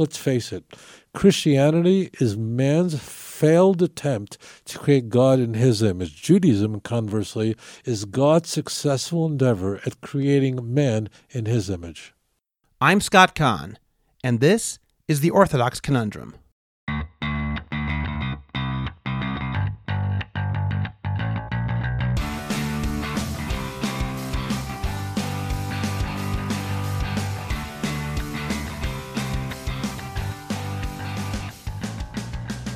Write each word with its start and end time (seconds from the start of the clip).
Let's 0.00 0.16
face 0.16 0.50
it, 0.50 0.64
Christianity 1.12 2.08
is 2.18 2.34
man's 2.34 2.98
failed 2.98 3.82
attempt 3.82 4.38
to 4.64 4.78
create 4.78 5.10
God 5.10 5.38
in 5.40 5.52
his 5.52 5.82
image. 5.82 6.22
Judaism, 6.22 6.80
conversely, 6.80 7.54
is 7.84 8.06
God's 8.06 8.48
successful 8.48 9.26
endeavor 9.26 9.78
at 9.84 10.00
creating 10.00 10.72
man 10.72 11.10
in 11.28 11.44
his 11.44 11.68
image. 11.68 12.14
I'm 12.80 13.02
Scott 13.02 13.34
Kahn, 13.34 13.78
and 14.24 14.40
this 14.40 14.78
is 15.06 15.20
the 15.20 15.28
Orthodox 15.28 15.82
Conundrum. 15.82 16.34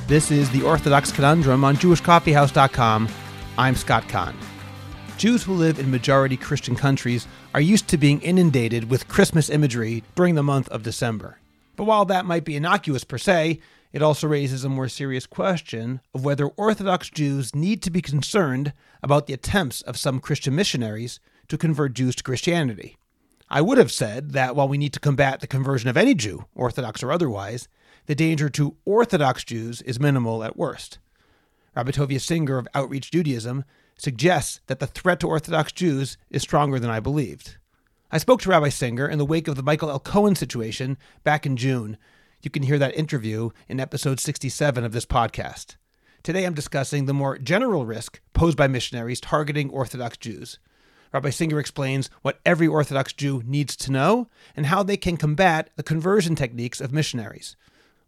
This 0.07 0.29
is 0.29 0.51
the 0.51 0.61
Orthodox 0.61 1.11
Conundrum 1.11 1.63
on 1.63 1.77
JewishCoffeehouse.com. 1.77 3.09
I'm 3.57 3.75
Scott 3.75 4.07
Kahn. 4.07 4.37
Jews 5.17 5.41
who 5.41 5.53
live 5.53 5.79
in 5.79 5.89
majority 5.89 6.37
Christian 6.37 6.75
countries 6.75 7.27
are 7.55 7.59
used 7.59 7.87
to 7.87 7.97
being 7.97 8.21
inundated 8.21 8.91
with 8.91 9.07
Christmas 9.07 9.49
imagery 9.49 10.03
during 10.13 10.35
the 10.35 10.43
month 10.43 10.69
of 10.69 10.83
December. 10.83 11.39
But 11.75 11.85
while 11.85 12.05
that 12.05 12.27
might 12.27 12.45
be 12.45 12.55
innocuous 12.55 13.03
per 13.03 13.17
se, 13.17 13.59
it 13.93 14.03
also 14.03 14.27
raises 14.27 14.63
a 14.63 14.69
more 14.69 14.89
serious 14.89 15.25
question 15.25 16.01
of 16.13 16.23
whether 16.23 16.49
Orthodox 16.49 17.09
Jews 17.09 17.55
need 17.55 17.81
to 17.81 17.89
be 17.89 18.03
concerned 18.03 18.73
about 19.01 19.25
the 19.25 19.33
attempts 19.33 19.81
of 19.81 19.97
some 19.97 20.19
Christian 20.19 20.55
missionaries 20.55 21.19
to 21.47 21.57
convert 21.57 21.95
Jews 21.95 22.15
to 22.17 22.23
Christianity. 22.23 22.95
I 23.49 23.61
would 23.61 23.79
have 23.79 23.91
said 23.91 24.33
that 24.33 24.55
while 24.55 24.67
we 24.67 24.77
need 24.77 24.93
to 24.93 24.99
combat 24.99 25.39
the 25.39 25.47
conversion 25.47 25.89
of 25.89 25.97
any 25.97 26.13
Jew, 26.13 26.45
Orthodox 26.53 27.01
or 27.01 27.11
otherwise, 27.11 27.67
the 28.05 28.15
danger 28.15 28.49
to 28.49 28.75
Orthodox 28.85 29.43
Jews 29.43 29.81
is 29.81 29.99
minimal 29.99 30.43
at 30.43 30.57
worst. 30.57 30.99
Rabbi 31.75 31.91
Tovia 31.91 32.21
Singer 32.21 32.57
of 32.57 32.67
Outreach 32.73 33.11
Judaism 33.11 33.65
suggests 33.97 34.61
that 34.67 34.79
the 34.79 34.87
threat 34.87 35.19
to 35.21 35.27
Orthodox 35.27 35.71
Jews 35.71 36.17
is 36.29 36.41
stronger 36.41 36.79
than 36.79 36.89
I 36.89 36.99
believed. 36.99 37.57
I 38.11 38.17
spoke 38.17 38.41
to 38.41 38.49
Rabbi 38.49 38.69
Singer 38.69 39.07
in 39.07 39.17
the 39.17 39.25
wake 39.25 39.47
of 39.47 39.55
the 39.55 39.63
Michael 39.63 39.89
Elkohen 39.89 40.37
situation 40.37 40.97
back 41.23 41.45
in 41.45 41.57
June. 41.57 41.97
You 42.41 42.51
can 42.51 42.63
hear 42.63 42.77
that 42.77 42.95
interview 42.95 43.49
in 43.67 43.79
episode 43.79 44.19
67 44.19 44.83
of 44.83 44.91
this 44.91 45.05
podcast. 45.05 45.77
Today 46.21 46.45
I'm 46.45 46.53
discussing 46.53 47.05
the 47.05 47.13
more 47.13 47.37
general 47.37 47.85
risk 47.85 48.21
posed 48.33 48.57
by 48.57 48.67
missionaries 48.67 49.19
targeting 49.19 49.69
Orthodox 49.69 50.17
Jews. 50.17 50.59
Rabbi 51.11 51.29
Singer 51.29 51.59
explains 51.59 52.09
what 52.21 52.39
every 52.45 52.67
Orthodox 52.67 53.13
Jew 53.13 53.41
needs 53.45 53.75
to 53.77 53.91
know 53.91 54.27
and 54.55 54.67
how 54.67 54.83
they 54.83 54.97
can 54.97 55.17
combat 55.17 55.69
the 55.75 55.83
conversion 55.83 56.35
techniques 56.35 56.81
of 56.81 56.91
missionaries. 56.91 57.55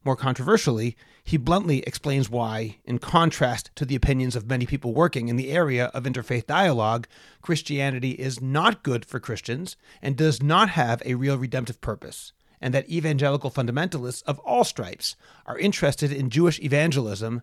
More 0.08 0.16
controversially, 0.16 0.96
he 1.22 1.36
bluntly 1.36 1.80
explains 1.80 2.30
why, 2.30 2.78
in 2.86 2.98
contrast 2.98 3.72
to 3.76 3.84
the 3.84 3.98
opinions 3.98 4.38
of 4.38 4.48
many 4.48 4.66
people 4.66 4.94
working 4.94 5.28
in 5.28 5.36
the 5.36 5.52
area 5.52 5.88
of 5.88 6.06
interfaith 6.06 6.46
dialogue, 6.46 7.10
Christianity 7.42 8.12
is 8.12 8.40
not 8.40 8.84
good 8.84 9.04
for 9.04 9.20
Christians 9.20 9.76
and 10.02 10.16
does 10.16 10.42
not 10.42 10.70
have 10.70 11.04
a 11.04 11.16
real 11.16 11.38
redemptive 11.38 11.82
purpose, 11.82 12.32
and 12.62 12.74
that 12.74 12.90
evangelical 12.90 13.52
fundamentalists 13.52 14.24
of 14.24 14.40
all 14.46 14.64
stripes 14.64 15.18
are 15.46 15.60
interested 15.60 16.14
in 16.14 16.30
Jewish 16.30 16.58
evangelism, 16.62 17.42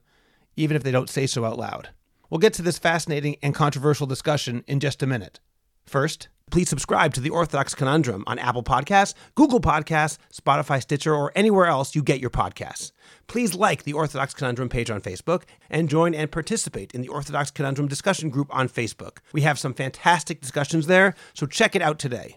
even 0.56 0.74
if 0.74 0.82
they 0.82 0.90
don't 0.90 1.10
say 1.10 1.26
so 1.26 1.44
out 1.44 1.58
loud. 1.58 1.90
We'll 2.30 2.38
get 2.38 2.54
to 2.54 2.62
this 2.62 2.78
fascinating 2.78 3.36
and 3.42 3.54
controversial 3.54 4.06
discussion 4.06 4.64
in 4.66 4.80
just 4.80 5.02
a 5.02 5.06
minute. 5.06 5.38
First, 5.84 6.30
please 6.50 6.68
subscribe 6.68 7.12
to 7.14 7.20
the 7.20 7.30
Orthodox 7.30 7.74
Conundrum 7.74 8.24
on 8.26 8.38
Apple 8.38 8.62
Podcasts, 8.62 9.14
Google 9.34 9.60
Podcasts, 9.60 10.18
Spotify, 10.32 10.80
Stitcher, 10.80 11.14
or 11.14 11.32
anywhere 11.34 11.66
else 11.66 11.94
you 11.94 12.02
get 12.02 12.20
your 12.20 12.30
podcasts. 12.30 12.92
Please 13.26 13.54
like 13.54 13.84
the 13.84 13.92
Orthodox 13.92 14.34
Conundrum 14.34 14.68
page 14.68 14.90
on 14.90 15.00
Facebook 15.00 15.42
and 15.70 15.88
join 15.88 16.14
and 16.14 16.30
participate 16.30 16.92
in 16.92 17.00
the 17.00 17.08
Orthodox 17.08 17.50
Conundrum 17.50 17.88
discussion 17.88 18.30
group 18.30 18.54
on 18.54 18.68
Facebook. 18.68 19.18
We 19.32 19.42
have 19.42 19.58
some 19.58 19.74
fantastic 19.74 20.40
discussions 20.40 20.86
there, 20.86 21.14
so 21.33 21.46
check 21.46 21.74
it 21.74 21.83
out 21.83 21.98
today. 21.98 22.36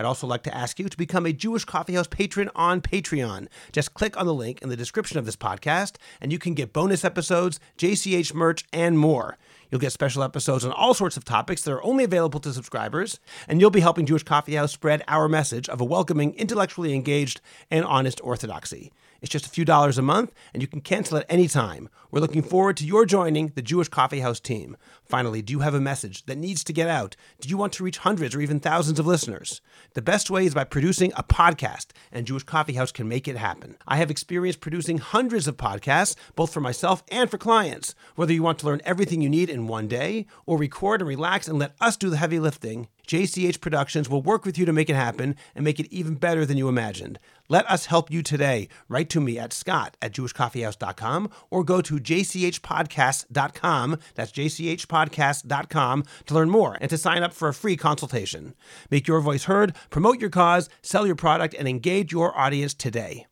I'd 0.00 0.06
also 0.06 0.26
like 0.26 0.44
to 0.44 0.56
ask 0.56 0.78
you 0.78 0.88
to 0.88 0.96
become 0.96 1.26
a 1.26 1.32
Jewish 1.34 1.66
Coffeehouse 1.66 2.08
patron 2.08 2.48
on 2.56 2.80
Patreon. 2.80 3.48
Just 3.70 3.92
click 3.92 4.18
on 4.18 4.24
the 4.24 4.32
link 4.32 4.62
in 4.62 4.70
the 4.70 4.76
description 4.76 5.18
of 5.18 5.26
this 5.26 5.36
podcast, 5.36 5.96
and 6.22 6.32
you 6.32 6.38
can 6.38 6.54
get 6.54 6.72
bonus 6.72 7.04
episodes, 7.04 7.60
JCH 7.76 8.32
merch, 8.32 8.64
and 8.72 8.98
more. 8.98 9.36
You'll 9.70 9.78
get 9.78 9.92
special 9.92 10.22
episodes 10.22 10.64
on 10.64 10.72
all 10.72 10.94
sorts 10.94 11.18
of 11.18 11.26
topics 11.26 11.60
that 11.64 11.72
are 11.72 11.84
only 11.84 12.04
available 12.04 12.40
to 12.40 12.54
subscribers, 12.54 13.20
and 13.46 13.60
you'll 13.60 13.68
be 13.68 13.80
helping 13.80 14.06
Jewish 14.06 14.22
Coffee 14.22 14.54
House 14.54 14.72
spread 14.72 15.04
our 15.06 15.28
message 15.28 15.68
of 15.68 15.82
a 15.82 15.84
welcoming, 15.84 16.32
intellectually 16.32 16.94
engaged, 16.94 17.42
and 17.70 17.84
honest 17.84 18.22
orthodoxy. 18.24 18.90
It's 19.20 19.30
just 19.30 19.46
a 19.46 19.50
few 19.50 19.64
dollars 19.64 19.98
a 19.98 20.02
month, 20.02 20.32
and 20.52 20.62
you 20.62 20.66
can 20.66 20.80
cancel 20.80 21.18
at 21.18 21.26
any 21.28 21.46
time. 21.46 21.88
We're 22.10 22.20
looking 22.20 22.42
forward 22.42 22.76
to 22.78 22.86
your 22.86 23.04
joining 23.06 23.48
the 23.48 23.62
Jewish 23.62 23.88
Coffee 23.88 24.20
House 24.20 24.40
team. 24.40 24.76
Finally, 25.04 25.42
do 25.42 25.52
you 25.52 25.60
have 25.60 25.74
a 25.74 25.80
message 25.80 26.24
that 26.26 26.38
needs 26.38 26.64
to 26.64 26.72
get 26.72 26.88
out? 26.88 27.16
Do 27.40 27.48
you 27.48 27.56
want 27.56 27.72
to 27.74 27.84
reach 27.84 27.98
hundreds 27.98 28.34
or 28.34 28.40
even 28.40 28.60
thousands 28.60 28.98
of 28.98 29.06
listeners? 29.06 29.60
The 29.94 30.02
best 30.02 30.30
way 30.30 30.46
is 30.46 30.54
by 30.54 30.64
producing 30.64 31.12
a 31.16 31.22
podcast, 31.22 31.88
and 32.10 32.26
Jewish 32.26 32.44
Coffee 32.44 32.74
House 32.74 32.92
can 32.92 33.08
make 33.08 33.28
it 33.28 33.36
happen. 33.36 33.76
I 33.86 33.96
have 33.96 34.10
experience 34.10 34.56
producing 34.56 34.98
hundreds 34.98 35.46
of 35.46 35.56
podcasts, 35.56 36.16
both 36.34 36.52
for 36.52 36.60
myself 36.60 37.02
and 37.10 37.30
for 37.30 37.38
clients. 37.38 37.94
Whether 38.16 38.32
you 38.32 38.42
want 38.42 38.58
to 38.60 38.66
learn 38.66 38.80
everything 38.84 39.20
you 39.20 39.28
need 39.28 39.50
in 39.50 39.66
one 39.66 39.88
day, 39.88 40.26
or 40.46 40.58
record 40.58 41.00
and 41.00 41.08
relax 41.08 41.46
and 41.46 41.58
let 41.58 41.74
us 41.80 41.96
do 41.96 42.10
the 42.10 42.16
heavy 42.16 42.38
lifting, 42.38 42.88
JCH 43.10 43.60
Productions 43.60 44.08
will 44.08 44.22
work 44.22 44.44
with 44.44 44.56
you 44.56 44.64
to 44.64 44.72
make 44.72 44.88
it 44.88 44.94
happen 44.94 45.34
and 45.56 45.64
make 45.64 45.80
it 45.80 45.92
even 45.92 46.14
better 46.14 46.46
than 46.46 46.56
you 46.56 46.68
imagined. 46.68 47.18
Let 47.48 47.68
us 47.68 47.86
help 47.86 48.08
you 48.08 48.22
today. 48.22 48.68
Write 48.88 49.10
to 49.10 49.20
me 49.20 49.36
at 49.36 49.52
scott 49.52 49.96
at 50.00 50.12
jewishcoffeehouse.com 50.12 51.28
or 51.50 51.64
go 51.64 51.80
to 51.80 51.98
jchpodcast.com, 51.98 53.98
that's 54.14 54.30
jchpodcast.com, 54.30 56.04
to 56.26 56.34
learn 56.34 56.50
more 56.50 56.78
and 56.80 56.88
to 56.88 56.96
sign 56.96 57.24
up 57.24 57.32
for 57.32 57.48
a 57.48 57.54
free 57.54 57.76
consultation. 57.76 58.54
Make 58.92 59.08
your 59.08 59.18
voice 59.18 59.42
heard, 59.42 59.74
promote 59.90 60.20
your 60.20 60.30
cause, 60.30 60.68
sell 60.80 61.04
your 61.04 61.16
product, 61.16 61.56
and 61.58 61.66
engage 61.66 62.12
your 62.12 62.38
audience 62.38 62.74
today. 62.74 63.26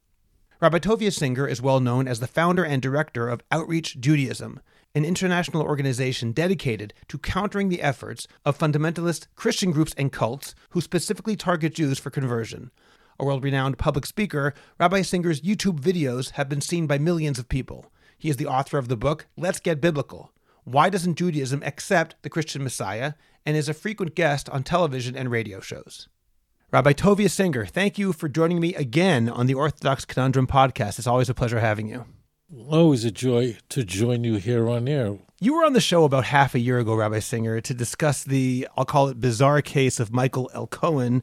Rabbi 0.60 0.80
Tovia 0.80 1.12
Singer 1.12 1.46
is 1.46 1.62
well 1.62 1.78
known 1.78 2.08
as 2.08 2.18
the 2.18 2.26
founder 2.26 2.64
and 2.64 2.82
director 2.82 3.28
of 3.28 3.44
Outreach 3.52 4.00
Judaism 4.00 4.58
an 4.94 5.04
international 5.04 5.62
organization 5.62 6.32
dedicated 6.32 6.94
to 7.08 7.18
countering 7.18 7.68
the 7.68 7.82
efforts 7.82 8.26
of 8.44 8.58
fundamentalist 8.58 9.26
Christian 9.34 9.70
groups 9.70 9.94
and 9.96 10.12
cults 10.12 10.54
who 10.70 10.80
specifically 10.80 11.36
target 11.36 11.74
Jews 11.74 11.98
for 11.98 12.10
conversion. 12.10 12.70
A 13.18 13.24
world 13.24 13.44
renowned 13.44 13.78
public 13.78 14.06
speaker, 14.06 14.54
Rabbi 14.78 15.02
Singer's 15.02 15.40
YouTube 15.40 15.80
videos 15.80 16.32
have 16.32 16.48
been 16.48 16.60
seen 16.60 16.86
by 16.86 16.98
millions 16.98 17.38
of 17.38 17.48
people. 17.48 17.92
He 18.16 18.28
is 18.28 18.36
the 18.36 18.46
author 18.46 18.78
of 18.78 18.88
the 18.88 18.96
book 18.96 19.26
Let's 19.36 19.60
Get 19.60 19.80
Biblical 19.80 20.32
Why 20.64 20.88
Doesn't 20.88 21.16
Judaism 21.18 21.62
Accept 21.64 22.16
the 22.22 22.30
Christian 22.30 22.62
Messiah? 22.62 23.14
and 23.48 23.56
is 23.56 23.66
a 23.66 23.72
frequent 23.72 24.14
guest 24.14 24.50
on 24.50 24.62
television 24.62 25.16
and 25.16 25.30
radio 25.30 25.58
shows. 25.58 26.06
Rabbi 26.70 26.92
Tovia 26.92 27.30
Singer, 27.30 27.64
thank 27.64 27.96
you 27.96 28.12
for 28.12 28.28
joining 28.28 28.60
me 28.60 28.74
again 28.74 29.26
on 29.26 29.46
the 29.46 29.54
Orthodox 29.54 30.04
Conundrum 30.04 30.46
podcast. 30.46 30.98
It's 30.98 31.06
always 31.06 31.30
a 31.30 31.34
pleasure 31.34 31.60
having 31.60 31.88
you. 31.88 32.04
Always 32.56 33.04
a 33.04 33.10
joy 33.10 33.58
to 33.68 33.84
join 33.84 34.24
you 34.24 34.36
here 34.36 34.70
on 34.70 34.88
air. 34.88 35.18
You 35.38 35.54
were 35.54 35.66
on 35.66 35.74
the 35.74 35.82
show 35.82 36.04
about 36.04 36.24
half 36.24 36.54
a 36.54 36.58
year 36.58 36.78
ago, 36.78 36.94
Rabbi 36.94 37.18
Singer, 37.18 37.60
to 37.60 37.74
discuss 37.74 38.24
the, 38.24 38.66
I'll 38.74 38.86
call 38.86 39.08
it, 39.08 39.20
bizarre 39.20 39.60
case 39.60 40.00
of 40.00 40.14
Michael 40.14 40.50
Elkohen. 40.54 41.20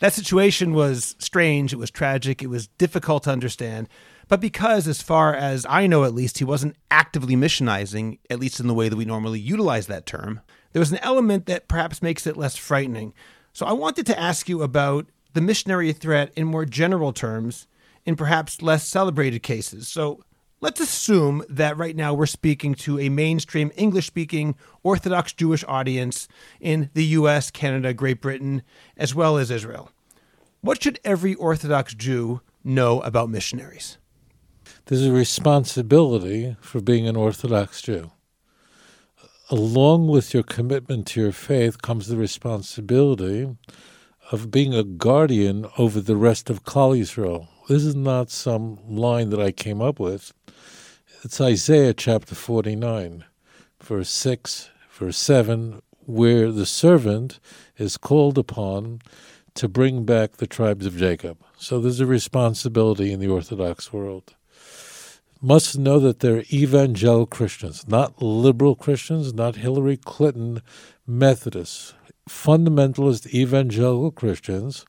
That 0.00 0.12
situation 0.12 0.74
was 0.74 1.16
strange, 1.18 1.72
it 1.72 1.78
was 1.78 1.90
tragic, 1.90 2.42
it 2.42 2.48
was 2.48 2.66
difficult 2.66 3.22
to 3.22 3.30
understand. 3.30 3.88
But 4.28 4.42
because, 4.42 4.86
as 4.86 5.00
far 5.00 5.34
as 5.34 5.64
I 5.66 5.86
know 5.86 6.04
at 6.04 6.14
least, 6.14 6.38
he 6.38 6.44
wasn't 6.44 6.76
actively 6.90 7.36
missionizing, 7.36 8.18
at 8.28 8.38
least 8.38 8.60
in 8.60 8.66
the 8.66 8.74
way 8.74 8.90
that 8.90 8.96
we 8.96 9.06
normally 9.06 9.40
utilize 9.40 9.86
that 9.86 10.04
term, 10.04 10.42
there 10.72 10.80
was 10.80 10.92
an 10.92 10.98
element 10.98 11.46
that 11.46 11.68
perhaps 11.68 12.02
makes 12.02 12.26
it 12.26 12.36
less 12.36 12.56
frightening. 12.56 13.14
So 13.54 13.64
I 13.64 13.72
wanted 13.72 14.04
to 14.06 14.20
ask 14.20 14.46
you 14.46 14.62
about 14.62 15.06
the 15.32 15.40
missionary 15.40 15.94
threat 15.94 16.32
in 16.36 16.46
more 16.46 16.66
general 16.66 17.14
terms, 17.14 17.66
in 18.04 18.14
perhaps 18.14 18.60
less 18.60 18.86
celebrated 18.86 19.42
cases. 19.42 19.88
So, 19.88 20.22
Let's 20.62 20.80
assume 20.80 21.44
that 21.50 21.76
right 21.76 21.94
now 21.94 22.14
we're 22.14 22.24
speaking 22.24 22.74
to 22.76 22.98
a 22.98 23.10
mainstream 23.10 23.70
English 23.76 24.06
speaking 24.06 24.54
Orthodox 24.82 25.34
Jewish 25.34 25.62
audience 25.68 26.28
in 26.60 26.88
the 26.94 27.04
US, 27.04 27.50
Canada, 27.50 27.92
Great 27.92 28.22
Britain, 28.22 28.62
as 28.96 29.14
well 29.14 29.36
as 29.36 29.50
Israel. 29.50 29.90
What 30.62 30.82
should 30.82 30.98
every 31.04 31.34
Orthodox 31.34 31.92
Jew 31.92 32.40
know 32.64 33.02
about 33.02 33.28
missionaries? 33.28 33.98
There's 34.86 35.04
a 35.04 35.12
responsibility 35.12 36.56
for 36.60 36.80
being 36.80 37.06
an 37.06 37.16
Orthodox 37.16 37.82
Jew. 37.82 38.12
Along 39.50 40.08
with 40.08 40.32
your 40.32 40.42
commitment 40.42 41.06
to 41.08 41.20
your 41.20 41.32
faith 41.32 41.82
comes 41.82 42.08
the 42.08 42.16
responsibility 42.16 43.54
of 44.32 44.50
being 44.50 44.74
a 44.74 44.82
guardian 44.82 45.66
over 45.76 46.00
the 46.00 46.16
rest 46.16 46.48
of 46.48 46.64
Klal 46.64 46.98
Yisrael. 46.98 47.48
This 47.68 47.84
is 47.84 47.96
not 47.96 48.30
some 48.30 48.78
line 48.88 49.30
that 49.30 49.40
I 49.40 49.50
came 49.50 49.82
up 49.82 49.98
with. 49.98 50.32
It's 51.24 51.40
Isaiah 51.40 51.92
chapter 51.94 52.36
49, 52.36 53.24
verse 53.82 54.08
6, 54.08 54.70
verse 54.92 55.18
7, 55.18 55.82
where 56.04 56.52
the 56.52 56.64
servant 56.64 57.40
is 57.76 57.96
called 57.96 58.38
upon 58.38 59.00
to 59.54 59.68
bring 59.68 60.04
back 60.04 60.36
the 60.36 60.46
tribes 60.46 60.86
of 60.86 60.96
Jacob. 60.96 61.38
So 61.58 61.80
there's 61.80 61.98
a 61.98 62.06
responsibility 62.06 63.12
in 63.12 63.18
the 63.18 63.26
Orthodox 63.26 63.92
world. 63.92 64.36
Must 65.42 65.76
know 65.76 65.98
that 65.98 66.20
they're 66.20 66.44
evangelical 66.52 67.26
Christians, 67.26 67.88
not 67.88 68.22
liberal 68.22 68.76
Christians, 68.76 69.34
not 69.34 69.56
Hillary 69.56 69.96
Clinton 69.96 70.62
Methodists, 71.04 71.94
fundamentalist 72.28 73.26
evangelical 73.34 74.12
Christians. 74.12 74.86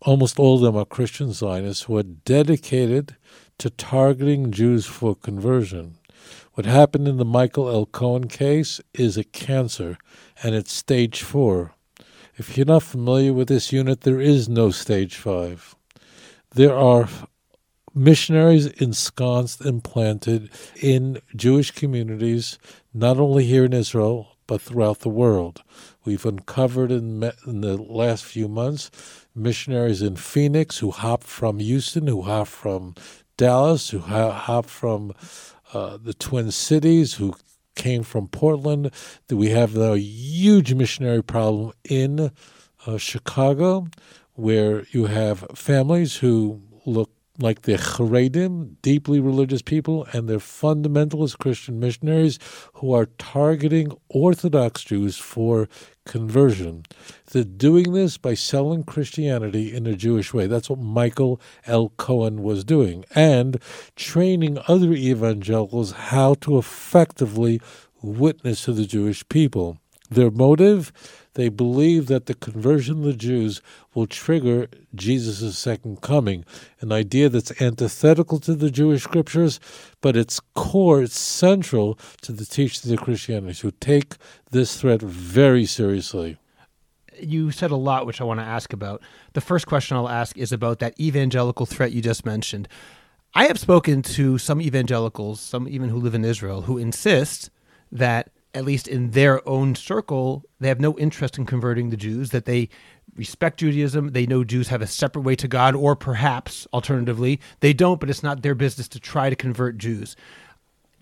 Almost 0.00 0.38
all 0.38 0.56
of 0.56 0.62
them 0.62 0.76
are 0.76 0.84
Christian 0.84 1.32
Zionists 1.32 1.84
who 1.84 1.96
are 1.96 2.02
dedicated 2.02 3.16
to 3.58 3.70
targeting 3.70 4.50
Jews 4.50 4.86
for 4.86 5.14
conversion. 5.14 5.98
What 6.54 6.66
happened 6.66 7.08
in 7.08 7.16
the 7.16 7.24
Michael 7.24 7.66
Elkohen 7.66 8.28
case 8.28 8.80
is 8.94 9.16
a 9.16 9.24
cancer, 9.24 9.98
and 10.42 10.54
it's 10.54 10.72
stage 10.72 11.22
four. 11.22 11.74
If 12.36 12.56
you're 12.56 12.66
not 12.66 12.82
familiar 12.82 13.32
with 13.32 13.48
this 13.48 13.72
unit, 13.72 14.02
there 14.02 14.20
is 14.20 14.48
no 14.48 14.70
stage 14.70 15.16
five. 15.16 15.74
There 16.54 16.74
are 16.74 17.08
missionaries 17.94 18.66
ensconced 18.66 19.60
and 19.60 19.84
planted 19.84 20.50
in 20.80 21.20
Jewish 21.36 21.70
communities, 21.70 22.58
not 22.92 23.18
only 23.18 23.44
here 23.44 23.64
in 23.64 23.72
Israel, 23.72 24.36
but 24.46 24.60
throughout 24.60 25.00
the 25.00 25.08
world. 25.08 25.62
We've 26.04 26.26
uncovered 26.26 26.90
in, 26.90 27.22
in 27.46 27.60
the 27.60 27.76
last 27.76 28.24
few 28.24 28.48
months 28.48 28.90
missionaries 29.34 30.02
in 30.02 30.16
Phoenix 30.16 30.78
who 30.78 30.90
hop 30.90 31.24
from 31.24 31.58
Houston, 31.58 32.06
who 32.06 32.22
hop 32.22 32.48
from 32.48 32.94
Dallas, 33.36 33.90
who 33.90 34.00
hop 34.00 34.66
from 34.66 35.12
uh, 35.72 35.96
the 35.96 36.14
Twin 36.14 36.50
Cities, 36.50 37.14
who 37.14 37.34
came 37.74 38.02
from 38.02 38.28
Portland. 38.28 38.90
We 39.30 39.48
have 39.50 39.76
a 39.76 39.98
huge 39.98 40.74
missionary 40.74 41.22
problem 41.22 41.72
in 41.88 42.30
uh, 42.86 42.98
Chicago, 42.98 43.86
where 44.34 44.84
you 44.90 45.06
have 45.06 45.46
families 45.54 46.16
who 46.16 46.62
look 46.84 47.10
like 47.42 47.62
they're 47.62 47.76
Haredim, 47.76 48.76
deeply 48.82 49.20
religious 49.20 49.62
people, 49.62 50.06
and 50.12 50.28
they're 50.28 50.38
fundamentalist 50.38 51.38
Christian 51.38 51.80
missionaries 51.80 52.38
who 52.74 52.92
are 52.92 53.06
targeting 53.18 53.92
Orthodox 54.08 54.82
Jews 54.84 55.18
for 55.18 55.68
conversion. 56.06 56.84
They're 57.30 57.44
doing 57.44 57.92
this 57.92 58.16
by 58.16 58.34
selling 58.34 58.84
Christianity 58.84 59.74
in 59.74 59.86
a 59.86 59.96
Jewish 59.96 60.32
way. 60.32 60.46
That's 60.46 60.70
what 60.70 60.78
Michael 60.78 61.40
Elkohen 61.66 62.40
was 62.40 62.64
doing, 62.64 63.04
and 63.14 63.60
training 63.96 64.58
other 64.68 64.92
evangelicals 64.92 65.92
how 65.92 66.34
to 66.34 66.58
effectively 66.58 67.60
witness 68.00 68.64
to 68.64 68.72
the 68.72 68.86
Jewish 68.86 69.28
people. 69.28 69.78
Their 70.10 70.30
motive 70.30 70.92
they 71.34 71.48
believe 71.48 72.06
that 72.06 72.26
the 72.26 72.34
conversion 72.34 72.98
of 72.98 73.04
the 73.04 73.12
Jews 73.14 73.62
will 73.94 74.06
trigger 74.06 74.68
Jesus' 74.94 75.58
second 75.58 76.02
coming, 76.02 76.44
an 76.80 76.92
idea 76.92 77.28
that's 77.28 77.60
antithetical 77.60 78.38
to 78.40 78.54
the 78.54 78.70
Jewish 78.70 79.02
scriptures, 79.02 79.58
but 80.00 80.16
its 80.16 80.40
core, 80.54 81.02
it's 81.02 81.18
central 81.18 81.98
to 82.22 82.32
the 82.32 82.44
teachings 82.44 82.90
of 82.90 83.00
Christianity, 83.00 83.58
who 83.60 83.70
take 83.70 84.16
this 84.50 84.80
threat 84.80 85.00
very 85.00 85.64
seriously. 85.64 86.38
You 87.18 87.50
said 87.50 87.70
a 87.70 87.76
lot, 87.76 88.06
which 88.06 88.20
I 88.20 88.24
want 88.24 88.40
to 88.40 88.46
ask 88.46 88.72
about. 88.72 89.02
The 89.34 89.40
first 89.40 89.66
question 89.66 89.96
I'll 89.96 90.08
ask 90.08 90.36
is 90.36 90.52
about 90.52 90.80
that 90.80 90.98
evangelical 91.00 91.66
threat 91.66 91.92
you 91.92 92.02
just 92.02 92.26
mentioned. 92.26 92.68
I 93.34 93.46
have 93.46 93.58
spoken 93.58 94.02
to 94.02 94.36
some 94.36 94.60
evangelicals, 94.60 95.40
some 95.40 95.66
even 95.68 95.88
who 95.88 95.98
live 95.98 96.14
in 96.14 96.24
Israel, 96.24 96.62
who 96.62 96.76
insist 96.76 97.50
that 97.90 98.30
at 98.54 98.64
least 98.64 98.86
in 98.86 99.12
their 99.12 99.46
own 99.48 99.74
circle, 99.74 100.44
they 100.60 100.68
have 100.68 100.80
no 100.80 100.96
interest 100.98 101.38
in 101.38 101.46
converting 101.46 101.90
the 101.90 101.96
Jews, 101.96 102.30
that 102.30 102.44
they 102.44 102.68
respect 103.16 103.60
Judaism. 103.60 104.12
They 104.12 104.26
know 104.26 104.44
Jews 104.44 104.68
have 104.68 104.82
a 104.82 104.86
separate 104.86 105.22
way 105.22 105.36
to 105.36 105.48
God, 105.48 105.74
or 105.74 105.96
perhaps, 105.96 106.66
alternatively, 106.72 107.40
they 107.60 107.72
don't, 107.72 108.00
but 108.00 108.10
it's 108.10 108.22
not 108.22 108.42
their 108.42 108.54
business 108.54 108.88
to 108.88 109.00
try 109.00 109.30
to 109.30 109.36
convert 109.36 109.78
Jews. 109.78 110.16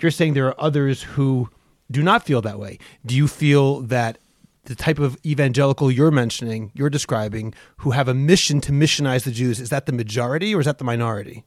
You're 0.01 0.11
saying 0.11 0.35
there 0.35 0.47
are 0.47 0.61
others 0.61 1.03
who 1.03 1.51
do 1.91 2.03
not 2.03 2.25
feel 2.25 2.41
that 2.43 2.59
way. 2.59 2.79
Do 3.05 3.17
you 3.17 3.27
feel 3.27 3.81
that 3.83 4.19
the 4.65 4.75
type 4.75 4.99
of 4.99 5.19
evangelical 5.25 5.91
you're 5.91 6.11
mentioning, 6.11 6.71
you're 6.75 6.91
describing, 6.91 7.55
who 7.79 7.91
have 7.91 8.09
a 8.09 8.15
mission 8.15 8.61
to 8.63 8.73
missionize 8.73 9.25
the 9.25 9.31
Jews, 9.31 9.59
is 9.59 9.71
that 9.71 9.87
the 9.87 9.93
majority 9.93 10.55
or 10.55 10.61
is 10.61 10.67
that 10.67 10.79
the 10.79 10.85
minority? 10.85 11.45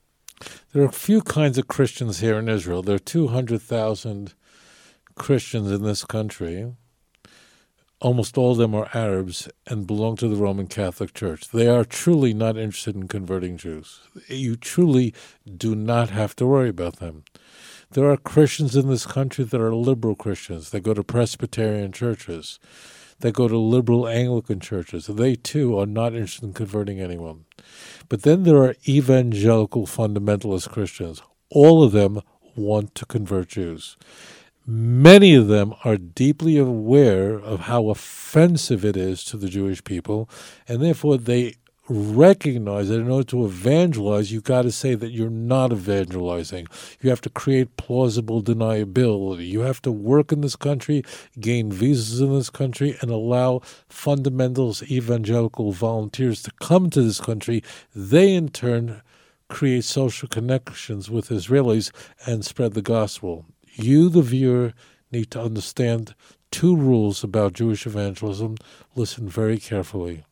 There 0.74 0.84
are 0.84 0.88
a 0.88 0.92
few 0.92 1.22
kinds 1.22 1.58
of 1.58 1.68
Christians 1.68 2.20
here 2.20 2.38
in 2.38 2.50
Israel. 2.50 2.84
There 2.84 2.96
are 2.96 3.00
200,000 3.00 4.34
Christians 5.16 5.72
in 5.72 5.84
this 5.84 6.04
country, 6.06 6.74
almost 8.00 8.38
all 8.38 8.52
of 8.52 8.58
them 8.58 8.76
are 8.76 8.90
Arabs 8.94 9.50
and 9.68 9.88
belong 9.88 10.16
to 10.18 10.28
the 10.28 10.36
Roman 10.36 10.68
Catholic 10.68 11.14
Church. 11.14 11.50
They 11.50 11.68
are 11.68 11.86
truly 11.86 12.34
not 12.34 12.58
interested 12.58 12.96
in 12.96 13.08
converting 13.08 13.58
Jews. 13.58 14.02
You 14.28 14.56
truly 14.56 15.14
do 15.58 15.76
not 15.76 16.10
have 16.10 16.36
to 16.38 16.46
worry 16.46 16.70
about 16.70 16.98
them. 16.98 17.24
There 17.92 18.10
are 18.10 18.18
Christians 18.18 18.76
in 18.76 18.90
this 18.90 19.06
country 19.06 19.46
that 19.46 19.62
are 19.62 19.76
liberal 19.76 20.16
Christians. 20.16 20.72
They 20.72 20.80
go 20.80 20.94
to 20.94 21.04
Presbyterian 21.04 21.92
churches. 21.92 22.60
They 23.20 23.32
go 23.32 23.48
to 23.48 23.58
liberal 23.58 24.08
Anglican 24.08 24.60
churches. 24.60 25.08
They 25.08 25.36
too 25.36 25.80
are 25.80 25.86
not 25.86 26.14
interested 26.14 26.44
in 26.44 26.54
converting 26.54 27.00
anyone. 27.00 27.46
But 28.10 28.24
then 28.24 28.44
there 28.44 28.58
are 28.58 28.76
evangelical 28.88 29.86
fundamentalist 29.86 30.70
Christians. 30.70 31.22
All 31.50 31.84
of 31.84 31.92
them 31.92 32.22
want 32.56 32.96
to 32.96 33.06
convert 33.06 33.50
Jews. 33.50 33.96
Many 34.66 35.36
of 35.36 35.50
them 35.50 35.74
are 35.84 35.98
deeply 35.98 36.58
aware 36.58 37.34
of 37.38 37.62
how 37.62 37.90
offensive 37.90 38.86
it 38.86 38.96
is 38.96 39.26
to 39.26 39.36
the 39.36 39.50
Jewish 39.50 39.84
people, 39.84 40.30
and 40.70 40.82
therefore 40.82 41.18
they 41.18 41.56
recognize 41.90 42.88
that 42.88 43.02
in 43.02 43.10
order 43.10 43.26
to 43.26 43.46
evangelize, 43.46 44.32
you've 44.32 44.46
got 44.46 44.62
to 44.62 44.72
say 44.72 44.96
that 44.96 45.12
you're 45.12 45.30
not 45.30 45.74
evangelizing. 45.74 46.68
You 47.02 47.10
have 47.10 47.20
to 47.22 47.30
create 47.30 47.76
plausible 47.76 48.42
deniability. 48.42 49.50
You 49.50 49.62
have 49.62 49.82
to 49.82 49.92
work 49.92 50.32
in 50.32 50.40
this 50.40 50.56
country, 50.56 51.04
gain 51.42 51.70
visas 51.70 52.22
in 52.22 52.34
this 52.34 52.50
country, 52.50 52.98
and 53.02 53.12
allow 53.12 53.60
fundamentalist 53.90 54.90
evangelical 54.90 55.74
volunteers 55.74 56.42
to 56.44 56.52
come 56.62 56.90
to 56.92 57.02
this 57.02 57.20
country. 57.20 57.64
They, 57.94 58.34
in 58.34 58.48
turn, 58.48 59.02
create 59.50 59.84
social 59.84 60.30
connections 60.30 61.10
with 61.10 61.28
Israelis 61.28 61.92
and 62.26 62.46
spread 62.46 62.76
the 62.76 62.82
gospel 62.82 63.46
you, 63.74 64.10
the 64.10 64.22
viewer, 64.22 64.74
need 65.12 65.32
to 65.32 65.42
understand 65.42 66.16
two 66.52 66.76
rules 66.76 67.24
about 67.24 67.54
Jewish 67.54 67.86
evangelism. 67.86 68.58
Listen 68.96 69.28
very 69.28 69.58
carefully. 69.58 70.24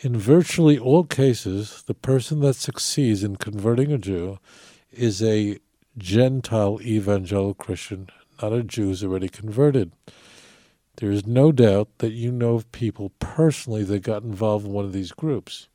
In 0.00 0.16
virtually 0.16 0.78
all 0.78 1.04
cases, 1.04 1.82
the 1.86 1.94
person 1.94 2.40
that 2.40 2.54
succeeds 2.54 3.24
in 3.24 3.36
converting 3.36 3.92
a 3.92 3.98
Jew 3.98 4.38
is 4.92 5.22
a 5.22 5.58
Gentile 5.96 6.80
evangelical 6.82 7.54
Christian, 7.54 8.08
not 8.40 8.52
a 8.52 8.62
Jew 8.62 8.86
who's 8.86 9.02
already 9.02 9.28
converted. 9.28 9.90
There 10.96 11.10
is 11.10 11.26
no 11.26 11.52
doubt 11.52 11.88
that 11.98 12.12
you 12.12 12.30
know 12.30 12.54
of 12.54 12.70
people 12.72 13.10
personally 13.18 13.84
that 13.84 14.00
got 14.00 14.22
involved 14.22 14.66
in 14.66 14.72
one 14.72 14.84
of 14.84 14.92
these 14.92 15.12
groups. 15.12 15.68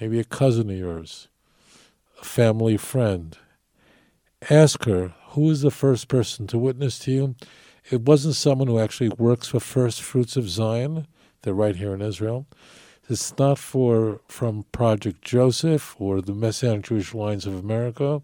Maybe 0.00 0.18
a 0.18 0.24
cousin 0.24 0.70
of 0.70 0.76
yours, 0.76 1.28
a 2.20 2.24
family 2.24 2.76
friend. 2.76 3.36
Ask 4.50 4.84
her 4.84 5.14
who 5.34 5.50
is 5.50 5.62
the 5.62 5.70
first 5.70 6.08
person 6.08 6.46
to 6.46 6.58
witness 6.58 6.98
to 7.00 7.10
you? 7.10 7.34
It 7.90 8.02
wasn't 8.02 8.36
someone 8.36 8.68
who 8.68 8.78
actually 8.78 9.10
works 9.10 9.48
for 9.48 9.60
First 9.60 10.00
Fruits 10.00 10.36
of 10.36 10.48
Zion. 10.48 11.06
They're 11.42 11.54
right 11.54 11.76
here 11.76 11.92
in 11.92 12.00
Israel. 12.00 12.46
It's 13.08 13.36
not 13.36 13.58
for 13.58 14.20
from 14.28 14.64
Project 14.72 15.22
Joseph 15.22 15.94
or 15.98 16.22
the 16.22 16.34
Messianic 16.34 16.84
Jewish 16.84 17.12
Alliance 17.12 17.46
of 17.46 17.54
America. 17.54 18.22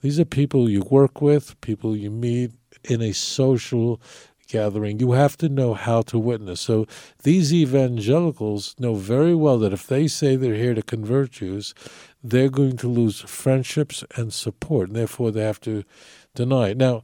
These 0.00 0.18
are 0.20 0.24
people 0.24 0.70
you 0.70 0.82
work 0.82 1.20
with, 1.20 1.60
people 1.60 1.96
you 1.96 2.10
meet 2.10 2.52
in 2.84 3.02
a 3.02 3.12
social 3.12 4.00
gathering. 4.48 5.00
You 5.00 5.12
have 5.12 5.36
to 5.38 5.48
know 5.48 5.74
how 5.74 6.02
to 6.02 6.18
witness. 6.18 6.60
So 6.60 6.86
these 7.24 7.52
evangelicals 7.52 8.76
know 8.78 8.94
very 8.94 9.34
well 9.34 9.58
that 9.58 9.72
if 9.72 9.86
they 9.86 10.06
say 10.06 10.36
they're 10.36 10.54
here 10.54 10.74
to 10.74 10.82
convert 10.82 11.32
Jews, 11.32 11.74
they're 12.22 12.48
going 12.48 12.76
to 12.78 12.88
lose 12.88 13.20
friendships 13.20 14.04
and 14.16 14.32
support, 14.32 14.88
and 14.88 14.96
therefore 14.96 15.30
they 15.30 15.42
have 15.42 15.60
to 15.62 15.84
deny 16.36 16.70
it. 16.70 16.76
Now, 16.76 17.02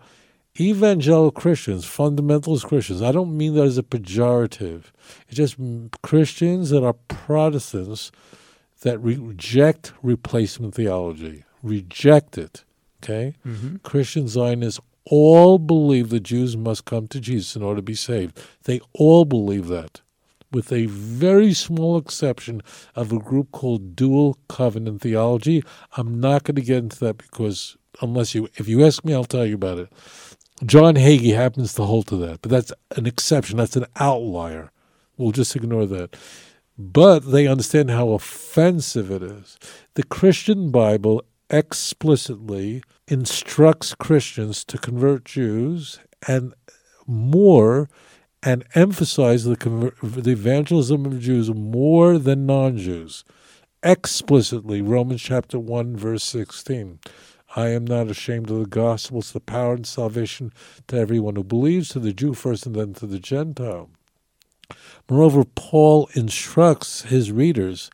evangelical 0.60 1.30
Christians, 1.30 1.84
fundamentalist 1.84 2.66
Christians, 2.66 3.02
I 3.02 3.12
don't 3.12 3.36
mean 3.36 3.54
that 3.54 3.64
as 3.64 3.78
a 3.78 3.82
pejorative. 3.82 4.84
It's 5.28 5.36
just 5.36 5.56
Christians 6.02 6.70
that 6.70 6.84
are 6.84 6.92
Protestants 7.08 8.12
that 8.82 8.98
reject 8.98 9.92
replacement 10.02 10.74
theology, 10.74 11.44
reject 11.62 12.36
it. 12.36 12.64
Okay? 13.02 13.34
Mm-hmm. 13.46 13.76
Christian 13.76 14.28
Zionists 14.28 14.80
all 15.04 15.58
believe 15.58 16.10
the 16.10 16.20
Jews 16.20 16.56
must 16.56 16.84
come 16.84 17.08
to 17.08 17.20
Jesus 17.20 17.56
in 17.56 17.62
order 17.62 17.78
to 17.78 17.82
be 17.82 17.94
saved. 17.94 18.40
They 18.64 18.80
all 18.92 19.24
believe 19.24 19.66
that, 19.68 20.00
with 20.52 20.72
a 20.72 20.86
very 20.86 21.52
small 21.54 21.96
exception 21.96 22.60
of 22.94 23.12
a 23.12 23.18
group 23.18 23.50
called 23.50 23.96
dual 23.96 24.38
covenant 24.48 25.00
theology. 25.00 25.64
I'm 25.96 26.20
not 26.20 26.44
going 26.44 26.56
to 26.56 26.62
get 26.62 26.78
into 26.78 27.00
that 27.00 27.18
because 27.18 27.76
unless 28.02 28.34
you 28.34 28.48
if 28.56 28.68
you 28.68 28.84
ask 28.84 29.04
me, 29.04 29.14
I'll 29.14 29.24
tell 29.24 29.46
you 29.46 29.54
about 29.56 29.78
it. 29.78 29.92
John 30.66 30.94
Hagee 30.94 31.34
happens 31.34 31.74
to 31.74 31.84
hold 31.84 32.06
to 32.08 32.16
that, 32.18 32.42
but 32.42 32.50
that's 32.50 32.72
an 32.96 33.06
exception. 33.06 33.56
That's 33.58 33.76
an 33.76 33.86
outlier. 33.96 34.70
We'll 35.16 35.32
just 35.32 35.56
ignore 35.56 35.86
that. 35.86 36.16
but 36.78 37.20
they 37.32 37.46
understand 37.46 37.90
how 37.90 38.10
offensive 38.10 39.10
it 39.10 39.22
is. 39.22 39.58
The 39.94 40.02
Christian 40.04 40.70
Bible 40.70 41.22
explicitly 41.50 42.82
instructs 43.08 43.94
Christians 43.94 44.64
to 44.64 44.78
convert 44.78 45.24
Jews 45.26 46.00
and 46.26 46.54
more 47.06 47.88
and 48.42 48.64
emphasize 48.74 49.44
the, 49.44 49.56
the 50.02 50.30
evangelism 50.32 51.06
of 51.06 51.20
Jews 51.20 51.50
more 51.54 52.18
than 52.18 52.46
non 52.46 52.78
Jews. 52.78 53.24
Explicitly, 53.82 54.80
Romans 54.82 55.22
chapter 55.22 55.58
1, 55.58 55.96
verse 55.96 56.24
16. 56.24 57.00
I 57.54 57.68
am 57.68 57.84
not 57.84 58.08
ashamed 58.08 58.50
of 58.50 58.58
the 58.58 58.66
gospel. 58.66 59.18
It's 59.18 59.32
the 59.32 59.40
power 59.40 59.74
and 59.74 59.86
salvation 59.86 60.52
to 60.88 60.96
everyone 60.96 61.36
who 61.36 61.44
believes, 61.44 61.90
to 61.90 61.98
the 62.00 62.12
Jew 62.12 62.34
first 62.34 62.66
and 62.66 62.74
then 62.74 62.94
to 62.94 63.06
the 63.06 63.18
Gentile. 63.18 63.90
Moreover, 65.10 65.44
Paul 65.44 66.08
instructs 66.14 67.02
his 67.02 67.30
readers 67.30 67.90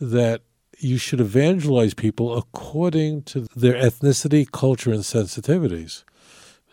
that 0.00 0.42
you 0.78 0.98
should 0.98 1.20
evangelize 1.20 1.94
people 1.94 2.36
according 2.36 3.22
to 3.22 3.46
their 3.54 3.74
ethnicity, 3.74 4.50
culture, 4.50 4.92
and 4.92 5.02
sensitivities. 5.02 6.04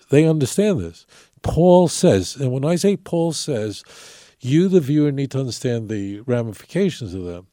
They 0.10 0.25
understand 0.25 0.79
this. 0.79 1.05
Paul 1.41 1.88
says, 1.88 2.36
and 2.36 2.51
when 2.51 2.65
I 2.65 2.75
say 2.75 2.98
Paul 2.98 3.34
says, 3.34 3.84
you, 4.39 4.67
the 4.67 4.79
viewer, 4.79 5.12
need 5.12 5.31
to 5.31 5.39
understand 5.39 5.89
the 5.89 6.22
ramifications 6.22 7.13
of 7.13 7.24
them. 7.24 7.48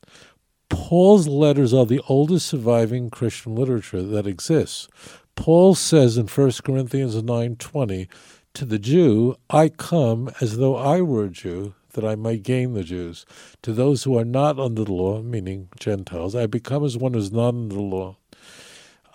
Paul's 0.69 1.29
letters 1.29 1.75
are 1.75 1.87
the 1.87 2.01
oldest 2.09 2.47
surviving 2.47 3.11
Christian 3.11 3.55
literature 3.55 4.03
that 4.03 4.27
exists. 4.27 4.89
Paul 5.37 5.75
says 5.75 6.17
in 6.17 6.27
1 6.27 6.63
Corinthians 6.63 7.15
9:20, 7.15 8.09
to 8.55 8.65
the 8.65 8.79
Jew, 8.79 9.35
I 9.51 9.69
come 9.69 10.31
as 10.41 10.59
though 10.59 10.77
I 10.77 11.01
were 11.01 11.25
a 11.25 11.31
Jew, 11.31 11.75
that 11.95 12.05
I 12.05 12.15
might 12.15 12.43
gain 12.43 12.75
the 12.75 12.85
Jews. 12.85 13.27
To 13.63 13.73
those 13.73 14.05
who 14.05 14.17
are 14.17 14.25
not 14.25 14.59
under 14.59 14.85
the 14.85 14.93
law, 14.93 15.23
meaning 15.23 15.69
Gentiles, 15.79 16.35
I 16.37 16.47
become 16.47 16.85
as 16.85 16.97
one 16.97 17.15
who 17.15 17.19
is 17.19 17.33
not 17.33 17.49
under 17.49 17.75
the 17.75 17.83
law. 17.83 18.17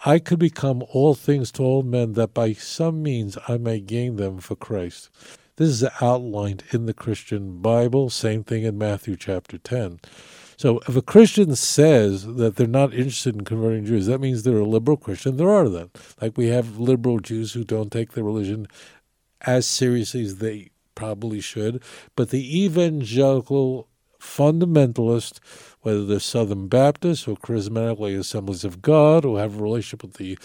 I 0.06 0.20
could 0.20 0.40
become 0.40 0.84
all 0.92 1.14
things 1.14 1.52
to 1.54 1.64
all 1.64 1.84
men, 1.84 2.14
that 2.14 2.34
by 2.34 2.54
some 2.54 3.02
means 3.02 3.38
I 3.48 3.58
may 3.58 3.80
gain 3.80 4.16
them 4.16 4.40
for 4.40 4.56
Christ. 4.56 5.10
This 5.58 5.70
is 5.70 5.90
outlined 6.02 6.64
in 6.72 6.86
the 6.86 6.94
Christian 6.94 7.62
Bible, 7.62 8.10
same 8.10 8.44
thing 8.44 8.64
in 8.64 8.78
Matthew 8.78 9.18
chapter 9.18 9.58
10. 9.58 10.00
So 10.60 10.82
if 10.90 10.98
a 10.98 11.02
Christian 11.02 11.56
says 11.56 12.26
that 12.26 12.58
they're 12.58 12.68
not 12.68 12.94
interested 12.94 13.34
in 13.34 13.46
converting 13.46 13.86
Jews, 13.86 14.08
that 14.08 14.20
means 14.20 14.44
they're 14.44 14.58
a 14.58 14.66
liberal 14.66 14.98
Christian. 14.98 15.38
There 15.38 15.50
are 15.50 15.70
them. 15.70 15.90
Like 16.22 16.36
we 16.38 16.48
have 16.48 16.78
liberal 16.78 17.20
Jews 17.20 17.54
who 17.54 17.64
don't 17.64 17.94
take 17.94 18.12
their 18.12 18.26
religion 18.26 18.68
as 19.40 19.66
seriously 19.66 20.22
as 20.22 20.40
they 20.40 20.72
probably 20.96 21.40
should. 21.40 21.82
But 22.18 22.32
the 22.32 22.66
evangelical 22.66 23.88
fundamentalist, 24.20 25.40
whether 25.80 26.06
they're 26.06 26.20
Southern 26.20 26.68
Baptists 26.68 27.26
or 27.26 27.38
Charismatic 27.38 28.20
Assemblies 28.20 28.66
of 28.66 28.82
God 28.82 29.24
or 29.24 29.40
have 29.40 29.58
a 29.58 29.64
relationship 29.64 30.04
with 30.04 30.16
the 30.16 30.38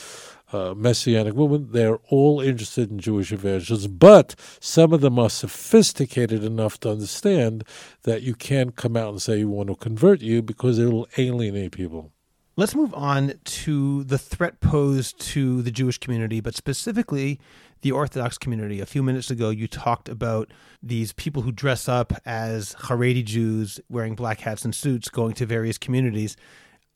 uh, 0.53 0.75
Messianic 0.75 1.35
movement, 1.35 1.73
they're 1.73 1.99
all 2.09 2.41
interested 2.41 2.91
in 2.91 2.99
Jewish 2.99 3.33
evangelism. 3.33 3.97
But 3.97 4.35
some 4.61 4.93
of 4.93 5.01
them 5.01 5.19
are 5.19 5.31
sophisticated 5.31 6.45
enough 6.45 6.79
to 6.81 6.91
understand 6.91 7.65
that 8.03 8.23
you 8.23 8.35
can't 8.35 8.77
come 8.77 8.97
out 8.97 9.11
and 9.11 9.23
say 9.23 9.39
you 9.39 9.49
want 9.49 9.69
to 9.69 9.77
convert 9.77 10.21
you 10.21 10.43
because 10.43 10.79
it'll 10.79 11.09
alienate 11.17 11.73
people. 11.73 12.13
Let's 12.57 12.77
move 12.77 12.95
on 12.95 13.35
to 13.45 14.05
the 14.05 14.19
threat 14.19 14.61
posed 14.61 15.19
to 15.33 15.61
the 15.63 15.73
Jewish 15.73 15.99
community, 15.99 16.41
but 16.41 16.55
specifically 16.55 17.41
the 17.81 17.91
Orthodox 17.91 18.39
community. 18.39 18.81
A 18.81 18.87
few 18.87 19.03
minutes 19.03 19.29
ago, 19.29 19.51
you 19.51 19.67
talked 19.67 20.09
about 20.09 20.53
these 20.81 21.13
people 21.13 21.43
who 21.43 21.51
dress 21.51 21.89
up 21.89 22.13
as 22.25 22.75
Haredi 22.77 23.25
Jews 23.25 23.81
wearing 23.89 24.15
black 24.15 24.41
hats 24.41 24.65
and 24.65 24.73
suits 24.73 25.09
going 25.09 25.35
to 25.35 25.47
various 25.47 25.79
communities. 25.79 26.37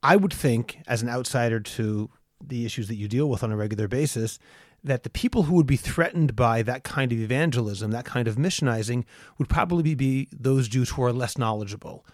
I 0.00 0.14
would 0.14 0.32
think, 0.32 0.78
as 0.86 1.02
an 1.02 1.08
outsider 1.08 1.58
to 1.58 2.08
the 2.44 2.64
issues 2.64 2.88
that 2.88 2.96
you 2.96 3.08
deal 3.08 3.28
with 3.28 3.42
on 3.42 3.52
a 3.52 3.56
regular 3.56 3.88
basis, 3.88 4.38
that 4.84 5.02
the 5.02 5.10
people 5.10 5.44
who 5.44 5.54
would 5.54 5.66
be 5.66 5.76
threatened 5.76 6.36
by 6.36 6.62
that 6.62 6.84
kind 6.84 7.12
of 7.12 7.18
evangelism, 7.18 7.90
that 7.90 8.04
kind 8.04 8.28
of 8.28 8.36
missionizing, 8.36 9.04
would 9.38 9.48
probably 9.48 9.94
be 9.94 10.28
those 10.32 10.68
Jews 10.68 10.90
who 10.90 11.02
are 11.02 11.12
less 11.12 11.36
knowledgeable. 11.36 12.06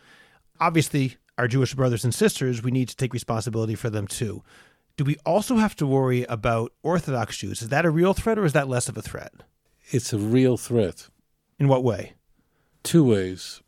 Obviously, 0.61 1.17
our 1.37 1.49
Jewish 1.49 1.75
brothers 1.75 2.05
and 2.05 2.15
sisters, 2.15 2.63
we 2.63 2.71
need 2.71 2.89
to 2.89 2.97
take 2.97 3.13
responsibility 3.13 3.75
for 3.75 3.91
them 3.91 4.07
too. 4.07 4.43
Do 4.97 5.05
we 5.05 5.17
also 5.27 5.57
have 5.57 5.75
to 5.77 5.87
worry 5.87 6.25
about 6.25 6.73
Orthodox 6.83 7.37
Jews? 7.39 7.63
Is 7.63 7.69
that 7.69 7.85
a 7.85 7.91
real 7.91 8.15
threat 8.15 8.39
or 8.39 8.45
is 8.45 8.53
that 8.53 8.69
less 8.69 8.89
of 8.89 8.97
a 8.97 9.03
threat? 9.03 9.33
It's 9.91 10.13
a 10.13 10.19
real 10.19 10.57
threat. 10.57 11.09
In 11.59 11.69
what 11.69 11.85
way? 11.85 12.15
Two 12.83 13.05
ways. 13.05 13.61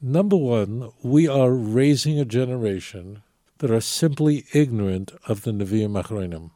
Number 0.00 0.36
one, 0.36 0.90
we 1.02 1.26
are 1.26 1.50
raising 1.50 2.20
a 2.20 2.24
generation 2.24 3.22
that 3.64 3.70
are 3.70 3.80
simply 3.80 4.44
ignorant 4.52 5.10
of 5.26 5.44
the 5.44 5.50
Nevi'im 5.50 5.98
Achronim. 5.98 6.50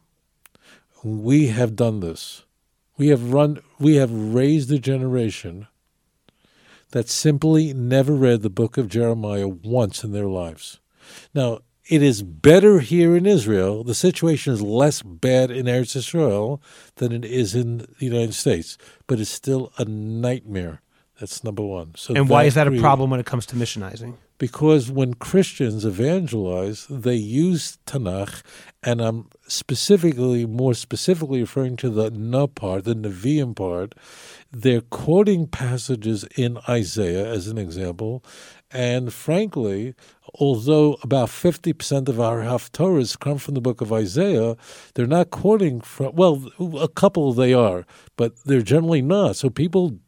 We 1.03 1.47
have 1.47 1.75
done 1.75 2.01
this. 2.01 2.43
We 2.97 3.07
have 3.07 3.33
run. 3.33 3.61
We 3.79 3.95
have 3.95 4.11
raised 4.11 4.71
a 4.71 4.77
generation 4.77 5.65
that 6.91 7.09
simply 7.09 7.73
never 7.73 8.13
read 8.13 8.43
the 8.43 8.49
book 8.51 8.77
of 8.77 8.89
Jeremiah 8.89 9.47
once 9.47 10.03
in 10.03 10.11
their 10.11 10.27
lives. 10.27 10.81
Now, 11.33 11.61
it 11.89 12.03
is 12.03 12.21
better 12.21 12.79
here 12.79 13.17
in 13.17 13.25
Israel. 13.25 13.83
The 13.83 13.95
situation 13.95 14.53
is 14.53 14.61
less 14.61 15.01
bad 15.01 15.49
in 15.49 15.65
Eretz 15.65 15.95
Israel 15.95 16.61
than 16.97 17.11
it 17.11 17.25
is 17.25 17.55
in 17.55 17.87
the 17.97 18.05
United 18.05 18.35
States, 18.35 18.77
but 19.07 19.19
it's 19.19 19.31
still 19.31 19.73
a 19.79 19.85
nightmare. 19.85 20.83
That's 21.19 21.43
number 21.43 21.63
one. 21.63 21.93
So 21.95 22.13
and 22.13 22.29
why 22.29 22.43
is 22.43 22.53
that 22.53 22.67
a 22.67 22.79
problem 22.79 23.09
when 23.09 23.19
it 23.19 23.25
comes 23.25 23.47
to 23.47 23.55
missionizing? 23.55 24.13
Because 24.39 24.89
when 24.89 25.13
Christians 25.13 25.85
evangelize, 25.85 26.87
they 26.89 27.15
use 27.15 27.77
Tanakh, 27.85 28.41
and 28.81 29.01
I'm 29.01 29.29
specifically, 29.47 30.45
more 30.45 30.73
specifically 30.73 31.41
referring 31.41 31.75
to 31.77 31.89
the 31.89 32.09
Na 32.09 32.47
part, 32.47 32.85
the 32.85 32.95
Nevi'im 32.95 33.53
part. 33.55 33.93
They're 34.51 34.81
quoting 34.81 35.45
passages 35.45 36.23
in 36.35 36.57
Isaiah, 36.67 37.27
as 37.27 37.47
an 37.47 37.57
example, 37.57 38.23
and 38.71 39.11
frankly, 39.11 39.93
although 40.35 40.97
about 41.03 41.29
50% 41.29 42.07
of 42.07 42.19
our 42.19 42.39
Haftorahs 42.39 43.19
come 43.19 43.39
from 43.39 43.55
the 43.55 43.61
book 43.61 43.81
of 43.81 43.91
Isaiah, 43.91 44.55
they're 44.93 45.05
not 45.05 45.31
quoting 45.31 45.81
from, 45.81 46.15
well, 46.15 46.49
a 46.79 46.87
couple 46.87 47.33
they 47.33 47.53
are, 47.53 47.85
but 48.15 48.41
they're 48.45 48.61
generally 48.61 49.01
not. 49.01 49.35
So 49.35 49.49
people 49.49 49.99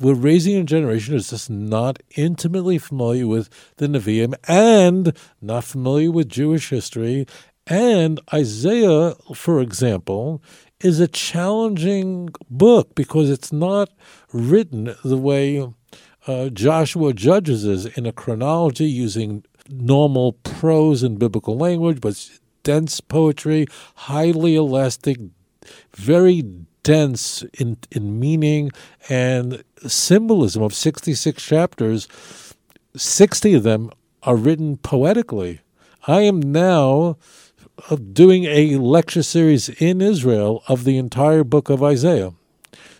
we're 0.00 0.14
raising 0.14 0.56
a 0.56 0.64
generation 0.64 1.14
who's 1.14 1.30
just 1.30 1.50
not 1.50 2.00
intimately 2.16 2.78
familiar 2.78 3.26
with 3.26 3.48
the 3.76 3.86
Nevi'im 3.86 4.34
and 4.46 5.16
not 5.40 5.64
familiar 5.64 6.10
with 6.10 6.28
Jewish 6.28 6.70
history. 6.70 7.26
And 7.66 8.20
Isaiah, 8.32 9.14
for 9.34 9.60
example, 9.60 10.42
is 10.80 11.00
a 11.00 11.08
challenging 11.08 12.30
book 12.48 12.94
because 12.94 13.30
it's 13.30 13.52
not 13.52 13.90
written 14.32 14.94
the 15.04 15.16
way 15.16 15.68
uh, 16.26 16.48
Joshua 16.50 17.12
Judges 17.12 17.64
is 17.64 17.86
in 17.86 18.06
a 18.06 18.12
chronology 18.12 18.86
using 18.86 19.44
normal 19.68 20.34
prose 20.34 21.02
and 21.02 21.18
biblical 21.18 21.56
language, 21.56 22.00
but 22.00 22.30
dense 22.62 23.00
poetry, 23.00 23.66
highly 23.94 24.54
elastic, 24.54 25.18
very 25.96 26.42
dense 26.88 27.42
in, 27.58 27.76
in 27.90 28.18
meaning 28.18 28.70
and 29.10 29.62
symbolism 29.86 30.62
of 30.62 30.72
66 30.72 31.44
chapters. 31.44 32.08
60 32.96 33.52
of 33.52 33.62
them 33.62 33.90
are 34.22 34.36
written 34.36 34.78
poetically. 34.78 35.60
I 36.06 36.22
am 36.22 36.40
now 36.40 37.18
uh, 37.90 37.96
doing 37.96 38.44
a 38.46 38.76
lecture 38.76 39.22
series 39.22 39.68
in 39.68 40.00
Israel 40.00 40.62
of 40.66 40.84
the 40.84 40.96
entire 40.96 41.44
book 41.44 41.68
of 41.68 41.82
Isaiah. 41.82 42.32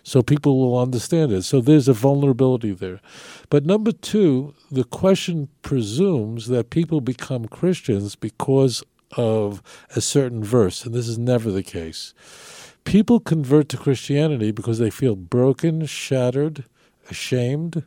So 0.03 0.21
people 0.21 0.59
will 0.59 0.77
understand 0.77 1.31
it. 1.31 1.41
So 1.41 1.59
there's 1.59 1.87
a 1.87 1.93
vulnerability 1.93 2.73
there. 2.73 3.01
But 3.49 3.65
number 3.65 3.91
two, 3.91 4.53
the 4.69 4.83
question 4.83 5.49
presumes 5.63 6.45
that 6.49 6.69
people 6.69 7.01
become 7.01 7.47
Christians 7.47 8.15
because 8.15 8.83
of 9.17 9.63
a 9.95 10.01
certain 10.01 10.43
verse, 10.43 10.85
and 10.85 10.93
this 10.93 11.07
is 11.07 11.17
never 11.17 11.49
the 11.49 11.63
case. 11.63 12.13
People 12.89 13.19
convert 13.19 13.69
to 13.69 13.77
Christianity 13.77 14.49
because 14.49 14.79
they 14.79 14.89
feel 14.89 15.15
broken, 15.15 15.85
shattered, 15.85 16.63
ashamed. 17.07 17.83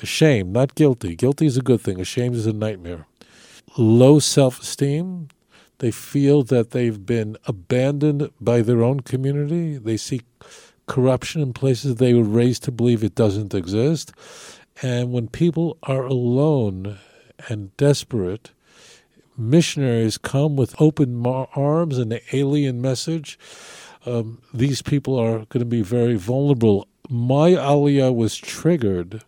Ashamed, 0.00 0.54
not 0.54 0.74
guilty. 0.74 1.14
Guilty 1.14 1.44
is 1.44 1.58
a 1.58 1.60
good 1.60 1.82
thing, 1.82 2.00
ashamed 2.00 2.34
is 2.34 2.46
a 2.46 2.54
nightmare. 2.54 3.06
Low 3.76 4.18
self 4.18 4.62
esteem. 4.62 5.28
They 5.80 5.90
feel 5.90 6.42
that 6.44 6.70
they've 6.70 7.04
been 7.04 7.36
abandoned 7.44 8.30
by 8.40 8.62
their 8.62 8.82
own 8.82 9.00
community. 9.00 9.76
They 9.76 9.98
see 9.98 10.22
corruption 10.86 11.42
in 11.42 11.52
places 11.52 11.96
they 11.96 12.14
were 12.14 12.22
raised 12.22 12.62
to 12.62 12.72
believe 12.72 13.04
it 13.04 13.14
doesn't 13.14 13.52
exist. 13.52 14.12
And 14.80 15.12
when 15.12 15.28
people 15.28 15.76
are 15.82 16.06
alone 16.06 16.96
and 17.50 17.76
desperate, 17.76 18.52
missionaries 19.36 20.16
come 20.16 20.56
with 20.56 20.80
open 20.80 21.22
arms 21.26 21.98
and 21.98 22.14
an 22.14 22.20
alien 22.32 22.80
message 22.80 23.38
um, 24.06 24.40
these 24.54 24.82
people 24.82 25.18
are 25.18 25.44
going 25.46 25.60
to 25.60 25.64
be 25.64 25.82
very 25.82 26.14
vulnerable. 26.14 26.86
My 27.08 27.50
aliyah 27.50 28.14
was 28.14 28.36
triggered 28.36 29.22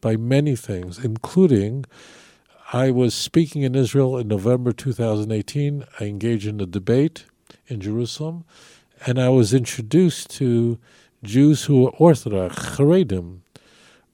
by 0.00 0.16
many 0.16 0.56
things, 0.56 1.02
including 1.04 1.84
I 2.72 2.90
was 2.90 3.14
speaking 3.14 3.62
in 3.62 3.74
Israel 3.74 4.16
in 4.16 4.28
November 4.28 4.72
2018. 4.72 5.84
I 6.00 6.04
engaged 6.04 6.46
in 6.46 6.60
a 6.60 6.66
debate 6.66 7.26
in 7.66 7.80
Jerusalem, 7.80 8.44
and 9.06 9.20
I 9.20 9.28
was 9.28 9.52
introduced 9.52 10.30
to 10.38 10.78
Jews 11.22 11.64
who 11.64 11.82
were 11.82 11.90
Orthodox, 11.90 12.76
Haredim, 12.76 13.40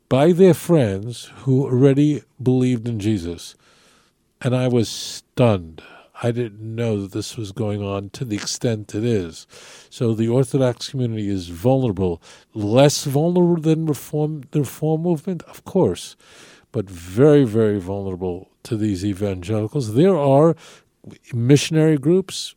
by 0.09 0.33
their 0.33 0.55
friends 0.55 1.31
who 1.43 1.65
already 1.65 2.23
believed 2.43 2.89
in 2.89 2.99
Jesus. 2.99 3.55
And 4.41 4.55
I 4.55 4.69
was 4.69 4.89
stunned. 4.89 5.83
I 6.21 6.33
didn't 6.33 6.61
know 6.61 7.03
that 7.03 7.13
this 7.13 7.37
was 7.37 7.53
going 7.53 7.81
on 7.83 8.11
to 8.11 8.25
the 8.25 8.37
extent 8.37 8.95
it 8.95 9.05
is. 9.05 9.47
So 9.89 10.15
the 10.15 10.29
Orthodox 10.29 10.89
community 10.89 11.29
is 11.29 11.49
vulnerable, 11.49 12.21
less 12.55 13.05
vulnerable 13.05 13.63
than 13.63 13.87
reform, 13.87 14.43
the 14.51 14.61
Reform 14.61 15.03
movement, 15.03 15.45
of 15.45 15.65
course, 15.65 16.17
but 16.73 16.91
very, 16.91 17.45
very 17.45 17.79
vulnerable 17.79 18.51
to 18.65 18.77
these 18.77 19.05
evangelicals. 19.05 19.95
There 19.95 20.17
are 20.17 20.57
missionary 21.33 21.99
groups 21.99 22.57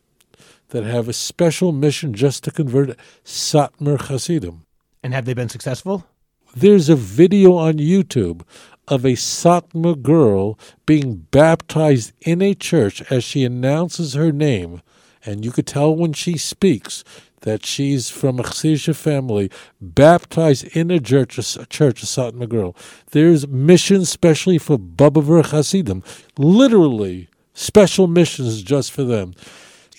that 0.70 0.82
have 0.82 1.08
a 1.08 1.12
special 1.12 1.70
mission 1.70 2.14
just 2.14 2.42
to 2.44 2.50
convert 2.50 2.98
Satmar 3.24 4.00
Hasidim. 4.00 4.64
And 5.04 5.14
have 5.14 5.24
they 5.24 5.34
been 5.34 5.48
successful? 5.48 6.06
There's 6.54 6.88
a 6.88 6.96
video 6.96 7.54
on 7.54 7.74
YouTube 7.74 8.42
of 8.88 9.04
a 9.04 9.12
Satmar 9.12 10.00
girl 10.00 10.58
being 10.86 11.26
baptized 11.30 12.12
in 12.20 12.42
a 12.42 12.54
church 12.54 13.02
as 13.10 13.24
she 13.24 13.44
announces 13.44 14.14
her 14.14 14.32
name. 14.32 14.82
And 15.24 15.44
you 15.44 15.52
could 15.52 15.66
tell 15.66 15.94
when 15.94 16.12
she 16.12 16.36
speaks 16.36 17.04
that 17.42 17.64
she's 17.64 18.08
from 18.08 18.38
a 18.38 18.42
Chassidish 18.42 18.94
family, 18.96 19.50
baptized 19.80 20.64
in 20.76 20.90
a 20.90 21.00
church, 21.00 21.38
a 21.38 21.66
church, 21.66 22.02
a 22.02 22.06
Satmar 22.06 22.48
girl. 22.48 22.74
There's 23.10 23.46
missions 23.46 24.08
specially 24.08 24.58
for 24.58 24.78
Bobover 24.78 25.44
Hasidim, 25.44 26.02
literally 26.36 27.28
special 27.54 28.06
missions 28.06 28.62
just 28.62 28.92
for 28.92 29.04
them. 29.04 29.34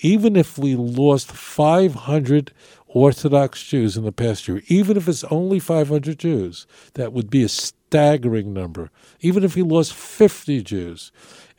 Even 0.00 0.36
if 0.36 0.58
we 0.58 0.74
lost 0.74 1.32
500 1.32 2.52
Orthodox 2.88 3.62
Jews 3.62 3.96
in 3.96 4.04
the 4.04 4.12
past 4.12 4.46
year, 4.46 4.62
even 4.68 4.96
if 4.96 5.08
it's 5.08 5.24
only 5.24 5.58
500 5.58 6.18
Jews, 6.18 6.66
that 6.94 7.12
would 7.12 7.30
be 7.30 7.42
a 7.42 7.48
staggering 7.94 8.52
number. 8.52 8.90
Even 9.20 9.44
if 9.44 9.54
he 9.54 9.62
lost 9.62 9.94
50 9.94 10.64
Jews. 10.64 11.12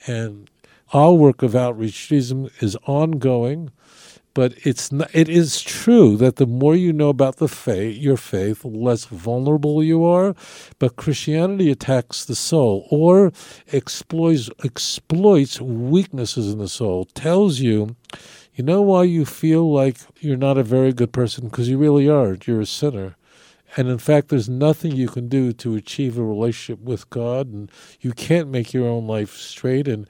And 0.06 0.50
our 0.92 1.14
work 1.14 1.42
of 1.42 1.56
outreach 1.56 2.10
Judaism 2.10 2.50
is 2.60 2.76
ongoing, 2.86 3.72
but 4.34 4.54
it's 4.66 4.92
not, 4.92 5.10
it 5.16 5.30
is 5.30 5.62
true 5.62 6.18
that 6.18 6.36
the 6.36 6.46
more 6.46 6.76
you 6.76 6.92
know 6.92 7.08
about 7.08 7.38
the 7.38 7.48
faith, 7.48 7.96
your 7.98 8.18
faith, 8.18 8.64
the 8.64 8.68
less 8.68 9.06
vulnerable 9.06 9.82
you 9.82 10.04
are. 10.04 10.36
But 10.78 10.98
Christianity 10.98 11.72
attacks 11.72 12.26
the 12.26 12.36
soul 12.36 12.86
or 12.92 13.32
exploits 13.72 14.50
exploits 14.62 15.62
weaknesses 15.62 16.52
in 16.52 16.60
the 16.60 16.68
soul, 16.68 17.06
tells 17.06 17.62
you 17.62 17.96
you 18.56 18.66
know 18.66 18.82
why 18.82 19.04
you 19.04 19.24
feel 19.24 19.72
like 19.72 20.00
you're 20.20 20.36
not 20.36 20.58
a 20.58 20.64
very 20.64 20.92
good 20.92 21.14
person? 21.14 21.46
Because 21.46 21.70
you 21.70 21.78
really 21.78 22.10
aren't. 22.10 22.46
You're 22.46 22.60
a 22.60 22.66
sinner. 22.66 23.16
And 23.78 23.90
in 23.90 23.98
fact, 23.98 24.30
there's 24.30 24.48
nothing 24.48 24.94
you 24.94 25.10
can 25.10 25.28
do 25.28 25.52
to 25.54 25.76
achieve 25.76 26.18
a 26.18 26.24
relationship 26.24 26.80
with 26.80 27.10
God, 27.10 27.52
and 27.52 27.70
you 28.00 28.14
can't 28.14 28.50
make 28.50 28.74
your 28.74 28.88
own 28.88 29.06
life 29.06 29.36
straight. 29.36 29.88
And 29.88 30.08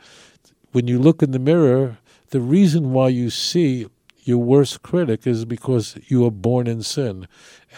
when 0.72 0.88
you 0.88 1.00
look 1.00 1.24
in 1.24 1.32
the 1.32 1.40
mirror, 1.40 1.98
the 2.30 2.42
reason 2.42 2.94
why 2.94 3.08
you 3.08 3.30
see 3.32 3.88
your 4.24 4.38
worst 4.38 4.84
critic 4.84 5.26
is 5.26 5.46
because 5.46 5.98
you 6.08 6.26
are 6.26 6.32
born 6.32 6.68
in 6.68 6.84
sin, 6.84 7.28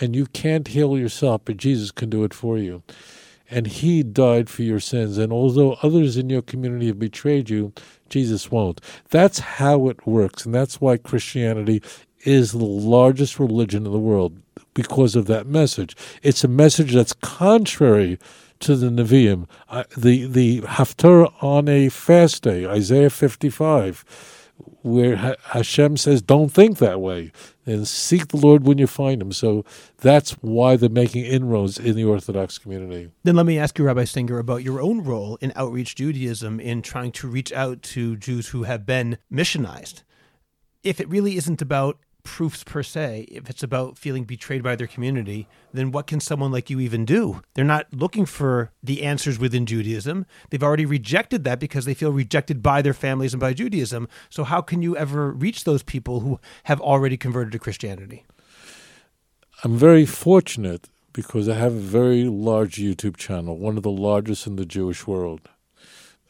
and 0.02 0.16
you 0.16 0.26
can't 0.26 0.70
heal 0.70 0.98
yourself, 0.98 1.42
but 1.46 1.58
Jesus 1.58 1.92
can 1.92 2.10
do 2.10 2.24
it 2.26 2.34
for 2.34 2.58
you. 2.58 2.84
And 3.50 3.68
He 3.68 4.04
died 4.04 4.50
for 4.50 4.64
your 4.64 4.82
sins. 4.82 5.18
And 5.18 5.32
although 5.32 5.78
others 5.82 6.18
in 6.18 6.30
your 6.30 6.42
community 6.42 6.88
have 6.88 7.00
betrayed 7.00 7.50
you, 7.50 7.72
Jesus 8.10 8.52
won't. 8.52 8.82
That's 9.10 9.40
how 9.40 9.88
it 9.88 10.06
works, 10.06 10.46
and 10.46 10.54
that's 10.54 10.82
why 10.82 10.98
Christianity 10.98 11.82
is 12.26 12.52
the 12.52 12.66
largest 12.66 13.40
religion 13.40 13.86
in 13.86 13.92
the 13.94 14.00
world 14.00 14.42
because 14.78 15.16
of 15.16 15.26
that 15.26 15.48
message. 15.48 15.98
It's 16.22 16.44
a 16.44 16.48
message 16.48 16.94
that's 16.94 17.14
contrary 17.14 18.20
to 18.60 18.76
the 18.76 18.88
Nevi'im, 18.88 19.48
uh, 19.70 19.84
the 19.98 20.28
the 20.28 20.62
Haftarah 20.62 21.34
on 21.44 21.68
a 21.68 21.90
fast 21.90 22.44
day, 22.44 22.66
Isaiah 22.66 23.10
55, 23.10 24.06
where 24.84 25.16
Hashem 25.16 25.98
says, 25.98 26.22
"Don't 26.22 26.50
think 26.50 26.78
that 26.78 27.02
way." 27.02 27.32
and 27.68 27.86
seek 27.86 28.30
the 28.30 28.38
Lord 28.38 28.66
when 28.66 28.78
you 28.78 28.88
find 28.88 29.22
him. 29.22 29.34
So 29.34 29.66
that's 29.98 30.32
why 30.42 30.78
they're 30.78 30.90
making 30.90 31.26
inroads 31.26 31.78
in 31.78 31.98
the 31.98 32.06
Orthodox 32.06 32.58
community. 32.58 33.12
Then 33.24 33.36
let 33.36 33.46
me 33.46 33.60
ask 33.60 33.78
you, 33.78 33.84
Rabbi 33.84 34.06
Singer, 34.06 34.40
about 34.40 34.64
your 34.64 34.80
own 34.80 35.04
role 35.04 35.38
in 35.42 35.52
outreach 35.54 35.96
Judaism 35.96 36.62
in 36.62 36.82
trying 36.82 37.12
to 37.12 37.28
reach 37.28 37.52
out 37.52 37.82
to 37.82 38.16
Jews 38.16 38.48
who 38.48 38.64
have 38.64 38.86
been 38.86 39.18
missionized. 39.30 40.04
If 40.82 41.02
it 41.02 41.10
really 41.10 41.36
isn't 41.36 41.62
about 41.62 42.00
proofs 42.28 42.62
per 42.62 42.84
se. 42.84 43.26
If 43.32 43.50
it's 43.50 43.64
about 43.64 43.98
feeling 43.98 44.26
betrayed 44.26 44.62
by 44.62 44.76
their 44.76 44.86
community, 44.86 45.48
then 45.74 45.92
what 45.94 46.08
can 46.08 46.20
someone 46.20 46.52
like 46.52 46.70
you 46.70 46.82
even 46.82 47.06
do? 47.06 47.42
They're 47.54 47.64
not 47.64 47.88
looking 47.94 48.26
for 48.26 48.72
the 48.84 49.02
answers 49.02 49.40
within 49.40 49.66
Judaism. 49.66 50.26
They've 50.50 50.62
already 50.62 50.86
rejected 50.86 51.46
that 51.46 51.58
because 51.58 51.86
they 51.86 51.94
feel 51.94 52.12
rejected 52.12 52.62
by 52.62 52.82
their 52.82 52.94
families 52.94 53.34
and 53.34 53.40
by 53.40 53.54
Judaism. 53.54 54.10
So, 54.30 54.44
how 54.44 54.60
can 54.60 54.82
you 54.82 54.98
ever 54.98 55.32
reach 55.32 55.64
those 55.64 55.84
people 55.84 56.20
who 56.20 56.38
have 56.66 56.82
already 56.82 57.16
converted 57.16 57.54
to 57.54 57.60
Christianity? 57.60 58.26
I'm 59.64 59.78
very 59.78 60.06
fortunate 60.06 60.90
because 61.14 61.48
I 61.48 61.56
have 61.56 61.74
a 61.74 61.80
very 61.80 62.26
large 62.26 62.76
YouTube 62.76 63.16
channel, 63.16 63.58
one 63.58 63.78
of 63.78 63.84
the 63.84 63.90
largest 63.90 64.46
in 64.48 64.58
the 64.58 64.66
Jewish 64.66 65.08
world. 65.08 65.50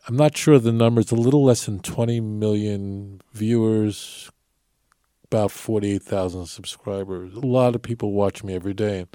I'm 0.07 0.15
not 0.15 0.37
sure 0.37 0.59
the 0.59 0.71
number, 0.71 1.01
it's 1.01 1.11
a 1.11 1.15
little 1.15 1.43
less 1.43 1.65
than 1.65 1.79
20 1.79 2.21
million 2.21 3.19
viewers, 3.33 4.29
about 5.31 5.51
48,000 5.51 6.45
subscribers. 6.45 7.33
A 7.35 7.39
lot 7.39 7.75
of 7.75 7.81
people 7.81 8.13
watch 8.13 8.43
me 8.43 8.53
every 8.53 8.73
day. 8.73 9.05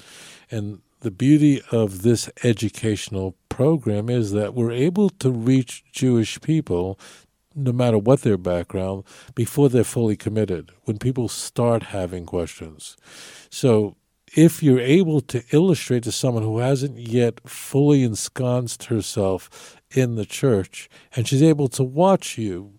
And 0.51 0.83
the 1.01 1.11
beauty 1.11 1.63
of 1.71 2.03
this 2.03 2.31
educational 2.45 3.35
program 3.49 4.09
is 4.09 4.33
that 4.33 4.55
we're 4.55 4.73
able 4.73 5.11
to 5.11 5.31
reach 5.31 5.85
Jewish 5.93 6.41
people 6.41 6.99
no 7.55 7.73
matter 7.73 7.99
what 7.99 8.23
their 8.23 8.39
background 8.39 9.05
before 9.35 9.69
they're 9.69 9.85
fully 9.85 10.17
committed 10.17 10.73
when 10.85 10.99
people 10.99 11.29
start 11.29 11.85
having 11.85 12.25
questions. 12.25 12.97
So 13.51 13.97
if 14.35 14.63
you're 14.63 14.81
able 14.81 15.21
to 15.21 15.45
illustrate 15.51 16.05
to 16.05 16.13
someone 16.13 16.43
who 16.43 16.59
hasn't 16.59 16.99
yet 16.99 17.41
fully 17.49 18.03
ensconced 18.03 18.85
herself 18.85 19.79
in 19.91 20.15
the 20.15 20.25
church 20.25 20.89
and 21.15 21.29
she's 21.29 21.43
able 21.43 21.69
to 21.69 21.83
watch 21.83 22.39
you 22.39 22.73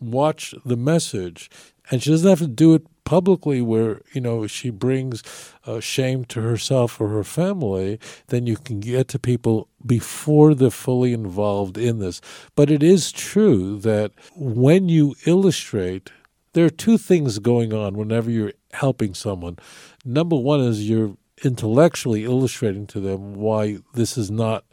watch 0.00 0.54
the 0.64 0.76
message. 0.76 1.50
And 1.90 2.02
she 2.02 2.10
doesn't 2.10 2.28
have 2.28 2.40
to 2.40 2.48
do 2.48 2.74
it 2.74 2.86
publicly 3.04 3.62
where 3.62 4.02
you 4.12 4.20
know 4.20 4.46
she 4.48 4.68
brings 4.68 5.22
uh, 5.64 5.78
shame 5.80 6.24
to 6.24 6.40
herself 6.42 7.00
or 7.00 7.08
her 7.08 7.24
family. 7.24 7.98
Then 8.26 8.46
you 8.46 8.56
can 8.56 8.80
get 8.80 9.08
to 9.08 9.18
people 9.18 9.68
before 9.84 10.54
they're 10.54 10.70
fully 10.70 11.12
involved 11.12 11.78
in 11.78 12.00
this. 12.00 12.20
But 12.54 12.70
it 12.70 12.82
is 12.82 13.12
true 13.12 13.78
that 13.78 14.12
when 14.34 14.88
you 14.88 15.14
illustrate 15.24 16.10
there 16.52 16.64
are 16.64 16.70
two 16.70 16.96
things 16.96 17.38
going 17.38 17.74
on 17.74 17.98
whenever 17.98 18.30
you're 18.30 18.54
helping 18.72 19.12
someone. 19.12 19.58
Number 20.06 20.36
one 20.36 20.60
is 20.60 20.88
you're 20.88 21.14
intellectually 21.44 22.24
illustrating 22.24 22.86
to 22.86 22.98
them 22.98 23.34
why 23.34 23.76
this 23.92 24.16
is 24.16 24.30
not 24.30 24.64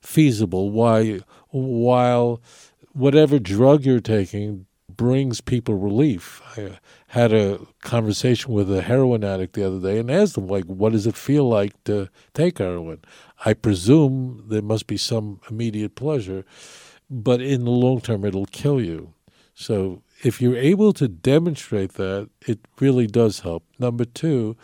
feasible 0.00 0.70
why 0.70 1.20
while 1.50 2.40
whatever 2.98 3.38
drug 3.38 3.84
you're 3.84 4.00
taking 4.00 4.66
brings 4.88 5.40
people 5.40 5.76
relief. 5.76 6.42
I 6.56 6.62
uh, 6.62 6.76
had 7.08 7.32
a 7.32 7.60
conversation 7.82 8.52
with 8.52 8.74
a 8.74 8.82
heroin 8.82 9.22
addict 9.22 9.54
the 9.54 9.66
other 9.66 9.80
day 9.80 10.00
and 10.00 10.10
asked 10.10 10.36
him, 10.36 10.48
like, 10.48 10.64
what 10.64 10.92
does 10.92 11.06
it 11.06 11.14
feel 11.14 11.48
like 11.48 11.72
to 11.84 12.08
take 12.34 12.58
heroin? 12.58 13.00
I 13.44 13.54
presume 13.54 14.44
there 14.48 14.62
must 14.62 14.88
be 14.88 14.96
some 14.96 15.40
immediate 15.48 15.94
pleasure, 15.94 16.44
but 17.08 17.40
in 17.40 17.64
the 17.64 17.70
long 17.70 18.00
term, 18.00 18.24
it'll 18.24 18.46
kill 18.46 18.80
you. 18.80 19.14
So 19.54 20.02
if 20.24 20.40
you're 20.40 20.56
able 20.56 20.92
to 20.94 21.06
demonstrate 21.06 21.92
that, 21.94 22.28
it 22.46 22.58
really 22.80 23.06
does 23.06 23.40
help. 23.40 23.64
Number 23.78 24.04
two, 24.04 24.56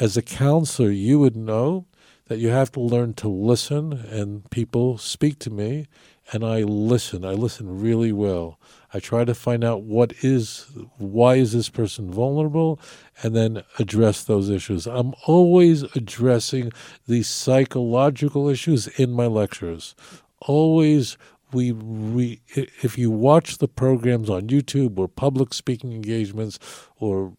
as 0.00 0.16
a 0.16 0.22
counselor, 0.22 0.90
you 0.90 1.18
would 1.20 1.36
know 1.36 1.86
that 2.26 2.38
you 2.38 2.48
have 2.48 2.72
to 2.72 2.80
learn 2.80 3.14
to 3.14 3.28
listen, 3.28 3.92
and 3.92 4.48
people 4.50 4.98
speak 4.98 5.38
to 5.40 5.50
me, 5.50 5.86
and 6.32 6.44
I 6.44 6.62
listen. 6.62 7.24
I 7.24 7.32
listen 7.32 7.80
really 7.80 8.12
well. 8.12 8.58
I 8.92 9.00
try 9.00 9.24
to 9.24 9.34
find 9.34 9.64
out 9.64 9.82
what 9.82 10.12
is, 10.22 10.66
why 10.98 11.34
is 11.34 11.52
this 11.52 11.68
person 11.68 12.10
vulnerable, 12.10 12.80
and 13.22 13.34
then 13.34 13.62
address 13.78 14.24
those 14.24 14.48
issues. 14.48 14.86
I'm 14.86 15.14
always 15.26 15.82
addressing 15.96 16.72
the 17.06 17.22
psychological 17.22 18.48
issues 18.48 18.86
in 18.86 19.12
my 19.12 19.26
lectures. 19.26 19.94
Always 20.40 21.16
we, 21.52 21.72
we 21.72 22.40
if 22.48 22.98
you 22.98 23.10
watch 23.10 23.58
the 23.58 23.68
programs 23.68 24.28
on 24.28 24.48
YouTube 24.48 24.98
or 24.98 25.08
public 25.08 25.54
speaking 25.54 25.92
engagements 25.92 26.58
or 26.98 27.34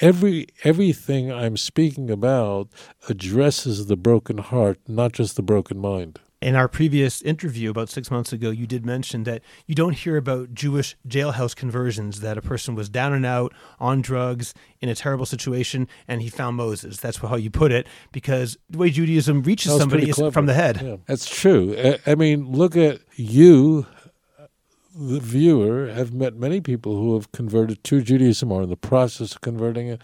every 0.00 0.48
everything 0.64 1.32
I'm 1.32 1.56
speaking 1.56 2.10
about 2.10 2.68
addresses 3.08 3.86
the 3.86 3.96
broken 3.96 4.38
heart, 4.38 4.78
not 4.86 5.12
just 5.12 5.36
the 5.36 5.42
broken 5.42 5.78
mind. 5.78 6.20
In 6.42 6.54
our 6.54 6.68
previous 6.68 7.22
interview 7.22 7.70
about 7.70 7.88
six 7.88 8.10
months 8.10 8.30
ago, 8.30 8.50
you 8.50 8.66
did 8.66 8.84
mention 8.84 9.24
that 9.24 9.40
you 9.66 9.74
don't 9.74 9.94
hear 9.94 10.18
about 10.18 10.52
Jewish 10.52 10.94
jailhouse 11.08 11.56
conversions, 11.56 12.20
that 12.20 12.36
a 12.36 12.42
person 12.42 12.74
was 12.74 12.90
down 12.90 13.14
and 13.14 13.24
out 13.24 13.54
on 13.80 14.02
drugs 14.02 14.52
in 14.82 14.90
a 14.90 14.94
terrible 14.94 15.24
situation 15.24 15.88
and 16.06 16.20
he 16.20 16.28
found 16.28 16.56
Moses. 16.56 16.98
That's 16.98 17.16
how 17.16 17.36
you 17.36 17.50
put 17.50 17.72
it, 17.72 17.86
because 18.12 18.58
the 18.68 18.76
way 18.76 18.90
Judaism 18.90 19.42
reaches 19.44 19.76
somebody 19.78 20.10
is 20.10 20.20
from 20.30 20.44
the 20.44 20.52
head. 20.52 20.82
Yeah, 20.82 20.96
that's 21.06 21.26
true. 21.26 21.74
I, 22.06 22.14
mean, 22.14 22.52
look 22.52 22.76
at 22.76 23.00
you, 23.14 23.86
the 24.94 25.20
viewer, 25.20 25.86
have 25.88 26.12
met 26.12 26.36
many 26.36 26.60
people 26.60 26.96
who 26.96 27.14
have 27.14 27.32
converted 27.32 27.82
to 27.84 28.02
Judaism 28.02 28.52
or 28.52 28.62
in 28.62 28.68
the 28.68 28.76
process 28.76 29.32
of 29.32 29.40
converting 29.40 29.88
it. 29.88 30.02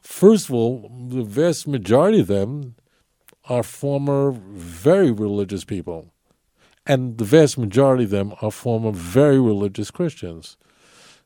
First 0.00 0.48
of 0.48 0.54
all, 0.54 0.90
the 1.08 1.24
vast 1.24 1.68
majority 1.68 2.20
of 2.20 2.26
them 2.26 2.74
are 3.48 3.62
former 3.62 4.30
very 4.32 5.10
religious 5.10 5.64
people. 5.64 6.12
And 6.86 7.18
the 7.18 7.24
vast 7.24 7.56
majority 7.56 8.04
of 8.04 8.10
them 8.10 8.34
are 8.42 8.50
former 8.50 8.90
very 8.90 9.40
religious 9.40 9.90
Christians. 9.90 10.56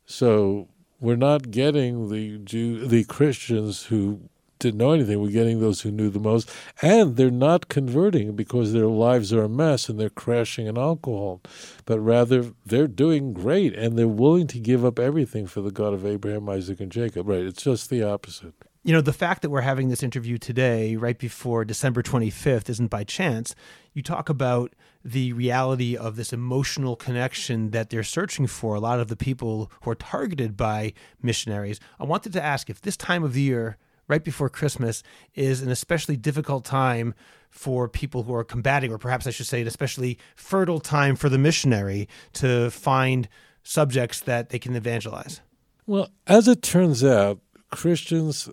So 0.06 0.68
we're 1.00 1.16
not 1.16 1.50
getting 1.50 2.08
the 2.10 2.38
Jew, 2.38 2.86
the 2.86 3.04
Christians 3.04 3.84
who 3.84 4.28
didn't 4.58 4.78
know 4.78 4.92
anything. 4.92 5.20
We're 5.20 5.30
getting 5.30 5.60
those 5.60 5.82
who 5.82 5.90
knew 5.90 6.10
the 6.10 6.18
most, 6.18 6.50
and 6.82 7.16
they're 7.16 7.30
not 7.30 7.68
converting 7.68 8.34
because 8.34 8.72
their 8.72 8.86
lives 8.86 9.32
are 9.32 9.44
a 9.44 9.48
mess 9.48 9.88
and 9.88 9.98
they're 10.00 10.10
crashing 10.10 10.66
in 10.66 10.76
alcohol, 10.76 11.40
but 11.86 12.00
rather 12.00 12.52
they're 12.66 12.88
doing 12.88 13.32
great 13.32 13.74
and 13.74 13.96
they're 13.96 14.08
willing 14.08 14.46
to 14.48 14.58
give 14.58 14.84
up 14.84 14.98
everything 14.98 15.46
for 15.46 15.60
the 15.60 15.70
God 15.70 15.94
of 15.94 16.04
Abraham, 16.04 16.48
Isaac, 16.48 16.80
and 16.80 16.90
Jacob. 16.90 17.28
Right? 17.28 17.44
It's 17.44 17.62
just 17.62 17.90
the 17.90 18.02
opposite 18.02 18.54
you 18.84 18.92
know, 18.92 19.00
the 19.00 19.12
fact 19.12 19.42
that 19.42 19.50
we're 19.50 19.60
having 19.62 19.88
this 19.88 20.02
interview 20.02 20.38
today, 20.38 20.96
right 20.96 21.18
before 21.18 21.64
December 21.64 22.02
25th, 22.02 22.70
isn't 22.70 22.88
by 22.88 23.04
chance. 23.04 23.54
You 23.92 24.02
talk 24.02 24.28
about 24.28 24.72
the 25.04 25.32
reality 25.32 25.96
of 25.96 26.16
this 26.16 26.32
emotional 26.32 26.96
connection 26.96 27.70
that 27.70 27.90
they're 27.90 28.02
searching 28.02 28.46
for, 28.46 28.74
a 28.74 28.80
lot 28.80 29.00
of 29.00 29.08
the 29.08 29.16
people 29.16 29.70
who 29.82 29.90
are 29.90 29.96
targeted 29.96 30.56
by 30.56 30.92
missionaries. 31.20 31.80
I 31.98 32.04
wanted 32.04 32.32
to 32.34 32.42
ask 32.42 32.70
if 32.70 32.80
this 32.80 32.96
time 32.96 33.24
of 33.24 33.32
the 33.32 33.42
year, 33.42 33.76
right 34.06 34.22
before 34.22 34.48
Christmas, 34.48 35.02
is 35.34 35.60
an 35.60 35.70
especially 35.70 36.16
difficult 36.16 36.64
time 36.64 37.14
for 37.50 37.88
people 37.88 38.22
who 38.22 38.34
are 38.34 38.44
combating, 38.44 38.92
or 38.92 38.98
perhaps 38.98 39.26
I 39.26 39.30
should 39.30 39.46
say, 39.46 39.60
an 39.60 39.66
especially 39.66 40.18
fertile 40.36 40.80
time 40.80 41.16
for 41.16 41.28
the 41.28 41.38
missionary 41.38 42.08
to 42.34 42.70
find 42.70 43.28
subjects 43.62 44.20
that 44.20 44.50
they 44.50 44.58
can 44.58 44.76
evangelize. 44.76 45.40
Well, 45.86 46.10
as 46.26 46.46
it 46.48 46.62
turns 46.62 47.02
out, 47.02 47.40
Christians 47.70 48.48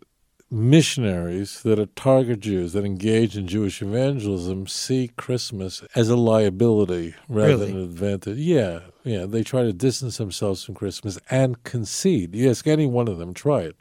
missionaries 0.52 1.64
that 1.64 1.80
are 1.80 1.88
target 1.88 2.40
Jews 2.42 2.74
that 2.74 2.86
engage 2.86 3.36
in 3.38 3.48
Jewish 3.48 3.82
evangelism 3.82 4.68
see 4.68 5.12
Christmas 5.18 5.84
as 5.96 6.10
a 6.10 6.16
liability 6.16 7.16
rather 7.28 7.50
really? 7.50 7.68
than 7.68 7.78
an 7.78 7.84
advantage. 7.84 8.38
Yeah, 8.38 8.82
yeah. 9.04 9.26
They 9.26 9.44
try 9.44 9.64
to 9.64 9.74
distance 9.74 10.18
themselves 10.18 10.64
from 10.64 10.76
Christmas 10.76 11.20
and 11.30 11.62
concede. 11.64 12.36
You 12.36 12.50
ask 12.50 12.68
any 12.68 12.86
one 12.86 13.08
of 13.08 13.18
them, 13.18 13.34
try 13.34 13.62
it. 13.62 13.76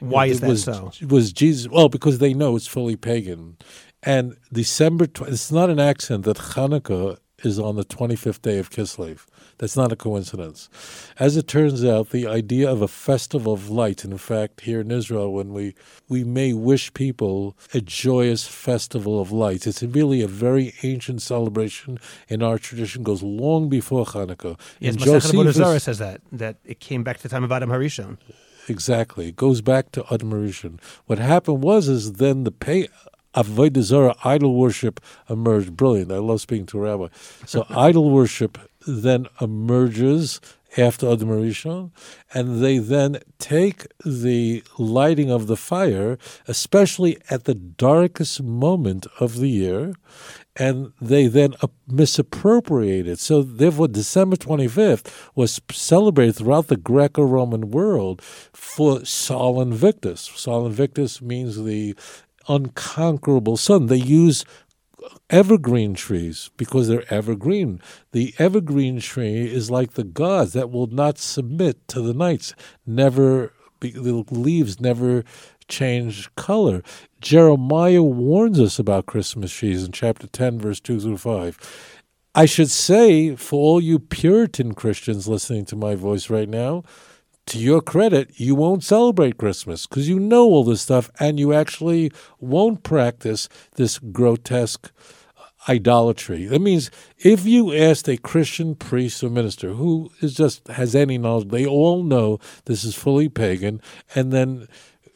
Why 0.00 0.26
it 0.26 0.32
is 0.32 0.40
that 0.40 0.48
was, 0.48 0.64
so? 0.64 0.92
Was 1.08 1.32
Jesus? 1.32 1.68
Well, 1.68 1.88
because 1.88 2.18
they 2.18 2.34
know 2.34 2.56
it's 2.56 2.66
fully 2.66 2.96
pagan. 2.96 3.56
And 4.02 4.36
December, 4.52 5.06
it's 5.28 5.52
not 5.52 5.70
an 5.70 5.78
accident 5.78 6.24
that 6.24 6.36
Hanukkah 6.36 7.18
is 7.42 7.58
on 7.58 7.76
the 7.76 7.84
25th 7.84 8.42
day 8.42 8.58
of 8.58 8.70
Kislev. 8.70 9.26
That's 9.58 9.76
not 9.76 9.92
a 9.92 9.96
coincidence. 9.96 10.68
As 11.18 11.36
it 11.36 11.46
turns 11.46 11.84
out, 11.84 12.10
the 12.10 12.26
idea 12.26 12.70
of 12.70 12.82
a 12.82 12.88
festival 12.88 13.52
of 13.52 13.70
light, 13.70 14.04
in 14.04 14.16
fact, 14.18 14.62
here 14.62 14.80
in 14.80 14.90
Israel, 14.90 15.32
when 15.32 15.52
we, 15.52 15.74
we 16.08 16.24
may 16.24 16.52
wish 16.52 16.92
people 16.94 17.56
a 17.72 17.80
joyous 17.80 18.46
festival 18.46 19.20
of 19.20 19.30
lights, 19.30 19.66
it's 19.66 19.82
really 19.82 20.22
a 20.22 20.28
very 20.28 20.74
ancient 20.82 21.22
celebration 21.22 21.98
in 22.28 22.42
our 22.42 22.58
tradition, 22.58 23.02
goes 23.02 23.22
long 23.22 23.68
before 23.68 24.04
Hanukkah. 24.04 24.58
Yes, 24.80 24.96
Josephus 24.96 25.84
says 25.84 25.98
that, 25.98 26.20
that 26.32 26.56
it 26.64 26.80
came 26.80 27.02
back 27.04 27.18
to 27.18 27.22
the 27.24 27.28
time 27.28 27.44
of 27.44 27.52
Adam 27.52 27.70
Harishon. 27.70 28.18
Exactly. 28.68 29.28
It 29.28 29.36
goes 29.36 29.60
back 29.60 29.90
to 29.92 30.04
Adam 30.10 30.30
Harishon. 30.30 30.80
What 31.06 31.18
happened 31.18 31.62
was 31.62 31.88
is 31.88 32.14
then 32.14 32.44
the 32.44 32.52
pay, 32.52 32.88
Avodah 33.34 33.82
Zarah, 33.82 34.14
idol 34.24 34.54
worship, 34.54 35.00
emerged. 35.28 35.76
Brilliant. 35.76 36.12
I 36.12 36.18
love 36.18 36.40
speaking 36.40 36.66
to 36.66 36.78
a 36.78 36.82
rabbi. 36.82 37.08
So 37.46 37.66
idol 37.70 38.10
worship 38.10 38.58
then 38.86 39.26
emerges 39.40 40.40
after 40.76 41.10
Adam 41.10 41.28
Rishon, 41.28 41.90
and 42.32 42.62
they 42.62 42.78
then 42.78 43.18
take 43.38 43.86
the 44.04 44.62
lighting 44.78 45.30
of 45.30 45.46
the 45.46 45.56
fire, 45.56 46.18
especially 46.48 47.18
at 47.28 47.44
the 47.44 47.54
darkest 47.54 48.42
moment 48.42 49.06
of 49.20 49.36
the 49.36 49.48
year, 49.48 49.94
and 50.56 50.92
they 51.00 51.26
then 51.26 51.54
misappropriate 51.86 53.06
it. 53.06 53.18
So, 53.18 53.42
therefore, 53.42 53.88
December 53.88 54.36
25th 54.36 55.30
was 55.34 55.60
celebrated 55.70 56.36
throughout 56.36 56.68
the 56.68 56.76
Greco 56.76 57.22
Roman 57.22 57.70
world 57.70 58.22
for 58.22 59.04
Sol 59.04 59.60
Invictus. 59.60 60.20
Sol 60.20 60.66
Invictus 60.66 61.22
means 61.22 61.62
the 61.62 61.94
unconquerable 62.48 63.56
sun. 63.56 63.86
They 63.86 63.96
use 63.96 64.44
evergreen 65.30 65.94
trees 65.94 66.50
because 66.56 66.88
they're 66.88 67.12
evergreen. 67.12 67.80
The 68.12 68.34
evergreen 68.38 69.00
tree 69.00 69.52
is 69.52 69.70
like 69.70 69.92
the 69.92 70.04
gods 70.04 70.52
that 70.52 70.70
will 70.70 70.86
not 70.88 71.18
submit 71.18 71.86
to 71.88 72.00
the 72.00 72.14
nights, 72.14 72.54
never 72.86 73.52
the 73.80 74.24
leaves 74.30 74.80
never 74.80 75.24
change 75.68 76.32
color. 76.36 76.82
Jeremiah 77.20 78.02
warns 78.02 78.60
us 78.60 78.78
about 78.78 79.06
Christmas 79.06 79.52
trees 79.52 79.84
in 79.84 79.90
chapter 79.90 80.28
10, 80.28 80.60
verse 80.60 80.78
2 80.78 81.00
through 81.00 81.18
5. 81.18 81.98
I 82.34 82.46
should 82.46 82.70
say, 82.70 83.36
for 83.36 83.60
all 83.60 83.80
you 83.80 83.98
Puritan 83.98 84.74
Christians 84.74 85.28
listening 85.28 85.64
to 85.66 85.76
my 85.76 85.94
voice 85.94 86.30
right 86.30 86.48
now, 86.48 86.84
to 87.46 87.58
your 87.58 87.80
credit, 87.80 88.38
you 88.38 88.54
won't 88.54 88.84
celebrate 88.84 89.38
Christmas 89.38 89.86
because 89.86 90.08
you 90.08 90.18
know 90.18 90.44
all 90.44 90.64
this 90.64 90.82
stuff 90.82 91.10
and 91.18 91.38
you 91.38 91.52
actually 91.52 92.12
won't 92.40 92.82
practice 92.82 93.48
this 93.76 93.98
grotesque 93.98 94.90
idolatry. 95.68 96.46
That 96.46 96.60
means 96.60 96.90
if 97.18 97.46
you 97.46 97.72
asked 97.72 98.08
a 98.08 98.16
Christian 98.16 98.74
priest 98.74 99.22
or 99.22 99.30
minister 99.30 99.70
who 99.70 100.10
is 100.20 100.34
just 100.34 100.66
has 100.68 100.94
any 100.94 101.18
knowledge, 101.18 101.48
they 101.48 101.66
all 101.66 102.02
know 102.02 102.38
this 102.64 102.84
is 102.84 102.94
fully 102.94 103.28
pagan, 103.28 103.80
and 104.14 104.32
then 104.32 104.68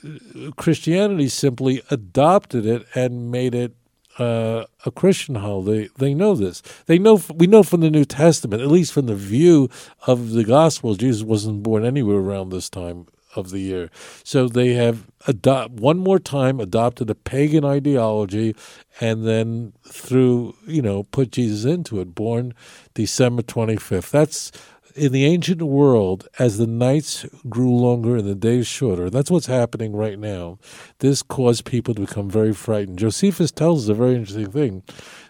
uh, 0.04 0.50
Christianity 0.52 1.28
simply 1.28 1.82
adopted 1.90 2.66
it 2.66 2.86
and 2.94 3.30
made 3.30 3.54
it 3.54 3.74
uh, 4.18 4.64
a 4.84 4.90
Christian 4.90 5.36
holiday. 5.36 5.88
They 5.98 6.14
know 6.14 6.34
this. 6.34 6.62
They 6.86 6.98
know. 6.98 7.20
We 7.34 7.46
know 7.46 7.62
from 7.62 7.80
the 7.80 7.90
New 7.90 8.04
Testament, 8.04 8.62
at 8.62 8.68
least 8.68 8.92
from 8.92 9.06
the 9.06 9.14
view 9.14 9.68
of 10.06 10.30
the 10.30 10.44
Gospel, 10.44 10.94
Jesus 10.94 11.22
wasn't 11.22 11.62
born 11.62 11.84
anywhere 11.84 12.18
around 12.18 12.50
this 12.50 12.70
time 12.70 13.06
of 13.34 13.50
the 13.50 13.58
year. 13.58 13.90
So 14.24 14.48
they 14.48 14.72
have 14.74 15.06
adopt 15.26 15.72
one 15.72 15.98
more 15.98 16.18
time 16.18 16.60
adopted 16.60 17.10
a 17.10 17.14
pagan 17.14 17.64
ideology, 17.64 18.56
and 19.00 19.26
then 19.26 19.74
through 19.86 20.56
you 20.66 20.82
know 20.82 21.04
put 21.04 21.32
Jesus 21.32 21.64
into 21.64 22.00
it. 22.00 22.14
Born 22.14 22.54
December 22.94 23.42
twenty 23.42 23.76
fifth. 23.76 24.10
That's 24.10 24.52
in 24.96 25.12
the 25.12 25.24
ancient 25.24 25.62
world, 25.62 26.26
as 26.38 26.58
the 26.58 26.66
nights 26.66 27.26
grew 27.48 27.74
longer 27.74 28.16
and 28.16 28.26
the 28.26 28.34
days 28.34 28.66
shorter, 28.66 29.10
that's 29.10 29.30
what's 29.30 29.46
happening 29.46 29.94
right 29.94 30.18
now. 30.18 30.58
This 30.98 31.22
caused 31.22 31.64
people 31.64 31.94
to 31.94 32.02
become 32.02 32.30
very 32.30 32.52
frightened. 32.52 32.98
Josephus 32.98 33.52
tells 33.52 33.84
us 33.84 33.88
a 33.90 33.94
very 33.94 34.14
interesting 34.14 34.50
thing 34.50 34.82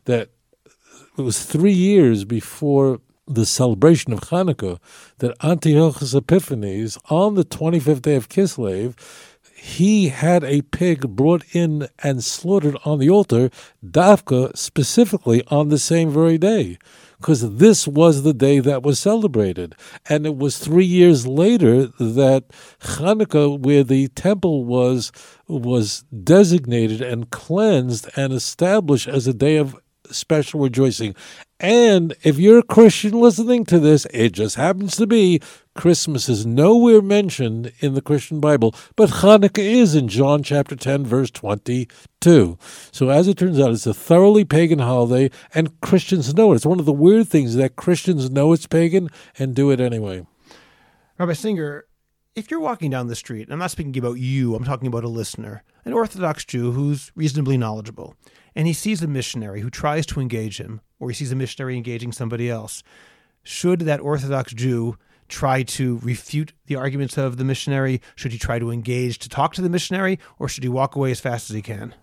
that 0.05 0.31
it 1.18 1.22
was 1.22 1.44
three 1.44 1.72
years 1.72 2.24
before 2.24 3.00
the 3.26 3.46
celebration 3.46 4.12
of 4.12 4.20
Hanukkah 4.20 4.79
that 5.18 5.37
Antiochus 5.42 6.14
Epiphanes, 6.14 6.96
on 7.11 7.35
the 7.35 7.44
25th 7.44 8.02
day 8.02 8.14
of 8.14 8.29
Kislev, 8.29 8.94
he 9.57 10.11
had 10.11 10.44
a 10.44 10.62
pig 10.62 11.16
brought 11.16 11.42
in 11.52 11.88
and 12.02 12.22
slaughtered 12.22 12.76
on 12.85 13.00
the 13.00 13.11
altar, 13.11 13.50
Dafka 13.85 14.57
specifically 14.57 15.42
on 15.48 15.70
the 15.70 15.79
same 15.79 16.11
very 16.11 16.38
day 16.38 16.79
because 17.18 17.57
this 17.57 17.87
was 17.88 18.22
the 18.22 18.35
day 18.35 18.59
that 18.61 18.83
was 18.83 18.98
celebrated. 18.98 19.74
And 20.09 20.26
it 20.26 20.37
was 20.37 20.59
three 20.59 20.85
years 20.85 21.26
later 21.26 21.87
that 21.98 22.44
Hanukkah, 22.81 23.59
where 23.59 23.85
the 23.85 24.09
temple 24.09 24.64
was, 24.64 25.12
was 25.48 26.02
designated 26.22 27.00
and 27.00 27.31
cleansed 27.31 28.09
and 28.16 28.33
established 28.33 29.09
as 29.09 29.26
a 29.26 29.35
day 29.35 29.57
of 29.57 29.76
special 30.11 30.61
rejoicing. 30.61 31.14
And 31.59 32.14
if 32.23 32.38
you're 32.38 32.59
a 32.59 32.62
Christian 32.62 33.12
listening 33.12 33.64
to 33.66 33.79
this, 33.79 34.07
it 34.12 34.33
just 34.33 34.57
happens 34.57 34.95
to 34.97 35.07
be 35.07 35.40
Christmas 35.75 36.29
is 36.29 36.45
nowhere 36.45 37.01
mentioned 37.01 37.73
in 37.81 37.95
the 37.95 38.03
Christian 38.03 38.40
Bible, 38.40 38.75
but 38.95 39.09
Hanukkah 39.09 39.59
is 39.59 39.95
in 39.95 40.09
John 40.09 40.42
chapter 40.42 40.77
10, 40.77 41.07
verse 41.07 41.31
22. 41.31 42.59
So, 42.92 43.09
as 43.09 43.29
it 43.29 43.38
turns 43.38 43.59
out, 43.59 43.71
it's 43.71 43.87
a 43.87 43.95
thoroughly 43.95 44.45
pagan 44.45 44.81
holiday, 44.81 45.31
and 45.55 45.81
Christians 45.81 46.35
know 46.35 46.53
it. 46.53 46.57
It's 46.57 46.66
one 46.66 46.81
of 46.81 46.87
the 46.87 46.92
weird 46.92 47.29
things 47.29 47.55
that 47.55 47.77
Christians 47.77 48.31
know 48.31 48.53
it's 48.53 48.66
pagan 48.66 49.09
and 49.38 49.55
do 49.55 49.71
it 49.71 49.81
anyway. 49.81 50.27
Rabbi 51.19 51.33
Singer, 51.35 51.87
if 52.35 52.51
you're 52.51 52.61
walking 52.61 52.90
down 52.90 53.07
the 53.07 53.16
street, 53.16 53.45
and 53.45 53.53
I'm 53.53 53.59
not 53.59 53.71
speaking 53.71 53.97
about 53.97 54.19
you, 54.19 54.55
I'm 54.55 54.64
talking 54.64 54.88
about 54.88 55.05
a 55.05 55.09
listener, 55.09 55.62
an 55.87 55.95
Orthodox 55.95 56.45
Jew 56.45 56.73
who's 56.73 57.12
reasonably 57.14 57.57
knowledgeable, 57.57 58.14
and 58.57 58.66
he 58.66 58.73
sees 58.73 59.03
a 59.03 59.07
missionary 59.07 59.61
who 59.61 59.71
tries 59.71 60.07
to 60.07 60.21
engage 60.21 60.59
him, 60.59 60.81
or 60.99 61.11
he 61.11 61.14
sees 61.14 61.31
a 61.31 61.37
missionary 61.37 61.77
engaging 61.77 62.11
somebody 62.11 62.51
else, 62.51 62.83
should 63.42 63.81
that 63.83 64.01
Orthodox 64.01 64.53
Jew 64.53 64.97
try 65.29 65.62
to 65.62 65.99
refute 65.99 66.53
the 66.66 66.77
arguments 66.77 67.19
of 67.19 67.37
the 67.37 67.45
missionary? 67.45 68.01
Should 68.16 68.33
he 68.33 68.38
try 68.38 68.59
to 68.59 68.71
engage 68.71 69.19
to 69.21 69.29
talk 69.29 69.55
to 69.55 69.62
the 69.62 69.69
missionary, 69.69 70.19
or 70.38 70.49
should 70.49 70.64
he 70.64 70.69
walk 70.69 70.97
away 70.97 71.11
as 71.11 71.21
fast 71.21 71.51
as 71.51 71.55
he 71.55 71.62
can? 71.62 71.95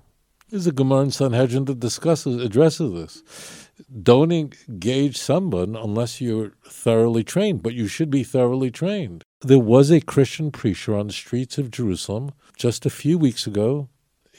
There's 0.49 0.67
a 0.67 0.71
Gemara 0.71 1.01
in 1.01 1.11
Sanhedrin 1.11 1.65
that 1.65 1.79
discusses 1.79 2.41
addresses 2.41 2.93
this. 2.93 3.69
Don't 4.03 4.31
engage 4.31 5.17
someone 5.17 5.75
unless 5.75 6.21
you're 6.21 6.51
thoroughly 6.63 7.23
trained, 7.23 7.63
but 7.63 7.73
you 7.73 7.87
should 7.87 8.11
be 8.11 8.23
thoroughly 8.23 8.69
trained. 8.69 9.23
There 9.41 9.57
was 9.57 9.89
a 9.89 9.99
Christian 9.99 10.51
preacher 10.51 10.95
on 10.95 11.07
the 11.07 11.13
streets 11.13 11.57
of 11.57 11.71
Jerusalem 11.71 12.33
just 12.55 12.85
a 12.85 12.91
few 12.91 13.17
weeks 13.17 13.47
ago 13.47 13.89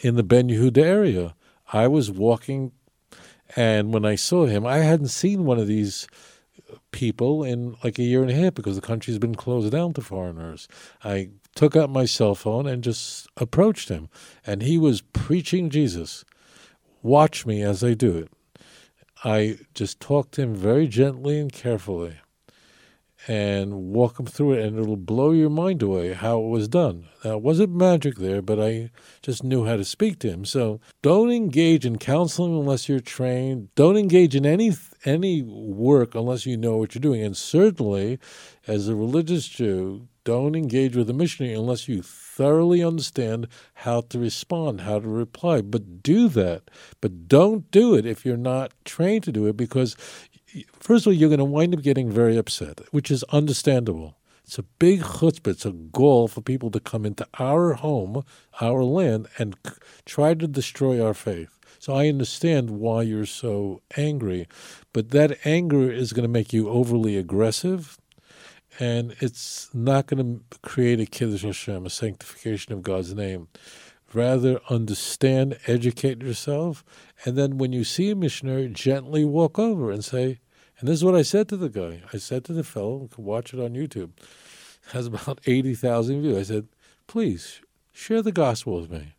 in 0.03 0.14
the 0.14 0.22
Ben 0.22 0.48
Yehuda 0.48 0.79
area. 0.79 1.35
I 1.74 1.88
was 1.88 2.08
walking, 2.08 2.70
and 3.56 3.92
when 3.92 4.04
I 4.04 4.14
saw 4.14 4.46
him, 4.46 4.64
I 4.64 4.78
hadn't 4.78 5.08
seen 5.08 5.44
one 5.44 5.58
of 5.58 5.66
these 5.66 6.06
people 6.92 7.42
in 7.42 7.74
like 7.82 7.98
a 7.98 8.04
year 8.04 8.22
and 8.22 8.30
a 8.30 8.34
half 8.34 8.54
because 8.54 8.76
the 8.76 8.80
country's 8.80 9.18
been 9.18 9.34
closed 9.34 9.72
down 9.72 9.92
to 9.94 10.00
foreigners. 10.00 10.68
I 11.02 11.30
took 11.56 11.74
out 11.74 11.90
my 11.90 12.04
cell 12.04 12.37
phone 12.37 12.68
and 12.68 12.84
just 12.84 13.26
approached 13.37 13.88
him, 13.88 14.08
and 14.46 14.62
he 14.62 14.78
was 14.78 15.00
preaching 15.00 15.68
Jesus. 15.68 16.24
Watch 17.02 17.44
me 17.44 17.60
as 17.60 17.82
I 17.82 17.94
do 17.94 18.18
it. 18.18 18.30
I 19.24 19.58
just 19.74 19.98
talked 19.98 20.32
to 20.34 20.42
him 20.42 20.54
very 20.54 20.87
gently 20.87 21.40
and 21.40 21.52
carefully 21.52 22.18
and 23.26 23.74
walk 23.74 24.20
him 24.20 24.26
through 24.26 24.52
it, 24.52 24.64
and 24.64 24.78
it'll 24.78 24.96
blow 24.96 25.32
your 25.32 25.50
mind 25.50 25.82
away 25.82 26.12
how 26.12 26.40
it 26.40 26.48
was 26.48 26.68
done. 26.68 27.06
Now, 27.24 27.32
it 27.32 27.42
wasn't 27.42 27.74
magic 27.74 28.16
there, 28.16 28.42
but 28.42 28.60
I 28.60 28.90
just 29.22 29.42
knew 29.42 29.64
how 29.64 29.76
to 29.76 29.84
speak 29.84 30.18
to 30.20 30.28
him. 30.28 30.44
So 30.44 30.80
don't 31.02 31.30
engage 31.30 31.87
in 31.87 31.98
counseling 31.98 32.54
unless 32.54 32.88
you're 32.88 33.00
trained. 33.00 33.68
Don't 33.74 33.96
engage 33.96 34.34
in 34.34 34.44
any 34.44 34.72
any 35.04 35.42
work 35.42 36.14
unless 36.14 36.46
you 36.46 36.56
know 36.56 36.76
what 36.76 36.94
you're 36.94 37.00
doing. 37.00 37.22
And 37.22 37.37
certainly, 37.37 38.18
as 38.66 38.88
a 38.88 38.96
religious 38.96 39.48
Jew, 39.48 40.08
don't 40.24 40.56
engage 40.56 40.96
with 40.96 41.10
a 41.10 41.12
missionary 41.12 41.54
unless 41.54 41.87
you 41.87 42.00
thoroughly 42.02 42.82
understand 42.82 43.46
how 43.74 44.00
to 44.00 44.18
respond, 44.18 44.80
how 44.80 44.98
to 44.98 45.08
reply. 45.08 45.60
But 45.60 46.02
do 46.02 46.28
that. 46.28 46.70
But 47.02 47.28
don't 47.28 47.70
do 47.70 47.94
it 47.94 48.06
if 48.06 48.24
you're 48.24 48.37
not 48.37 48.72
trained 48.84 49.24
to 49.24 49.32
do 49.32 49.46
it 49.46 49.56
because 49.56 49.96
first 50.78 51.04
of 51.04 51.08
all, 51.08 51.12
you're 51.14 51.28
going 51.28 51.38
to 51.38 51.44
wind 51.44 51.74
up 51.74 51.82
getting 51.82 52.10
very 52.10 52.36
upset, 52.36 52.80
which 52.90 53.10
is 53.10 53.24
understandable. 53.24 54.16
It's 54.44 54.58
a 54.58 54.62
big 54.62 55.00
chutzpah. 55.00 55.52
It's 55.52 55.64
a 55.64 55.72
goal 55.72 56.28
for 56.28 56.42
people 56.42 56.70
to 56.70 56.80
come 56.80 57.06
into 57.06 57.26
our 57.38 57.74
home, 57.74 58.24
our 58.60 58.84
land, 58.84 59.28
and 59.38 59.56
c- 59.66 59.72
try 60.04 60.34
to 60.34 60.46
destroy 60.46 61.04
our 61.04 61.14
faith. 61.14 61.58
So 61.78 61.94
I 61.94 62.08
understand 62.08 62.70
why 62.70 63.02
you're 63.02 63.26
so 63.26 63.82
angry, 63.96 64.46
but 64.92 65.10
that 65.10 65.38
anger 65.44 65.90
is 65.90 66.12
going 66.12 66.22
to 66.24 66.28
make 66.28 66.52
you 66.52 66.68
overly 66.68 67.16
aggressive, 67.16 67.98
and 68.78 69.14
it's 69.20 69.70
not 69.74 70.06
going 70.06 70.40
to 70.50 70.58
create 70.60 71.00
a 71.00 71.06
kiddush 71.06 71.42
Hashem, 71.42 71.86
a 71.86 71.90
sanctification 71.90 72.72
of 72.72 72.82
God's 72.82 73.14
name. 73.14 73.48
Rather, 74.12 74.60
understand, 74.70 75.58
educate 75.66 76.22
yourself, 76.22 76.84
and 77.24 77.36
then 77.36 77.58
when 77.58 77.72
you 77.72 77.84
see 77.84 78.10
a 78.10 78.14
missionary, 78.14 78.68
gently 78.68 79.24
walk 79.24 79.58
over 79.58 79.90
and 79.90 80.04
say, 80.04 80.38
and 80.84 80.90
this 80.90 80.98
is 80.98 81.04
what 81.06 81.14
I 81.14 81.22
said 81.22 81.48
to 81.48 81.56
the 81.56 81.70
guy. 81.70 82.02
I 82.12 82.18
said 82.18 82.44
to 82.44 82.52
the 82.52 82.62
fellow, 82.62 83.08
watch 83.16 83.54
it 83.54 83.58
on 83.58 83.72
YouTube, 83.72 84.10
it 84.18 84.26
has 84.92 85.06
about 85.06 85.40
80,000 85.46 86.20
views. 86.20 86.36
I 86.36 86.42
said, 86.42 86.68
please 87.06 87.62
share 87.90 88.20
the 88.20 88.32
gospel 88.32 88.82
with 88.82 88.90
me. 88.90 89.14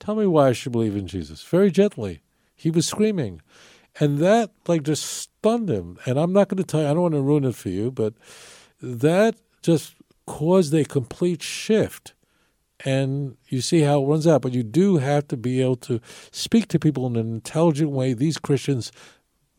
Tell 0.00 0.16
me 0.16 0.26
why 0.26 0.48
I 0.48 0.52
should 0.52 0.72
believe 0.72 0.96
in 0.96 1.06
Jesus. 1.06 1.44
Very 1.44 1.70
gently. 1.70 2.20
He 2.56 2.72
was 2.72 2.84
screaming. 2.84 3.42
And 4.00 4.18
that, 4.18 4.50
like, 4.66 4.82
just 4.82 5.04
stunned 5.04 5.70
him. 5.70 6.00
And 6.04 6.18
I'm 6.18 6.32
not 6.32 6.48
going 6.48 6.58
to 6.58 6.64
tell 6.64 6.80
you, 6.80 6.88
I 6.88 6.94
don't 6.94 7.02
want 7.02 7.14
to 7.14 7.20
ruin 7.20 7.44
it 7.44 7.54
for 7.54 7.68
you, 7.68 7.92
but 7.92 8.14
that 8.82 9.36
just 9.62 9.94
caused 10.26 10.74
a 10.74 10.84
complete 10.84 11.44
shift. 11.44 12.12
And 12.84 13.36
you 13.46 13.60
see 13.60 13.82
how 13.82 14.02
it 14.02 14.06
runs 14.06 14.26
out. 14.26 14.42
But 14.42 14.52
you 14.52 14.64
do 14.64 14.96
have 14.96 15.28
to 15.28 15.36
be 15.36 15.60
able 15.62 15.76
to 15.76 16.00
speak 16.32 16.66
to 16.68 16.80
people 16.80 17.06
in 17.06 17.14
an 17.14 17.32
intelligent 17.32 17.92
way. 17.92 18.14
These 18.14 18.38
Christians 18.38 18.90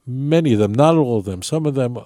many 0.09 0.53
of 0.53 0.59
them, 0.59 0.73
not 0.73 0.95
all 0.95 1.17
of 1.17 1.25
them, 1.25 1.41
some 1.41 1.65
of 1.65 1.75
them 1.75 1.99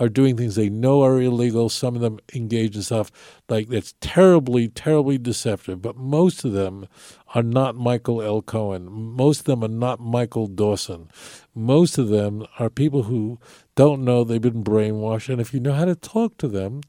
are 0.00 0.08
doing 0.08 0.36
things 0.36 0.54
they 0.54 0.68
know 0.68 1.02
are 1.02 1.20
illegal. 1.20 1.68
Some 1.68 1.94
of 1.94 2.00
them 2.00 2.18
engage 2.34 2.74
in 2.74 2.82
stuff 2.82 3.12
like 3.48 3.68
that's 3.68 3.94
terribly, 4.00 4.68
terribly 4.68 5.18
deceptive. 5.18 5.80
But 5.80 5.96
most 5.96 6.44
of 6.44 6.52
them 6.52 6.88
are 7.34 7.42
not 7.42 7.76
Michael 7.76 8.16
Elkohen. 8.16 8.88
Most 8.90 9.40
of 9.40 9.44
them 9.46 9.62
are 9.62 9.68
not 9.68 10.00
Michael 10.00 10.46
Dawson. 10.46 11.10
Most 11.54 11.96
of 11.96 12.08
them 12.08 12.44
are 12.58 12.70
people 12.70 13.04
who 13.04 13.38
don't 13.76 14.04
know 14.04 14.24
they've 14.24 14.40
been 14.40 14.64
brainwashed. 14.64 15.28
And 15.28 15.40
if 15.40 15.54
you 15.54 15.60
know 15.60 15.74
how 15.74 15.84
to 15.84 15.94
talk 15.94 16.38
to 16.38 16.48
them, 16.48 16.80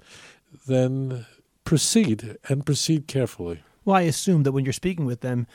then 0.68 1.26
proceed 1.64 2.38
and 2.50 2.66
proceed 2.66 3.08
carefully. 3.08 3.62
Well, 3.84 3.98
I 3.98 4.02
assume 4.02 4.44
that 4.44 4.52
when 4.52 4.66
you're 4.66 4.74
speaking 4.74 5.06
with 5.06 5.22
them, 5.22 5.46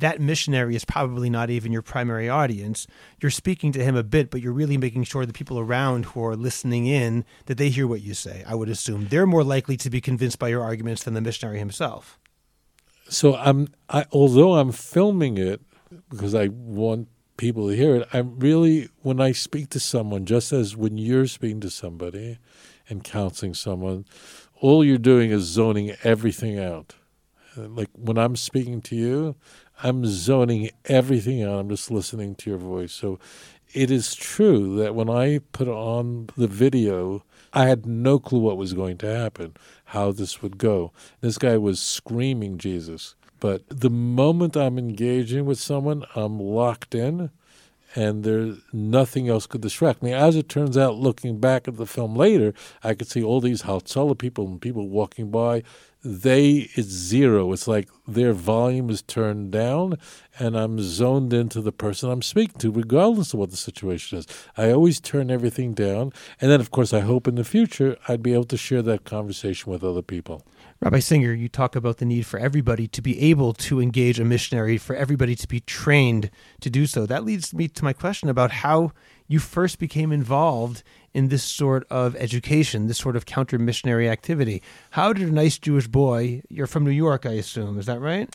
that 0.00 0.20
missionary 0.20 0.74
is 0.74 0.84
probably 0.84 1.30
not 1.30 1.50
even 1.50 1.72
your 1.72 1.82
primary 1.82 2.28
audience. 2.28 2.86
You're 3.20 3.30
speaking 3.30 3.72
to 3.72 3.84
him 3.84 3.96
a 3.96 4.02
bit, 4.02 4.30
but 4.30 4.40
you're 4.42 4.52
really 4.52 4.76
making 4.76 5.04
sure 5.04 5.24
the 5.24 5.32
people 5.32 5.58
around 5.58 6.06
who 6.06 6.24
are 6.24 6.36
listening 6.36 6.86
in 6.86 7.24
that 7.46 7.58
they 7.58 7.70
hear 7.70 7.86
what 7.86 8.02
you 8.02 8.14
say. 8.14 8.44
I 8.46 8.54
would 8.54 8.68
assume 8.68 9.08
they're 9.08 9.26
more 9.26 9.44
likely 9.44 9.76
to 9.78 9.90
be 9.90 10.00
convinced 10.00 10.38
by 10.38 10.48
your 10.48 10.62
arguments 10.62 11.04
than 11.04 11.14
the 11.14 11.20
missionary 11.20 11.58
himself. 11.58 12.18
So 13.08 13.36
I'm, 13.36 13.68
I, 13.88 14.06
although 14.12 14.54
I'm 14.54 14.72
filming 14.72 15.36
it 15.36 15.60
because 16.08 16.34
I 16.34 16.48
want 16.48 17.08
people 17.36 17.68
to 17.68 17.76
hear 17.76 17.96
it, 17.96 18.08
I'm 18.12 18.38
really 18.38 18.88
when 19.02 19.20
I 19.20 19.32
speak 19.32 19.70
to 19.70 19.80
someone, 19.80 20.26
just 20.26 20.52
as 20.52 20.76
when 20.76 20.98
you're 20.98 21.26
speaking 21.26 21.60
to 21.60 21.70
somebody 21.70 22.38
and 22.88 23.02
counseling 23.02 23.54
someone, 23.54 24.04
all 24.60 24.84
you're 24.84 24.98
doing 24.98 25.30
is 25.30 25.42
zoning 25.42 25.96
everything 26.04 26.58
out. 26.58 26.94
Like 27.56 27.88
when 27.94 28.18
I'm 28.18 28.36
speaking 28.36 28.80
to 28.82 28.96
you, 28.96 29.36
I'm 29.82 30.04
zoning 30.06 30.70
everything 30.86 31.42
out. 31.42 31.58
I'm 31.58 31.68
just 31.68 31.90
listening 31.90 32.34
to 32.36 32.50
your 32.50 32.58
voice. 32.58 32.92
So 32.92 33.18
it 33.72 33.90
is 33.90 34.14
true 34.14 34.76
that 34.76 34.94
when 34.94 35.08
I 35.08 35.38
put 35.52 35.68
on 35.68 36.28
the 36.36 36.48
video, 36.48 37.22
I 37.52 37.66
had 37.66 37.86
no 37.86 38.18
clue 38.18 38.40
what 38.40 38.56
was 38.56 38.72
going 38.72 38.98
to 38.98 39.06
happen, 39.06 39.54
how 39.86 40.12
this 40.12 40.42
would 40.42 40.58
go. 40.58 40.92
This 41.20 41.38
guy 41.38 41.56
was 41.56 41.80
screaming 41.80 42.58
Jesus. 42.58 43.14
But 43.38 43.62
the 43.68 43.90
moment 43.90 44.56
I'm 44.56 44.78
engaging 44.78 45.46
with 45.46 45.58
someone, 45.58 46.04
I'm 46.14 46.38
locked 46.38 46.94
in 46.94 47.30
and 47.96 48.22
there's 48.22 48.58
nothing 48.72 49.28
else 49.28 49.46
could 49.46 49.62
distract 49.62 50.02
me. 50.02 50.12
As 50.12 50.36
it 50.36 50.48
turns 50.48 50.76
out, 50.76 50.96
looking 50.96 51.40
back 51.40 51.66
at 51.66 51.76
the 51.76 51.86
film 51.86 52.14
later, 52.14 52.54
I 52.84 52.94
could 52.94 53.08
see 53.08 53.22
all 53.22 53.40
these 53.40 53.62
Hatzalah 53.62 54.18
people 54.18 54.46
and 54.46 54.60
people 54.60 54.88
walking 54.88 55.30
by 55.30 55.62
they 56.02 56.70
it's 56.74 56.88
zero. 56.88 57.52
It's 57.52 57.68
like 57.68 57.88
their 58.06 58.32
volume 58.32 58.90
is 58.90 59.02
turned 59.02 59.50
down, 59.50 59.98
and 60.38 60.56
I'm 60.56 60.80
zoned 60.80 61.32
into 61.32 61.60
the 61.60 61.72
person 61.72 62.10
I'm 62.10 62.22
speaking 62.22 62.58
to, 62.60 62.70
regardless 62.72 63.34
of 63.34 63.40
what 63.40 63.50
the 63.50 63.56
situation 63.56 64.18
is. 64.18 64.26
I 64.56 64.70
always 64.70 65.00
turn 65.00 65.30
everything 65.30 65.74
down, 65.74 66.12
and 66.40 66.50
then, 66.50 66.60
of 66.60 66.70
course, 66.70 66.92
I 66.92 67.00
hope 67.00 67.28
in 67.28 67.34
the 67.34 67.44
future 67.44 67.96
I'd 68.08 68.22
be 68.22 68.32
able 68.32 68.44
to 68.44 68.56
share 68.56 68.82
that 68.82 69.04
conversation 69.04 69.70
with 69.70 69.84
other 69.84 70.02
people. 70.02 70.46
Rabbi 70.80 71.00
Singer, 71.00 71.34
you 71.34 71.50
talk 71.50 71.76
about 71.76 71.98
the 71.98 72.06
need 72.06 72.24
for 72.24 72.40
everybody 72.40 72.88
to 72.88 73.02
be 73.02 73.20
able 73.20 73.52
to 73.52 73.80
engage 73.80 74.18
a 74.18 74.24
missionary, 74.24 74.78
for 74.78 74.96
everybody 74.96 75.34
to 75.34 75.46
be 75.46 75.60
trained 75.60 76.30
to 76.60 76.70
do 76.70 76.86
so. 76.86 77.04
That 77.04 77.24
leads 77.24 77.52
me 77.52 77.68
to 77.68 77.84
my 77.84 77.92
question 77.92 78.30
about 78.30 78.50
how 78.50 78.92
you 79.28 79.38
first 79.38 79.78
became 79.78 80.10
involved 80.10 80.82
in 81.12 81.28
this 81.28 81.42
sort 81.42 81.86
of 81.90 82.14
education, 82.16 82.86
this 82.86 82.98
sort 82.98 83.16
of 83.16 83.26
counter 83.26 83.58
missionary 83.58 84.08
activity. 84.08 84.62
How 84.90 85.12
did 85.12 85.28
a 85.28 85.32
nice 85.32 85.58
Jewish 85.58 85.88
boy, 85.88 86.42
you're 86.48 86.66
from 86.66 86.84
New 86.84 86.90
York, 86.90 87.26
I 87.26 87.32
assume, 87.32 87.78
is 87.78 87.86
that 87.86 88.00
right? 88.00 88.34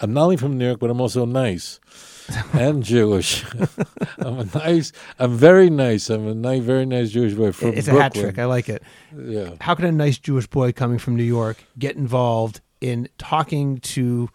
I'm 0.00 0.14
not 0.14 0.22
only 0.24 0.36
from 0.38 0.56
New 0.56 0.66
York, 0.66 0.80
but 0.80 0.88
I'm 0.88 1.00
also 1.00 1.26
nice 1.26 1.78
and 2.54 2.82
Jewish. 2.82 3.44
I'm 4.18 4.38
a 4.38 4.44
nice, 4.54 4.92
I'm 5.18 5.36
very 5.36 5.68
nice. 5.68 6.08
I'm 6.08 6.26
a 6.26 6.34
nice, 6.34 6.62
very 6.62 6.86
nice 6.86 7.10
Jewish 7.10 7.34
boy 7.34 7.52
from 7.52 7.74
It's 7.74 7.86
Brooklyn. 7.88 7.96
a 7.98 8.02
hat 8.02 8.14
trick. 8.14 8.38
I 8.38 8.46
like 8.46 8.68
it. 8.68 8.82
Yeah. 9.16 9.50
How 9.60 9.74
can 9.74 9.84
a 9.84 9.92
nice 9.92 10.18
Jewish 10.18 10.46
boy 10.46 10.72
coming 10.72 10.98
from 10.98 11.16
New 11.16 11.24
York 11.24 11.64
get 11.78 11.96
involved 11.96 12.60
in 12.80 13.08
talking 13.18 13.78
to 13.80 14.30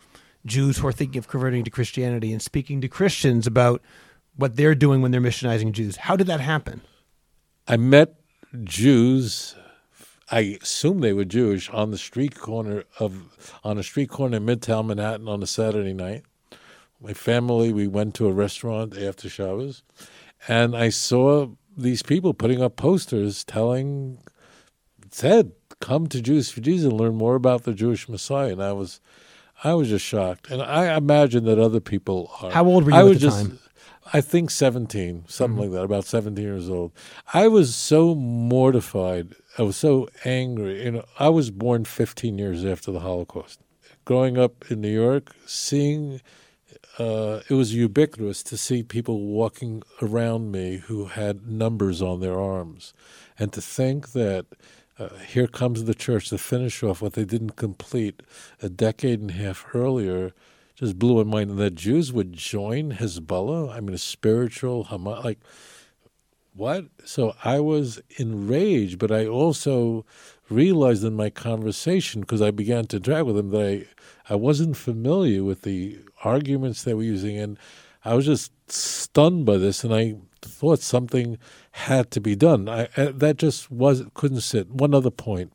Jews 0.45 0.77
who 0.77 0.87
are 0.87 0.91
thinking 0.91 1.17
of 1.17 1.27
converting 1.27 1.63
to 1.63 1.71
Christianity 1.71 2.31
and 2.31 2.41
speaking 2.41 2.79
to 2.81 2.87
Christians 2.87 3.47
about 3.47 3.81
what 4.35 4.55
they're 4.57 4.75
doing 4.75 5.01
when 5.01 5.11
they're 5.11 5.19
missionizing 5.21 5.71
Jews? 5.71 5.95
How 5.95 6.15
did 6.15 6.27
that 6.27 6.39
happen? 6.39 6.81
I 7.67 7.77
met 7.77 8.15
Jews. 8.63 9.55
I 10.31 10.57
assume 10.61 11.01
they 11.01 11.13
were 11.13 11.25
Jewish 11.25 11.69
on 11.69 11.91
the 11.91 11.97
street 11.97 12.39
corner 12.39 12.85
of 12.99 13.59
on 13.63 13.77
a 13.77 13.83
street 13.83 14.09
corner 14.09 14.37
in 14.37 14.45
Midtown 14.45 14.87
Manhattan 14.87 15.27
on 15.27 15.43
a 15.43 15.47
Saturday 15.47 15.93
night. 15.93 16.23
My 17.01 17.13
family, 17.13 17.71
we 17.73 17.87
went 17.87 18.15
to 18.15 18.27
a 18.27 18.31
restaurant 18.31 18.97
after 18.97 19.29
Shabbos, 19.29 19.83
and 20.47 20.75
I 20.75 20.89
saw 20.89 21.49
these 21.77 22.01
people 22.01 22.33
putting 22.33 22.61
up 22.61 22.75
posters 22.75 23.43
telling, 23.43 24.17
said, 25.11 25.51
come 25.79 26.07
to 26.07 26.21
Jews 26.21 26.49
for 26.49 26.61
Jesus 26.61 26.89
and 26.89 26.99
learn 26.99 27.15
more 27.15 27.35
about 27.35 27.63
the 27.63 27.73
Jewish 27.73 28.09
Messiah. 28.09 28.51
And 28.51 28.63
I 28.63 28.71
was, 28.73 28.99
I 29.63 29.75
was 29.75 29.89
just 29.89 30.05
shocked. 30.05 30.49
And 30.49 30.61
I 30.61 30.95
imagine 30.97 31.45
that 31.45 31.59
other 31.59 31.79
people 31.79 32.31
are. 32.41 32.51
How 32.51 32.65
old 32.65 32.85
were 32.85 32.91
you 32.91 32.97
I 32.97 33.01
at 33.01 33.07
the 33.13 33.15
just, 33.15 33.37
time? 33.37 33.59
I 34.13 34.21
think 34.21 34.51
17, 34.51 35.25
something 35.27 35.55
Mm-hmm. 35.55 35.61
like 35.61 35.71
that, 35.71 35.83
about 35.83 36.05
17 36.05 36.43
years 36.43 36.69
old. 36.69 36.91
I 37.33 37.47
was 37.47 37.75
so 37.75 38.15
mortified. 38.15 39.33
I 39.57 39.63
was 39.63 39.75
so 39.77 40.07
angry. 40.25 40.83
You 40.85 40.91
know, 40.91 41.05
I 41.19 41.29
was 41.29 41.51
born 41.51 41.85
15 41.85 42.37
years 42.37 42.63
after 42.65 42.91
the 42.91 43.01
Holocaust. 43.01 43.59
Growing 44.05 44.37
up 44.37 44.69
in 44.71 44.81
New 44.81 44.93
York, 44.93 45.35
seeing 45.45 46.21
uh, 46.97 47.41
it 47.49 47.53
was 47.53 47.73
ubiquitous 47.73 48.41
to 48.43 48.57
see 48.57 48.81
people 48.83 49.21
walking 49.21 49.83
around 50.01 50.51
me 50.51 50.77
who 50.77 51.05
had 51.05 51.47
numbers 51.47 52.01
on 52.01 52.19
their 52.21 52.39
arms, 52.39 52.93
and 53.37 53.51
to 53.53 53.61
think 53.61 54.13
that 54.13 54.45
uh, 54.97 55.09
here 55.27 55.45
comes 55.47 55.83
the 55.83 55.93
church 55.93 56.29
to 56.29 56.37
finish 56.37 56.81
off 56.81 57.01
what 57.01 57.13
they 57.13 57.25
didn't 57.25 57.55
complete 57.55 58.23
a 58.61 58.69
decade 58.69 59.19
and 59.21 59.29
a 59.31 59.33
half 59.35 59.65
earlier 59.75 60.33
just 60.77 60.97
blew 60.97 61.23
my 61.23 61.23
mind. 61.23 61.57
That 61.57 61.75
Jews 61.75 62.13
would 62.13 62.33
join 62.33 62.93
Hezbollah, 62.93 63.75
I 63.75 63.79
mean, 63.79 63.93
a 63.93 63.97
spiritual 63.97 64.85
Hamas, 64.85 65.23
like 65.23 65.39
what? 66.53 66.85
So 67.05 67.35
I 67.43 67.59
was 67.59 68.01
enraged, 68.17 68.97
but 68.97 69.11
I 69.11 69.27
also 69.27 70.05
realized 70.49 71.03
in 71.03 71.13
my 71.13 71.29
conversation, 71.29 72.21
because 72.21 72.41
I 72.41 72.51
began 72.51 72.85
to 72.87 72.99
drag 72.99 73.25
with 73.25 73.35
them, 73.35 73.51
that 73.51 73.61
I, 73.61 73.85
I 74.33 74.35
wasn't 74.35 74.75
familiar 74.75 75.43
with 75.43 75.61
the 75.61 75.99
arguments 76.23 76.83
they 76.83 76.93
were 76.93 77.03
using. 77.03 77.37
And 77.37 77.59
I 78.03 78.15
was 78.15 78.25
just 78.25 78.51
stunned 78.71 79.45
by 79.45 79.57
this, 79.57 79.83
and 79.83 79.93
I 79.93 80.15
thought 80.41 80.79
something 80.79 81.37
had 81.71 82.09
to 82.11 82.21
be 82.21 82.35
done. 82.35 82.69
I, 82.69 82.87
I, 82.97 83.05
that 83.05 83.37
just 83.37 83.69
was 83.69 84.03
couldn't 84.13 84.41
sit. 84.41 84.71
One 84.71 84.93
other 84.93 85.11
point. 85.11 85.53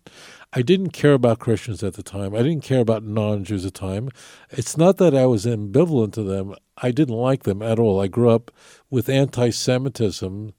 I 0.52 0.62
didn't 0.62 0.90
care 0.90 1.14
about 1.14 1.38
Christians 1.38 1.82
at 1.82 1.94
the 1.94 2.02
time. 2.02 2.34
I 2.34 2.38
didn't 2.38 2.62
care 2.62 2.80
about 2.80 3.04
non 3.04 3.44
Jews 3.44 3.64
at 3.64 3.72
the 3.72 3.80
time. 3.80 4.10
It's 4.50 4.76
not 4.76 4.98
that 4.98 5.14
I 5.14 5.24
was 5.26 5.46
ambivalent 5.46 6.12
to 6.14 6.22
them. 6.22 6.54
I 6.76 6.90
didn't 6.90 7.14
like 7.14 7.44
them 7.44 7.62
at 7.62 7.78
all. 7.78 8.00
I 8.00 8.08
grew 8.08 8.30
up 8.30 8.50
with 8.90 9.08
anti 9.08 9.50
Semitism. 9.50 10.52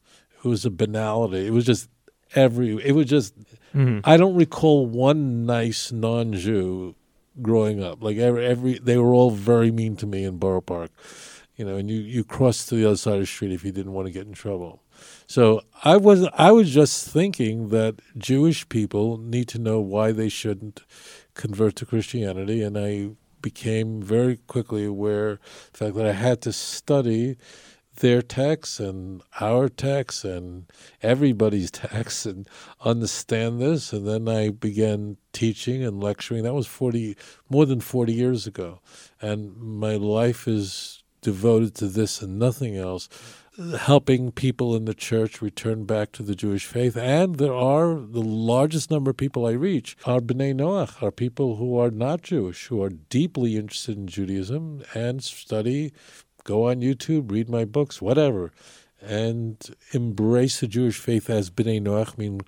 It 0.43 0.47
was 0.47 0.65
a 0.65 0.71
banality. 0.71 1.47
It 1.47 1.51
was 1.51 1.65
just 1.65 1.89
every, 2.35 2.75
it 2.83 2.93
was 2.93 3.05
just, 3.05 3.37
mm-hmm. 3.73 3.99
I 4.03 4.17
don't 4.17 4.35
recall 4.35 4.85
one 4.85 5.45
nice 5.45 5.91
non 5.91 6.33
Jew 6.33 6.95
growing 7.41 7.83
up. 7.83 8.03
Like 8.03 8.17
every, 8.17 8.45
every, 8.45 8.79
they 8.79 8.97
were 8.97 9.13
all 9.13 9.31
very 9.31 9.71
mean 9.71 9.95
to 9.97 10.07
me 10.07 10.23
in 10.23 10.37
Borough 10.37 10.61
Park. 10.61 10.91
You 11.55 11.65
know, 11.65 11.77
and 11.77 11.89
you, 11.89 11.99
you 11.99 12.23
crossed 12.23 12.69
to 12.69 12.75
the 12.75 12.85
other 12.85 12.97
side 12.97 13.15
of 13.15 13.19
the 13.21 13.25
street 13.27 13.51
if 13.51 13.63
you 13.63 13.71
didn't 13.71 13.93
want 13.93 14.07
to 14.07 14.11
get 14.11 14.25
in 14.25 14.33
trouble. 14.33 14.81
So 15.33 15.63
I 15.83 15.97
was 15.97 16.27
I 16.37 16.51
was 16.51 16.71
just 16.71 17.09
thinking 17.09 17.69
that 17.69 17.95
Jewish 18.15 18.69
people 18.69 19.17
need 19.17 19.47
to 19.47 19.57
know 19.57 19.79
why 19.79 20.11
they 20.11 20.29
shouldn't 20.29 20.83
convert 21.33 21.75
to 21.77 21.87
Christianity, 21.87 22.61
and 22.61 22.77
I 22.77 23.15
became 23.41 24.03
very 24.03 24.37
quickly 24.45 24.85
aware 24.85 25.39
the 25.71 25.77
fact 25.79 25.95
that 25.95 26.05
I 26.05 26.11
had 26.11 26.39
to 26.43 26.53
study 26.53 27.37
their 27.95 28.21
texts 28.21 28.79
and 28.79 29.23
our 29.41 29.69
texts 29.69 30.23
and 30.23 30.71
everybody's 31.01 31.71
texts 31.89 32.27
and 32.27 32.47
understand 32.81 33.59
this. 33.59 33.91
And 33.91 34.07
then 34.07 34.27
I 34.27 34.51
began 34.51 35.17
teaching 35.31 35.83
and 35.83 35.99
lecturing. 35.99 36.43
That 36.43 36.53
was 36.53 36.67
forty 36.67 37.17
more 37.49 37.65
than 37.65 37.79
forty 37.79 38.13
years 38.13 38.45
ago, 38.45 38.81
and 39.19 39.57
my 39.57 39.95
life 39.95 40.47
is 40.47 41.02
devoted 41.23 41.73
to 41.75 41.87
this 41.87 42.21
and 42.21 42.37
nothing 42.37 42.77
else 42.77 43.09
helping 43.81 44.31
people 44.31 44.75
in 44.75 44.85
the 44.85 44.95
church 44.95 45.41
return 45.41 45.85
back 45.85 46.11
to 46.11 46.23
the 46.23 46.35
Jewish 46.35 46.65
faith. 46.65 46.97
And 46.97 47.35
there 47.35 47.53
are 47.53 47.95
the 47.95 48.21
largest 48.21 48.89
number 48.89 49.11
of 49.11 49.17
people 49.17 49.45
I 49.45 49.51
reach 49.51 49.95
are 50.05 50.19
B'nai 50.19 50.55
Noach, 50.55 51.03
are 51.03 51.11
people 51.11 51.57
who 51.57 51.77
are 51.77 51.91
not 51.91 52.23
Jewish, 52.23 52.67
who 52.67 52.81
are 52.81 52.89
deeply 52.89 53.55
interested 53.55 53.97
in 53.97 54.07
Judaism 54.07 54.83
and 54.95 55.23
study, 55.23 55.93
go 56.43 56.67
on 56.69 56.81
YouTube, 56.81 57.31
read 57.31 57.47
my 57.47 57.63
books, 57.63 58.01
whatever, 58.01 58.51
and 59.01 59.57
embrace 59.91 60.59
the 60.59 60.67
Jewish 60.67 60.97
faith 60.97 61.29
as 61.29 61.51
B'nai 61.51 61.79
Noach, 61.81 62.17
mean 62.17 62.41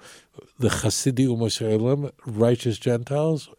the 0.57 0.69
Hasidim 0.69 2.11
righteous 2.25 2.79
Gentiles, 2.79 3.49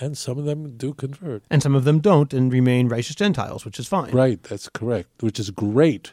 and 0.00 0.16
some 0.16 0.38
of 0.38 0.44
them 0.44 0.76
do 0.76 0.94
convert. 0.94 1.42
And 1.50 1.62
some 1.62 1.74
of 1.74 1.84
them 1.84 2.00
don't 2.00 2.32
and 2.32 2.52
remain 2.52 2.88
righteous 2.88 3.16
Gentiles, 3.16 3.64
which 3.64 3.78
is 3.78 3.86
fine. 3.86 4.12
Right, 4.12 4.42
that's 4.42 4.68
correct, 4.68 5.22
which 5.22 5.38
is 5.38 5.50
great. 5.50 6.12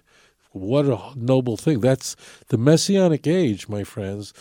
What 0.51 0.85
a 0.85 0.99
noble 1.15 1.57
thing. 1.57 1.81
That's 1.81 2.15
the 2.47 2.57
Messianic 2.57 3.27
age, 3.27 3.69
my 3.69 3.83
friends, 3.83 4.33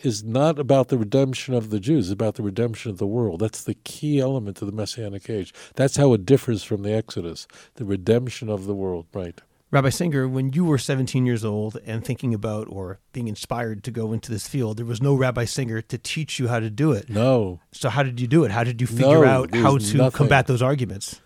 is 0.00 0.22
not 0.22 0.58
about 0.58 0.88
the 0.88 0.98
redemption 0.98 1.54
of 1.54 1.70
the 1.70 1.80
Jews, 1.80 2.06
it's 2.06 2.12
about 2.12 2.34
the 2.34 2.42
redemption 2.42 2.90
of 2.90 2.98
the 2.98 3.06
world. 3.06 3.40
That's 3.40 3.64
the 3.64 3.74
key 3.74 4.20
element 4.20 4.60
of 4.60 4.66
the 4.66 4.76
Messianic 4.76 5.30
age. 5.30 5.54
That's 5.74 5.96
how 5.96 6.12
it 6.12 6.26
differs 6.26 6.62
from 6.62 6.82
the 6.82 6.92
Exodus, 6.92 7.46
the 7.74 7.84
redemption 7.84 8.48
of 8.48 8.66
the 8.66 8.74
world, 8.74 9.06
right. 9.12 9.40
Rabbi 9.74 9.88
Singer, 9.88 10.28
when 10.28 10.52
you 10.52 10.64
were 10.64 10.78
17 10.78 11.26
years 11.26 11.44
old 11.44 11.78
and 11.84 12.04
thinking 12.04 12.32
about 12.32 12.68
or 12.70 13.00
being 13.12 13.26
inspired 13.26 13.82
to 13.84 13.90
go 13.90 14.12
into 14.12 14.30
this 14.30 14.46
field, 14.46 14.76
there 14.76 14.86
was 14.86 15.02
no 15.02 15.16
Rabbi 15.16 15.46
Singer 15.46 15.82
to 15.82 15.98
teach 15.98 16.38
you 16.38 16.46
how 16.46 16.60
to 16.60 16.70
do 16.70 16.92
it. 16.92 17.10
No, 17.10 17.58
So, 17.72 17.88
how 17.88 18.04
did 18.04 18.20
you 18.20 18.28
do 18.28 18.44
it? 18.44 18.52
How 18.52 18.62
did 18.62 18.80
you 18.80 18.86
figure 18.86 19.24
No, 19.24 19.24
out 19.24 19.52
how 19.52 19.78
to 19.78 19.96
nothing. 19.96 20.16
combat 20.16 20.46
those 20.46 20.62
arguments? 20.62 21.20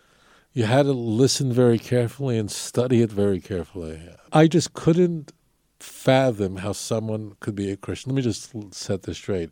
you 0.55 0.65
had 0.65 0.85
to 0.85 0.93
listen 0.93 1.53
very 1.53 1.79
carefully 1.79 2.39
and 2.39 2.51
study 2.51 3.03
it 3.03 3.13
very 3.13 3.39
carefully. 3.39 4.01
I 4.33 4.47
just 4.49 4.73
couldn't 4.73 5.31
fathom 5.79 6.57
how 6.57 6.73
someone 6.73 7.35
could 7.41 7.55
be 7.55 7.71
a 7.71 7.77
Christian. 7.77 8.13
Let 8.13 8.17
me 8.17 8.23
just 8.23 8.53
set 8.75 9.03
this 9.03 9.19
straight. 9.19 9.51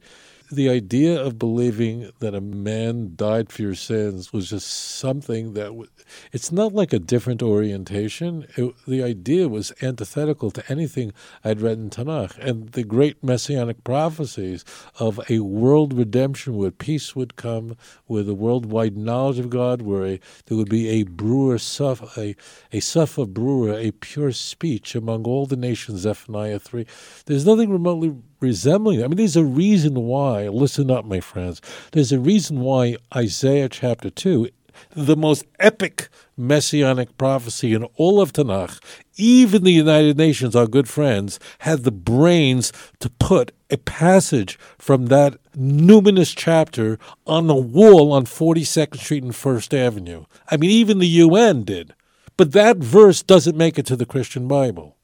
The 0.52 0.70
idea 0.70 1.20
of 1.20 1.40
believing 1.40 2.12
that 2.20 2.34
a 2.34 2.40
man 2.40 3.14
died 3.16 3.50
for 3.52 3.62
your 3.62 3.74
sins 3.74 4.32
was 4.32 4.50
just 4.50 4.68
something 4.68 5.54
that 5.54 5.66
w- 5.66 5.88
it's 6.32 6.52
not 6.52 6.72
like 6.72 6.92
a 6.92 7.00
different 7.00 7.42
orientation. 7.42 8.46
It, 8.56 8.74
the 8.86 9.02
idea 9.02 9.48
was 9.48 9.72
antithetical 9.82 10.52
to 10.52 10.62
anything 10.70 11.12
I'd 11.44 11.60
read 11.60 11.78
in 11.78 11.90
Tanakh 11.90 12.38
and 12.38 12.70
the 12.72 12.84
great 12.84 13.24
messianic 13.24 13.82
prophecies 13.84 14.64
of 15.00 15.20
a 15.28 15.40
world 15.40 15.92
redemption 15.92 16.56
where 16.56 16.70
peace 16.70 17.16
would 17.16 17.36
come, 17.36 17.76
where 18.06 18.22
the 18.22 18.34
worldwide 18.34 18.96
knowledge 18.96 19.40
of 19.40 19.50
God, 19.50 19.82
where 19.82 20.06
a, 20.06 20.20
there 20.46 20.56
would 20.56 20.70
be 20.70 20.88
a 20.90 21.02
brewer, 21.04 21.58
suf, 21.58 22.16
a, 22.16 22.36
a 22.72 22.78
safa 22.80 23.26
berurah, 23.26 23.84
a 23.84 23.90
pure 23.92 24.30
speech 24.32 24.94
among 24.94 25.24
all 25.24 25.46
the 25.46 25.56
nations, 25.56 26.02
Zephaniah 26.02 26.60
3. 26.60 26.86
There's 27.26 27.46
nothing 27.46 27.70
remotely 27.70 28.14
resembling. 28.40 29.02
I 29.02 29.08
mean, 29.08 29.16
there's 29.16 29.36
a 29.36 29.44
reason 29.44 29.94
why, 30.02 30.48
listen 30.48 30.90
up, 30.90 31.04
my 31.04 31.20
friends, 31.20 31.60
there's 31.92 32.12
a 32.12 32.18
reason 32.18 32.60
why 32.60 32.96
Isaiah 33.14 33.68
chapter 33.68 34.10
2 34.10 34.48
the 34.90 35.16
most 35.16 35.44
epic 35.58 36.08
messianic 36.36 37.16
prophecy 37.16 37.72
in 37.72 37.84
all 37.96 38.20
of 38.20 38.32
Tanakh, 38.32 38.80
even 39.16 39.64
the 39.64 39.72
United 39.72 40.16
Nations, 40.16 40.54
our 40.54 40.66
good 40.66 40.88
friends, 40.88 41.40
had 41.60 41.84
the 41.84 41.92
brains 41.92 42.72
to 43.00 43.10
put 43.10 43.52
a 43.70 43.78
passage 43.78 44.58
from 44.78 45.06
that 45.06 45.36
numinous 45.54 46.34
chapter 46.36 46.98
on 47.26 47.46
the 47.46 47.54
wall 47.54 48.12
on 48.12 48.24
42nd 48.24 48.98
Street 48.98 49.22
and 49.22 49.34
First 49.34 49.72
Avenue. 49.72 50.24
I 50.50 50.56
mean, 50.56 50.70
even 50.70 50.98
the 50.98 51.06
UN 51.06 51.64
did. 51.64 51.94
But 52.36 52.52
that 52.52 52.76
verse 52.76 53.22
doesn't 53.22 53.56
make 53.56 53.78
it 53.78 53.86
to 53.86 53.96
the 53.96 54.06
Christian 54.06 54.46
Bible. 54.46 54.96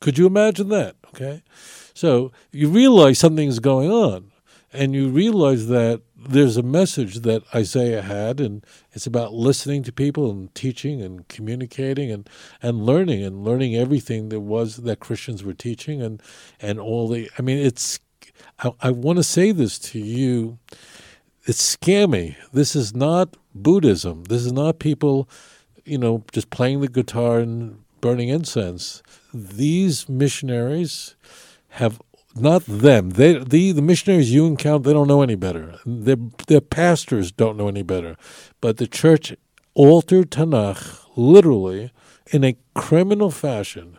Could 0.00 0.18
you 0.18 0.26
imagine 0.26 0.68
that? 0.68 0.96
Okay. 1.08 1.42
So 1.96 2.30
you 2.52 2.68
realize 2.68 3.18
something's 3.18 3.58
going 3.58 3.90
on, 3.90 4.30
and 4.70 4.94
you 4.94 5.08
realize 5.08 5.68
that 5.68 6.02
there's 6.14 6.58
a 6.58 6.62
message 6.62 7.20
that 7.20 7.42
Isaiah 7.54 8.02
had, 8.02 8.38
and 8.38 8.62
it's 8.92 9.06
about 9.06 9.32
listening 9.32 9.82
to 9.84 9.92
people 9.92 10.30
and 10.30 10.54
teaching 10.54 11.00
and 11.00 11.26
communicating 11.28 12.10
and, 12.10 12.28
and 12.60 12.84
learning 12.84 13.24
and 13.24 13.44
learning 13.46 13.76
everything 13.76 14.28
there 14.28 14.40
was 14.40 14.76
that 14.76 15.00
Christians 15.00 15.42
were 15.42 15.54
teaching 15.54 16.02
and, 16.02 16.22
and 16.60 16.78
all 16.78 17.08
the. 17.08 17.30
I 17.38 17.42
mean, 17.42 17.56
it's. 17.56 17.98
I, 18.62 18.72
I 18.82 18.90
want 18.90 19.16
to 19.16 19.24
say 19.24 19.50
this 19.52 19.78
to 19.78 19.98
you. 19.98 20.58
It's 21.46 21.76
scammy. 21.76 22.36
This 22.52 22.76
is 22.76 22.94
not 22.94 23.38
Buddhism. 23.54 24.24
This 24.24 24.44
is 24.44 24.52
not 24.52 24.80
people, 24.80 25.30
you 25.86 25.96
know, 25.96 26.24
just 26.30 26.50
playing 26.50 26.82
the 26.82 26.88
guitar 26.88 27.38
and 27.38 27.84
burning 28.02 28.28
incense. 28.28 29.02
These 29.32 30.10
missionaries 30.10 31.16
have 31.76 32.00
not 32.34 32.64
them. 32.66 33.10
They 33.10 33.38
the 33.38 33.72
the 33.72 33.82
missionaries 33.82 34.32
you 34.32 34.46
encounter 34.46 34.84
they 34.84 34.92
don't 34.92 35.08
know 35.08 35.22
any 35.22 35.34
better. 35.34 35.78
Their 35.84 36.16
their 36.46 36.60
pastors 36.60 37.32
don't 37.32 37.56
know 37.56 37.68
any 37.68 37.82
better. 37.82 38.16
But 38.60 38.76
the 38.78 38.86
church 38.86 39.34
altered 39.74 40.30
Tanakh 40.30 41.04
literally 41.16 41.92
in 42.32 42.44
a 42.44 42.56
criminal 42.74 43.30
fashion, 43.30 43.98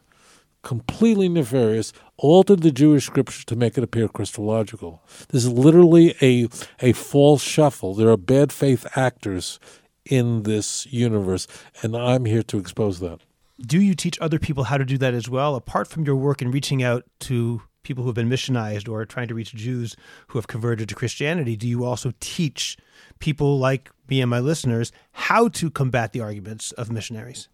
completely 0.62 1.30
nefarious, 1.30 1.94
altered 2.18 2.62
the 2.62 2.72
Jewish 2.72 3.06
scriptures 3.06 3.46
to 3.46 3.56
make 3.56 3.78
it 3.78 3.84
appear 3.84 4.08
Christological. 4.08 5.02
This 5.30 5.46
is 5.46 5.52
literally 5.52 6.16
a 6.22 6.48
a 6.80 6.94
false 6.94 7.44
shuffle. 7.44 7.94
There 7.94 8.10
are 8.10 8.18
bad 8.18 8.52
faith 8.52 8.86
actors 8.96 9.60
in 10.06 10.44
this 10.44 10.88
universe, 10.88 11.48
and 11.82 11.96
I'm 11.96 12.26
here 12.26 12.44
to 12.44 12.58
expose 12.58 13.00
that. 13.02 13.20
Do 13.60 13.82
you 13.82 13.96
teach 13.96 14.20
other 14.20 14.40
people 14.40 14.66
how 14.66 14.78
to 14.78 14.86
do 14.86 14.98
that 15.00 15.14
as 15.14 15.30
well, 15.30 15.56
apart 15.56 15.88
from 15.88 16.06
your 16.06 16.16
work 16.16 16.42
in 16.42 16.52
reaching 16.52 16.84
out 16.84 17.06
to 17.22 17.62
people 17.84 18.04
who 18.04 18.10
have 18.10 18.16
been 18.16 18.30
missionized 18.30 18.90
or 18.90 19.06
trying 19.06 19.30
to 19.30 19.34
reach 19.34 19.56
Jews 19.56 19.96
who 20.28 20.38
have 20.38 20.48
converted 20.48 20.90
to 20.90 20.96
Christianity, 20.96 21.56
do 21.56 21.68
you 21.68 21.86
also 21.86 22.14
teach 22.20 22.78
people 23.20 23.58
like 23.58 23.90
me 24.10 24.22
and 24.22 24.30
my 24.30 24.40
listeners 24.40 24.92
how 25.12 25.48
to 25.50 25.72
combat 25.72 26.12
the 26.12 26.22
arguments 26.22 26.72
of 26.74 26.92
missionaries? 26.92 27.50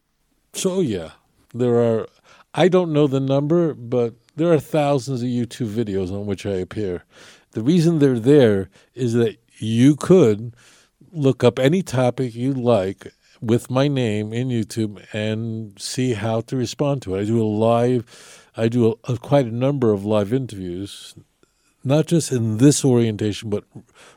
So, 0.54 0.82
yeah, 0.82 1.12
there 1.54 1.76
are, 1.76 2.08
I 2.54 2.68
don't 2.68 2.91
know 2.91 3.08
the 3.08 3.20
number, 3.20 3.74
but 3.74 4.16
there 4.36 4.51
are 4.51 4.60
thousands 4.60 5.22
of 5.22 5.30
YouTube 5.30 5.70
videos 5.70 6.12
on 6.12 6.26
which 6.26 6.45
I 6.45 6.56
appear. 6.56 7.04
The 7.51 7.62
reason 7.62 7.99
they're 7.99 8.20
there 8.20 8.70
is 8.95 9.14
that 9.14 9.38
you 9.60 9.95
could 9.95 10.56
look 11.12 11.43
up 11.43 11.60
any 11.60 11.84
topic 11.84 12.34
you 12.34 12.54
like 12.54 13.14
with 13.44 13.70
my 13.70 13.88
name 13.88 14.32
in 14.32 14.48
YouTube 14.48 15.06
and 15.14 15.78
see 15.80 16.14
how 16.14 16.41
to 16.41 16.56
respond 16.56 17.02
to 17.02 17.16
it. 17.16 17.22
I 17.22 17.26
do 17.26 17.41
a 17.41 17.44
live, 17.44 18.50
I 18.56 18.70
do 18.70 18.98
a, 19.06 19.14
a, 19.14 19.18
quite 19.18 19.46
a 19.46 19.52
number 19.52 19.91
of 19.91 20.06
live 20.06 20.32
interviews, 20.32 21.14
not 21.84 22.08
just 22.08 22.32
in 22.32 22.58
this 22.60 22.86
orientation, 22.86 23.50
but 23.50 23.66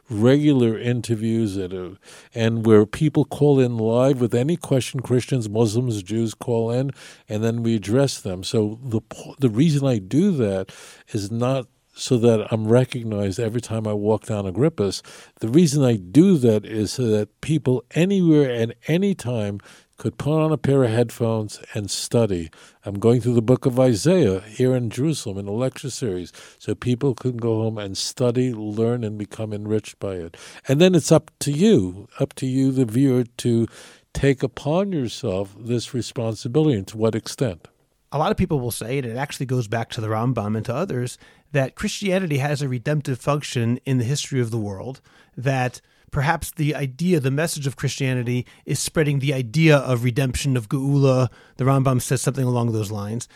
regular 0.08 0.78
interviews 0.78 1.56
and 1.56 2.64
where 2.64 2.86
people 2.86 3.24
call 3.24 3.58
in 3.58 3.76
live 3.76 4.20
with 4.20 4.32
any 4.32 4.56
question 4.56 5.00
Christians, 5.00 5.48
Muslims, 5.48 6.04
Jews 6.04 6.32
call 6.32 6.70
in, 6.70 6.92
and 7.28 7.42
then 7.42 7.64
we 7.64 7.74
address 7.74 8.20
them. 8.20 8.44
So 8.44 8.78
the 8.82 9.00
the 9.40 9.50
reason 9.50 9.84
I 9.84 9.98
do 9.98 10.30
that 10.32 10.70
is 11.08 11.32
not 11.32 11.66
so 11.96 12.18
that 12.18 12.46
I'm 12.52 12.68
recognized 12.68 13.40
every 13.40 13.62
time 13.62 13.86
I 13.86 13.94
walk 13.94 14.26
down 14.26 14.46
Agrippa's. 14.46 15.02
The 15.40 15.48
reason 15.48 15.82
I 15.82 15.96
do 15.96 16.36
that 16.36 16.66
is 16.66 16.92
so 16.92 17.06
that 17.06 17.40
people 17.40 17.84
anywhere 17.92 18.50
and 18.50 18.74
any 18.86 19.14
time 19.14 19.60
could 19.96 20.18
put 20.18 20.38
on 20.38 20.52
a 20.52 20.58
pair 20.58 20.84
of 20.84 20.90
headphones 20.90 21.58
and 21.72 21.90
study. 21.90 22.50
I'm 22.84 22.98
going 22.98 23.22
through 23.22 23.32
the 23.32 23.40
book 23.40 23.64
of 23.64 23.80
Isaiah 23.80 24.40
here 24.40 24.76
in 24.76 24.90
Jerusalem 24.90 25.38
in 25.38 25.48
a 25.48 25.52
lecture 25.52 25.88
series, 25.88 26.34
so 26.58 26.74
people 26.74 27.14
can 27.14 27.38
go 27.38 27.62
home 27.62 27.78
and 27.78 27.96
study, 27.96 28.52
learn, 28.52 29.02
and 29.02 29.16
become 29.16 29.54
enriched 29.54 29.98
by 29.98 30.16
it. 30.16 30.36
And 30.68 30.82
then 30.82 30.94
it's 30.94 31.10
up 31.10 31.30
to 31.40 31.50
you, 31.50 32.08
up 32.20 32.34
to 32.34 32.46
you, 32.46 32.72
the 32.72 32.84
viewer, 32.84 33.24
to 33.38 33.66
take 34.12 34.42
upon 34.42 34.92
yourself 34.92 35.54
this 35.58 35.94
responsibility 35.94 36.76
and 36.76 36.86
to 36.88 36.98
what 36.98 37.14
extent. 37.14 37.68
A 38.12 38.18
lot 38.18 38.30
of 38.30 38.36
people 38.36 38.60
will 38.60 38.70
say, 38.70 38.98
and 38.98 39.06
it 39.06 39.16
actually 39.16 39.46
goes 39.46 39.66
back 39.66 39.90
to 39.90 40.00
the 40.00 40.08
Rambam 40.08 40.56
and 40.56 40.64
to 40.66 40.74
others, 40.74 41.18
that 41.56 41.74
Christianity 41.74 42.36
has 42.36 42.60
a 42.60 42.68
redemptive 42.68 43.18
function 43.18 43.80
in 43.86 43.96
the 43.96 44.04
history 44.04 44.42
of 44.42 44.50
the 44.50 44.58
world, 44.58 45.00
that 45.38 45.80
perhaps 46.10 46.50
the 46.50 46.74
idea, 46.74 47.18
the 47.18 47.30
message 47.30 47.66
of 47.66 47.76
Christianity 47.76 48.44
is 48.66 48.78
spreading 48.78 49.20
the 49.20 49.32
idea 49.32 49.78
of 49.78 50.04
redemption, 50.04 50.58
of 50.58 50.68
Geula. 50.68 51.30
The 51.56 51.64
Rambam 51.64 52.02
says 52.02 52.20
something 52.20 52.44
along 52.44 52.72
those 52.72 52.90
lines. 52.90 53.26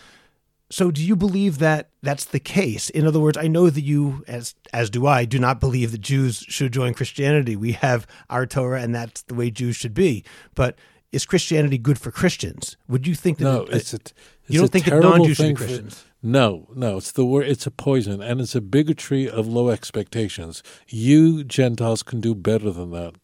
So, 0.69 0.91
do 0.91 1.03
you 1.03 1.17
believe 1.17 1.61
that 1.61 1.89
that's 2.03 2.27
the 2.27 2.39
case? 2.39 2.91
In 2.91 3.07
other 3.07 3.21
words, 3.21 3.39
I 3.39 3.49
know 3.49 3.71
that 3.71 3.81
you, 3.81 4.23
as 4.29 4.55
as 4.75 4.91
do 4.91 5.07
I, 5.07 5.25
do 5.25 5.39
not 5.39 5.59
believe 5.59 5.91
that 5.93 6.03
Jews 6.03 6.45
should 6.47 6.75
join 6.75 6.93
Christianity. 6.93 7.57
We 7.57 7.73
have 7.73 8.07
our 8.29 8.45
Torah, 8.45 8.83
and 8.83 8.95
that's 8.95 9.23
the 9.23 9.35
way 9.35 9.51
Jews 9.51 9.77
should 9.77 9.95
be. 9.95 10.25
But 10.55 10.79
is 11.11 11.25
Christianity 11.25 11.79
good 11.79 11.99
for 11.99 12.11
Christians? 12.11 12.77
Would 12.87 13.07
you 13.07 13.15
think 13.15 13.39
that? 13.39 13.45
No, 13.45 13.63
it, 13.63 13.77
it's 13.77 13.95
a, 13.95 13.97
it's 13.97 14.13
you 14.47 14.61
don't 14.61 14.71
think 14.71 14.85
that 14.85 15.01
non-Jews 15.01 15.39
should 15.39 15.49
be 15.49 15.55
Christians? 15.55 16.05
No, 16.23 16.69
no, 16.75 16.99
it's 16.99 17.13
the 17.13 17.25
word. 17.25 17.47
It's 17.47 17.67
a 17.67 17.71
poison, 17.71 18.21
and 18.21 18.43
it's 18.43 18.55
a 18.55 18.61
bigotry 18.61 19.27
of 19.27 19.47
low 19.47 19.71
expectations. 19.71 20.63
You 20.87 21.45
Gentiles 21.45 22.03
can 22.03 22.21
do 22.21 22.35
better 22.35 22.71
than 22.71 22.91
that. 22.91 23.15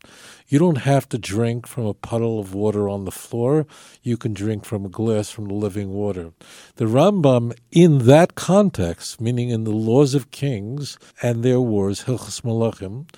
You 0.48 0.58
don't 0.58 0.78
have 0.78 1.06
to 1.10 1.18
drink 1.18 1.66
from 1.66 1.84
a 1.84 1.92
puddle 1.92 2.40
of 2.40 2.54
water 2.54 2.88
on 2.88 3.04
the 3.04 3.10
floor. 3.10 3.66
You 4.02 4.16
can 4.16 4.32
drink 4.32 4.64
from 4.64 4.86
a 4.86 4.88
glass 4.88 5.28
from 5.28 5.44
the 5.44 5.54
living 5.54 5.90
water. 5.90 6.32
The 6.76 6.86
Rambam, 6.86 7.52
in 7.70 8.06
that 8.06 8.34
context, 8.34 9.20
meaning 9.20 9.50
in 9.50 9.64
the 9.64 9.72
laws 9.72 10.14
of 10.14 10.30
kings 10.30 10.96
and 11.20 11.42
their 11.42 11.60
wars, 11.60 12.04
Hilchas 12.04 12.40
Malachim, 12.40 13.08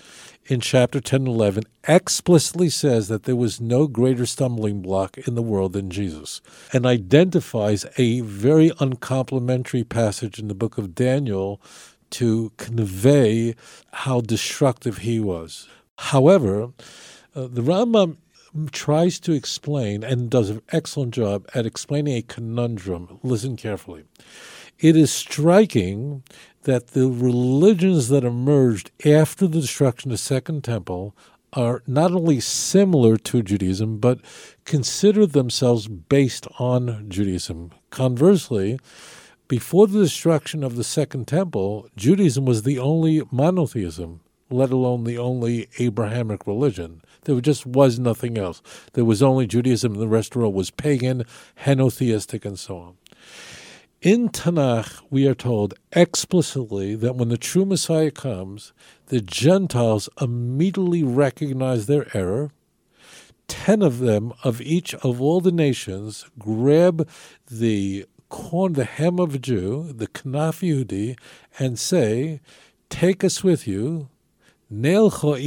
in 0.49 0.61
chapter 0.61 0.99
10 0.99 1.21
and 1.21 1.29
11 1.29 1.65
explicitly 1.87 2.71
says 2.71 3.09
that 3.09 3.25
there 3.25 3.37
was 3.37 3.61
no 3.61 3.87
greater 3.87 4.25
stumbling 4.25 4.81
block 4.81 5.19
in 5.19 5.35
the 5.35 5.43
world 5.43 5.75
than 5.75 5.91
Jesus 5.91 6.41
and 6.73 6.87
identifies 6.87 7.85
a 7.99 8.21
very 8.23 8.73
uncomplimentary 8.81 9.85
passage 9.85 10.39
in 10.39 10.49
the 10.49 10.55
book 10.55 10.79
of 10.79 10.95
Daniel 10.95 11.61
to 12.11 12.51
convey 12.57 13.55
how 13.93 14.23
destructive 14.23 14.99
he 14.99 15.21
was. 15.21 15.69
However, 15.99 16.71
uh, 17.35 17.49
the 17.49 17.63
Rambam 17.63 18.17
tries 18.73 19.21
to 19.21 19.33
explain 19.33 20.03
and 20.03 20.31
does 20.31 20.49
an 20.49 20.63
excellent 20.73 21.13
job 21.13 21.47
at 21.55 21.67
explaining 21.67 22.17
a 22.17 22.23
conundrum. 22.23 23.19
Listen 23.23 23.57
carefully. 23.57 24.05
It 24.79 24.97
is 24.97 25.13
striking 25.13 26.23
that 26.69 26.89
the 26.89 27.09
religions 27.09 28.09
that 28.09 28.25
emerged 28.25 28.91
after 29.03 29.47
the 29.47 29.63
destruction 29.63 30.11
of 30.11 30.13
the 30.13 30.19
Second 30.19 30.63
Temple 30.63 31.17
are 31.55 31.83
not 31.87 32.13
only 32.13 32.41
similar 32.41 33.17
to 33.17 33.43
Judaism, 33.43 33.97
but 33.97 34.21
consider 34.67 35.25
themselves 35.25 35.89
based 35.89 36.47
on 36.59 37.07
Judaism. 37.09 37.71
Conversely, 37.89 38.79
before 39.49 39.87
the 39.87 40.03
destruction 40.03 40.63
of 40.63 40.77
the 40.77 40.85
Second 40.85 41.27
Temple, 41.27 41.89
Judaism 41.97 42.45
was 42.45 42.65
the 42.65 42.79
only 42.79 43.23
monotheism, 43.31 44.21
let 44.51 44.71
alone 44.71 45.05
the 45.05 45.17
only 45.17 45.71
Abrahamic 45.79 46.47
religion. 46.47 47.01
There 47.23 47.41
just 47.41 47.65
was 47.65 47.99
nothing 47.99 48.37
else. 48.37 48.61
There 48.93 49.07
was 49.07 49.23
only 49.23 49.47
Judaism, 49.47 49.95
and 49.95 50.03
the 50.03 50.07
rest 50.07 50.33
of 50.33 50.35
the 50.35 50.39
world 50.41 50.55
was 50.55 50.71
pagan, 50.71 51.25
henotheistic, 51.65 52.45
and 52.45 52.59
so 52.59 52.77
on. 52.77 52.97
In 54.01 54.29
Tanakh, 54.29 55.03
we 55.11 55.27
are 55.27 55.35
told 55.35 55.75
explicitly 55.91 56.95
that 56.95 57.17
when 57.17 57.31
the 57.31 57.37
true 57.37 57.65
Messiah 57.65 58.13
comes, 58.13 58.73
the 59.07 59.21
Gentiles 59.21 60.09
immediately 60.21 61.03
recognize 61.03 61.87
their 61.87 62.07
error. 62.17 62.53
Ten 63.49 63.83
of 63.83 63.99
them, 63.99 64.33
of 64.45 64.61
each 64.61 64.95
of 64.95 65.21
all 65.21 65.41
the 65.41 65.51
nations, 65.51 66.27
grab 66.39 67.09
the 67.51 68.07
corn, 68.29 68.75
the 68.75 68.85
hem 68.85 69.19
of 69.19 69.35
a 69.35 69.39
Jew, 69.41 69.93
the 69.93 70.07
Knaf 70.07 70.63
Yehudi, 70.63 71.19
and 71.59 71.77
say, 71.77 72.41
Take 72.91 73.25
us 73.25 73.43
with 73.43 73.67
you. 73.67 74.11
We 74.71 74.93
have 74.93 75.13
heard 75.13 75.41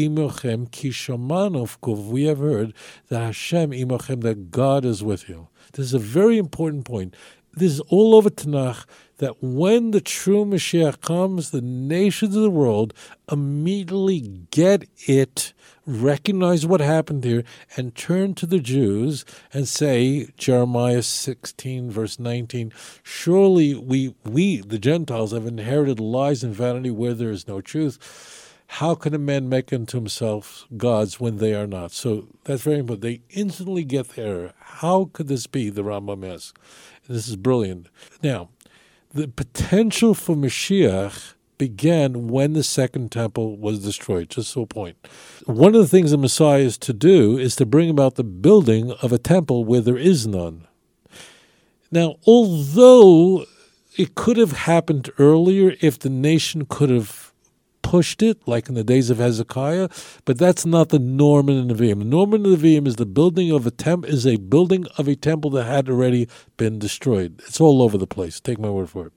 that 3.08 3.22
Hashem 3.22 3.72
imochem, 3.72 4.22
that 4.24 4.52
God 4.52 4.84
is 4.84 5.04
with 5.04 5.30
you. 5.30 5.47
This 5.72 5.86
is 5.86 5.93
a 5.93 5.99
very 5.99 6.38
important 6.38 6.84
point 6.84 7.16
this 7.54 7.74
is 7.74 7.80
all 7.82 8.16
over 8.16 8.30
Tanakh 8.30 8.86
that 9.18 9.41
when 9.41 9.91
the 9.91 10.02
true 10.02 10.43
Mashiach 10.45 11.02
comes, 11.02 11.52
the 11.52 11.62
nations 11.62 12.36
of 12.36 12.41
the 12.41 12.49
world 12.49 12.93
immediately 13.32 14.20
get 14.49 14.89
it, 15.08 15.54
recognize 15.86 16.66
what 16.66 16.82
happened 16.82 17.24
here, 17.24 17.43
and 17.78 17.95
turn 17.95 18.34
to 18.34 18.47
the 18.47 18.60
Jews 18.60 19.24
and 19.54 19.68
say, 19.68 20.30
Jeremiah 20.38 21.04
16, 21.04 21.91
verse 21.91 22.18
19, 22.18 22.74
surely 23.04 23.76
we, 23.76 24.16
we, 24.26 24.62
the 24.62 24.80
Gentiles, 24.80 25.34
have 25.34 25.45
inherited 25.45 25.99
lies 25.99 26.43
and 26.43 26.56
vanity 26.56 26.89
where 26.89 27.14
there 27.14 27.30
is 27.30 27.47
no 27.47 27.62
truth. 27.62 28.47
How 28.76 28.95
can 28.95 29.14
a 29.14 29.20
man 29.20 29.49
make 29.49 29.74
unto 29.74 29.97
himself 29.97 30.66
gods 30.78 31.20
when 31.20 31.38
they 31.38 31.54
are 31.54 31.68
not? 31.68 31.91
So 31.91 32.28
that's 32.45 32.62
very 32.64 32.80
important. 32.80 33.02
They 33.02 33.22
instantly 33.30 33.84
get 33.84 34.16
there. 34.16 34.54
How 34.60 35.10
could 35.12 35.28
this 35.28 35.45
be, 35.45 35.70
the 35.70 35.84
Rambam 35.84 36.26
asks? 36.26 36.54
This 37.08 37.28
is 37.28 37.36
brilliant. 37.36 37.88
Now, 38.24 38.49
the 39.14 39.28
potential 39.28 40.14
for 40.14 40.36
Mashiach 40.36 41.34
began 41.58 42.28
when 42.28 42.54
the 42.54 42.64
second 42.64 43.12
temple 43.12 43.58
was 43.58 43.84
destroyed, 43.84 44.30
just 44.30 44.52
so 44.52 44.62
a 44.62 44.66
point. 44.66 44.97
One 45.45 45.76
of 45.76 45.82
the 45.82 45.88
things 45.88 46.12
the 46.12 46.18
Messiah 46.18 46.62
is 46.62 46.78
to 46.80 46.93
do 46.93 47.38
is 47.38 47.56
to 47.58 47.66
bring 47.66 47.89
about 47.89 48.16
the 48.16 48.24
building 48.24 48.91
of 48.93 49.12
a 49.12 49.20
temple 49.20 49.64
where 49.64 49.82
there 49.82 49.97
is 49.97 50.26
none. 50.26 50.68
Now, 51.91 52.16
although 52.26 53.45
it 53.97 54.16
could 54.16 54.38
have 54.38 54.54
happened 54.54 55.12
earlier 55.20 55.76
if 55.82 55.99
the 55.99 56.10
nation 56.10 56.66
could 56.66 56.89
have 56.89 57.30
pushed 57.82 58.21
it, 58.21 58.47
like 58.47 58.69
in 58.69 58.75
the 58.75 58.84
days 58.84 59.09
of 59.09 59.17
Hezekiah, 59.17 59.89
but 60.25 60.38
that's 60.38 60.65
not 60.65 60.89
the 60.89 60.99
norm 60.99 61.49
in 61.49 61.67
the 61.67 61.73
Nevi'im. 61.73 61.99
The 61.99 62.05
norm 62.05 62.34
in 62.34 62.43
the 62.43 62.49
Nevi'im 62.49 62.88
is 62.88 62.95
the 62.95 63.05
building 63.05 63.51
of 63.51 63.65
a 63.67 63.71
temple 63.71 64.09
is 64.09 64.25
a 64.25 64.38
building 64.38 64.86
of 64.97 65.07
a 65.07 65.15
temple 65.15 65.51
that 65.51 65.65
had 65.65 65.89
already 65.89 66.27
been 66.57 66.79
destroyed. 66.79 67.41
It's 67.47 67.61
all 67.61 67.82
over 67.82 67.97
the 67.97 68.07
place. 68.07 68.39
Take 68.39 68.59
my 68.59 68.69
word 68.69 68.89
for 68.89 69.07
it. 69.07 69.13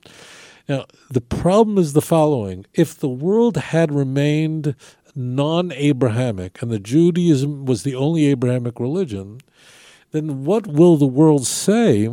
Now, 0.69 0.87
the 1.11 1.21
problem 1.21 1.79
is 1.79 1.93
the 1.93 2.03
following: 2.03 2.67
if 2.75 2.99
the 2.99 3.09
world 3.09 3.57
had 3.57 3.93
remained 3.93 4.75
non-Abrahamic 5.15 6.61
and 6.61 6.71
the 6.71 6.79
Judaism 6.79 7.65
was 7.67 7.83
the 7.83 7.95
only 7.95 8.27
Abrahamic 8.27 8.81
religion, 8.81 9.41
then 10.15 10.45
what 10.45 10.67
will 10.67 10.97
the 10.97 11.07
world 11.07 11.47
say 11.47 12.07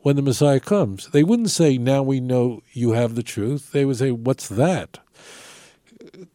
when 0.00 0.16
the 0.16 0.22
Messiah 0.22 0.60
comes? 0.60 1.08
They 1.08 1.24
wouldn't 1.24 1.50
say, 1.50 1.78
Now 1.78 2.02
we 2.02 2.20
know 2.20 2.62
you 2.72 2.92
have 2.92 3.14
the 3.14 3.22
truth. 3.22 3.72
They 3.72 3.84
would 3.84 3.96
say, 3.96 4.10
What's 4.10 4.48
that? 4.48 4.98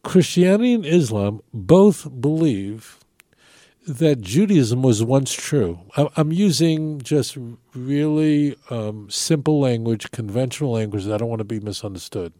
Christianity 0.02 0.74
and 0.74 0.86
Islam 0.86 1.40
both 1.52 2.20
believe 2.20 2.98
that 3.86 4.20
Judaism 4.20 4.82
was 4.82 5.02
once 5.02 5.32
true. 5.32 5.80
I'm 5.96 6.32
using 6.32 7.00
just 7.00 7.36
really 7.74 8.56
um, 8.70 9.10
simple 9.10 9.60
language, 9.60 10.10
conventional 10.12 10.72
language. 10.72 11.08
I 11.08 11.16
don't 11.16 11.28
want 11.28 11.40
to 11.40 11.44
be 11.44 11.60
misunderstood. 11.60 12.32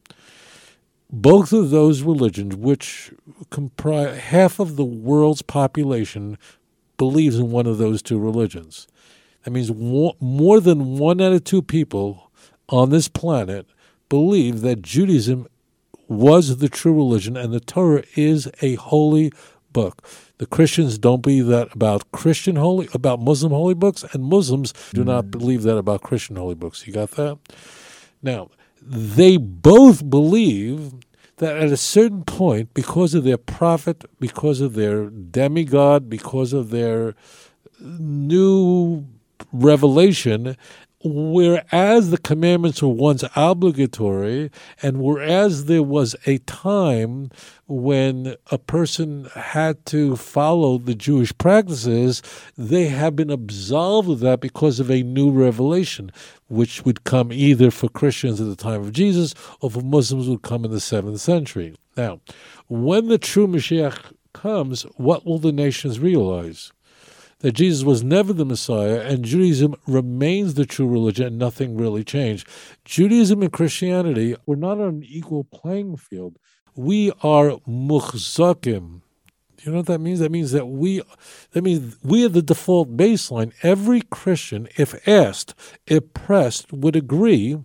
both 1.12 1.52
of 1.52 1.70
those 1.70 2.02
religions, 2.02 2.56
which 2.56 3.12
comprise 3.50 4.18
half 4.18 4.58
of 4.58 4.76
the 4.76 4.84
world's 4.84 5.42
population, 5.42 6.38
believes 6.96 7.38
in 7.38 7.50
one 7.50 7.66
of 7.66 7.78
those 7.78 8.02
two 8.02 8.18
religions. 8.18 8.88
That 9.44 9.50
means 9.50 9.70
more 9.72 10.60
than 10.60 10.98
one 10.98 11.20
out 11.20 11.32
of 11.32 11.44
two 11.44 11.62
people 11.62 12.30
on 12.68 12.90
this 12.90 13.08
planet 13.08 13.66
believe 14.08 14.62
that 14.62 14.82
Judaism 14.82 15.48
was 16.12 16.58
the 16.58 16.68
true 16.68 16.94
religion 16.94 17.36
and 17.36 17.52
the 17.52 17.60
Torah 17.60 18.04
is 18.14 18.48
a 18.60 18.74
holy 18.76 19.32
book. 19.72 20.02
The 20.38 20.46
Christians 20.46 20.98
don't 20.98 21.22
believe 21.22 21.46
that 21.46 21.72
about 21.72 22.10
Christian 22.12 22.56
holy 22.56 22.88
about 22.94 23.20
Muslim 23.20 23.52
holy 23.52 23.74
books, 23.74 24.04
and 24.12 24.24
Muslims 24.24 24.72
do 24.92 25.04
not 25.04 25.30
believe 25.30 25.62
that 25.62 25.76
about 25.76 26.02
Christian 26.02 26.36
holy 26.36 26.54
books. 26.54 26.86
You 26.86 26.92
got 26.92 27.12
that? 27.12 27.38
Now, 28.22 28.50
they 28.80 29.36
both 29.36 30.08
believe 30.08 30.94
that 31.36 31.56
at 31.56 31.70
a 31.70 31.76
certain 31.76 32.24
point, 32.24 32.74
because 32.74 33.14
of 33.14 33.24
their 33.24 33.38
prophet, 33.38 34.04
because 34.20 34.60
of 34.60 34.74
their 34.74 35.06
demigod, 35.10 36.10
because 36.10 36.52
of 36.52 36.70
their 36.70 37.14
new 37.80 39.06
revelation, 39.52 40.56
whereas 41.04 42.10
the 42.10 42.18
commandments 42.18 42.82
were 42.82 42.88
once 42.88 43.24
obligatory, 43.34 44.50
and 44.82 45.02
whereas 45.02 45.64
there 45.66 45.82
was 45.82 46.14
a 46.26 46.38
time 46.38 47.30
when 47.66 48.36
a 48.50 48.58
person 48.58 49.24
had 49.34 49.84
to 49.86 50.16
follow 50.16 50.78
the 50.78 50.94
Jewish 50.94 51.36
practices, 51.38 52.22
they 52.56 52.86
have 52.86 53.16
been 53.16 53.30
absolved 53.30 54.10
of 54.10 54.20
that 54.20 54.40
because 54.40 54.80
of 54.80 54.90
a 54.90 55.02
new 55.02 55.30
revelation, 55.30 56.12
which 56.48 56.84
would 56.84 57.04
come 57.04 57.32
either 57.32 57.70
for 57.70 57.88
Christians 57.88 58.40
at 58.40 58.46
the 58.46 58.56
time 58.56 58.82
of 58.82 58.92
Jesus 58.92 59.34
or 59.60 59.70
for 59.70 59.80
Muslims 59.80 60.28
would 60.28 60.42
come 60.42 60.64
in 60.64 60.70
the 60.70 60.80
seventh 60.80 61.20
century. 61.20 61.74
Now, 61.96 62.20
when 62.68 63.08
the 63.08 63.18
true 63.18 63.46
Mashiach 63.46 64.12
comes, 64.32 64.82
what 64.96 65.26
will 65.26 65.38
the 65.38 65.52
nations 65.52 65.98
realize? 66.00 66.72
That 67.42 67.52
Jesus 67.52 67.84
was 67.84 68.02
never 68.02 68.32
the 68.32 68.44
Messiah 68.44 69.00
and 69.00 69.24
Judaism 69.24 69.74
remains 69.86 70.54
the 70.54 70.64
true 70.64 70.88
religion 70.88 71.26
and 71.26 71.38
nothing 71.38 71.76
really 71.76 72.04
changed. 72.04 72.48
Judaism 72.84 73.42
and 73.42 73.52
Christianity 73.52 74.36
were 74.46 74.56
not 74.56 74.78
on 74.78 74.88
an 74.88 75.04
equal 75.04 75.44
playing 75.44 75.96
field. 75.96 76.38
We 76.74 77.10
are 77.22 77.58
muhzakim. 77.68 79.02
You 79.62 79.70
know 79.70 79.78
what 79.78 79.86
that 79.86 80.00
means? 80.00 80.18
That 80.20 80.32
means 80.32 80.50
that 80.52 80.66
we 80.66 81.02
that 81.52 81.62
means 81.62 81.96
we 82.02 82.24
are 82.24 82.28
the 82.28 82.42
default 82.42 82.96
baseline. 82.96 83.52
Every 83.62 84.00
Christian, 84.00 84.68
if 84.76 85.06
asked, 85.06 85.54
if 85.86 86.12
pressed, 86.14 86.72
would 86.72 86.96
agree 86.96 87.58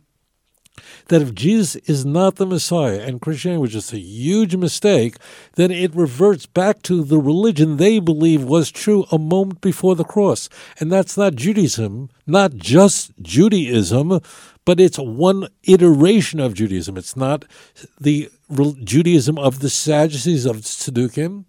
that 1.08 1.22
if 1.22 1.34
Jesus 1.34 1.76
is 1.88 2.06
not 2.06 2.36
the 2.36 2.46
Messiah 2.46 3.00
and 3.00 3.22
Christianity 3.22 3.62
was 3.62 3.74
just 3.74 3.94
a 3.94 4.00
huge 4.00 4.56
mistake, 4.56 5.18
then 5.56 5.72
it 5.72 5.96
reverts 5.96 6.46
back 6.46 6.82
to 6.84 7.04
the 7.04 7.20
religion 7.20 7.78
they 7.78 8.00
believe 8.00 8.44
was 8.44 8.72
true 8.72 9.06
a 9.12 9.18
moment 9.18 9.62
before 9.62 9.96
the 9.96 10.04
cross. 10.04 10.50
And 10.80 10.92
that's 10.92 11.18
not 11.18 11.36
Judaism, 11.36 12.10
not 12.26 12.56
just 12.56 13.12
Judaism, 13.22 14.20
but 14.66 14.80
it's 14.80 15.00
one 15.00 15.48
iteration 15.64 16.40
of 16.40 16.54
Judaism. 16.54 16.98
It's 16.98 17.16
not 17.16 17.46
the 18.00 18.30
Judaism 18.84 19.38
of 19.38 19.60
the 19.60 19.70
Sadducees 19.70 20.46
of 20.46 20.58
Tzaddukim, 20.58 21.46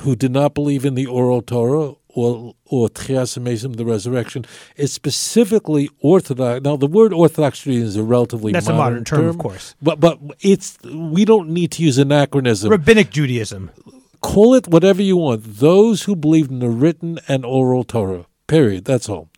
who 0.00 0.16
did 0.16 0.32
not 0.32 0.54
believe 0.54 0.84
in 0.84 0.94
the 0.94 1.06
oral 1.06 1.42
Torah 1.42 1.94
or 2.14 2.54
or 2.66 2.88
Tchias 2.88 3.36
the 3.76 3.84
resurrection, 3.84 4.44
is 4.76 4.92
specifically 4.92 5.90
Orthodox. 6.00 6.62
Now, 6.64 6.76
the 6.76 6.86
word 6.86 7.12
Orthodox 7.12 7.60
Judaism 7.60 7.88
is 7.88 7.96
a 7.96 8.02
relatively 8.02 8.52
that's 8.52 8.66
modern 8.66 8.76
a 8.76 8.82
modern 8.82 9.04
term, 9.04 9.20
term, 9.20 9.28
of 9.28 9.38
course. 9.38 9.74
But 9.82 10.00
but 10.00 10.18
it's 10.40 10.78
we 10.84 11.24
don't 11.24 11.50
need 11.50 11.72
to 11.72 11.82
use 11.82 11.98
anachronism. 11.98 12.70
Rabbinic 12.70 13.10
Judaism. 13.10 13.70
Call 14.20 14.54
it 14.54 14.68
whatever 14.68 15.02
you 15.02 15.16
want. 15.16 15.42
Those 15.44 16.04
who 16.04 16.14
believe 16.14 16.48
in 16.48 16.60
the 16.60 16.68
written 16.68 17.18
and 17.26 17.44
oral 17.44 17.82
Torah. 17.84 18.26
Period. 18.46 18.84
That's 18.84 19.08
all. 19.08 19.28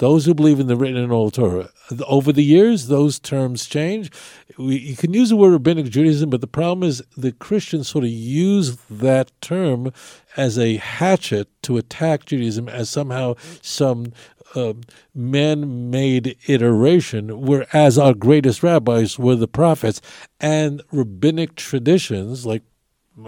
Those 0.00 0.24
who 0.24 0.32
believe 0.32 0.58
in 0.58 0.66
the 0.66 0.76
written 0.76 0.96
and 0.96 1.12
oral 1.12 1.30
Torah. 1.30 1.68
Over 2.06 2.32
the 2.32 2.42
years, 2.42 2.86
those 2.86 3.18
terms 3.18 3.66
change. 3.66 4.10
We, 4.56 4.78
you 4.78 4.96
can 4.96 5.12
use 5.12 5.28
the 5.28 5.36
word 5.36 5.52
rabbinic 5.52 5.90
Judaism, 5.90 6.30
but 6.30 6.40
the 6.40 6.46
problem 6.46 6.88
is 6.88 7.02
the 7.18 7.32
Christians 7.32 7.88
sort 7.88 8.04
of 8.04 8.10
use 8.10 8.78
that 8.88 9.30
term 9.42 9.92
as 10.38 10.58
a 10.58 10.78
hatchet 10.78 11.48
to 11.64 11.76
attack 11.76 12.24
Judaism 12.24 12.66
as 12.66 12.88
somehow 12.88 13.34
some 13.60 14.14
uh, 14.54 14.72
man 15.14 15.90
made 15.90 16.34
iteration, 16.46 17.42
whereas 17.42 17.98
our 17.98 18.14
greatest 18.14 18.62
rabbis 18.62 19.18
were 19.18 19.36
the 19.36 19.46
prophets 19.46 20.00
and 20.40 20.82
rabbinic 20.90 21.56
traditions 21.56 22.46
like 22.46 22.62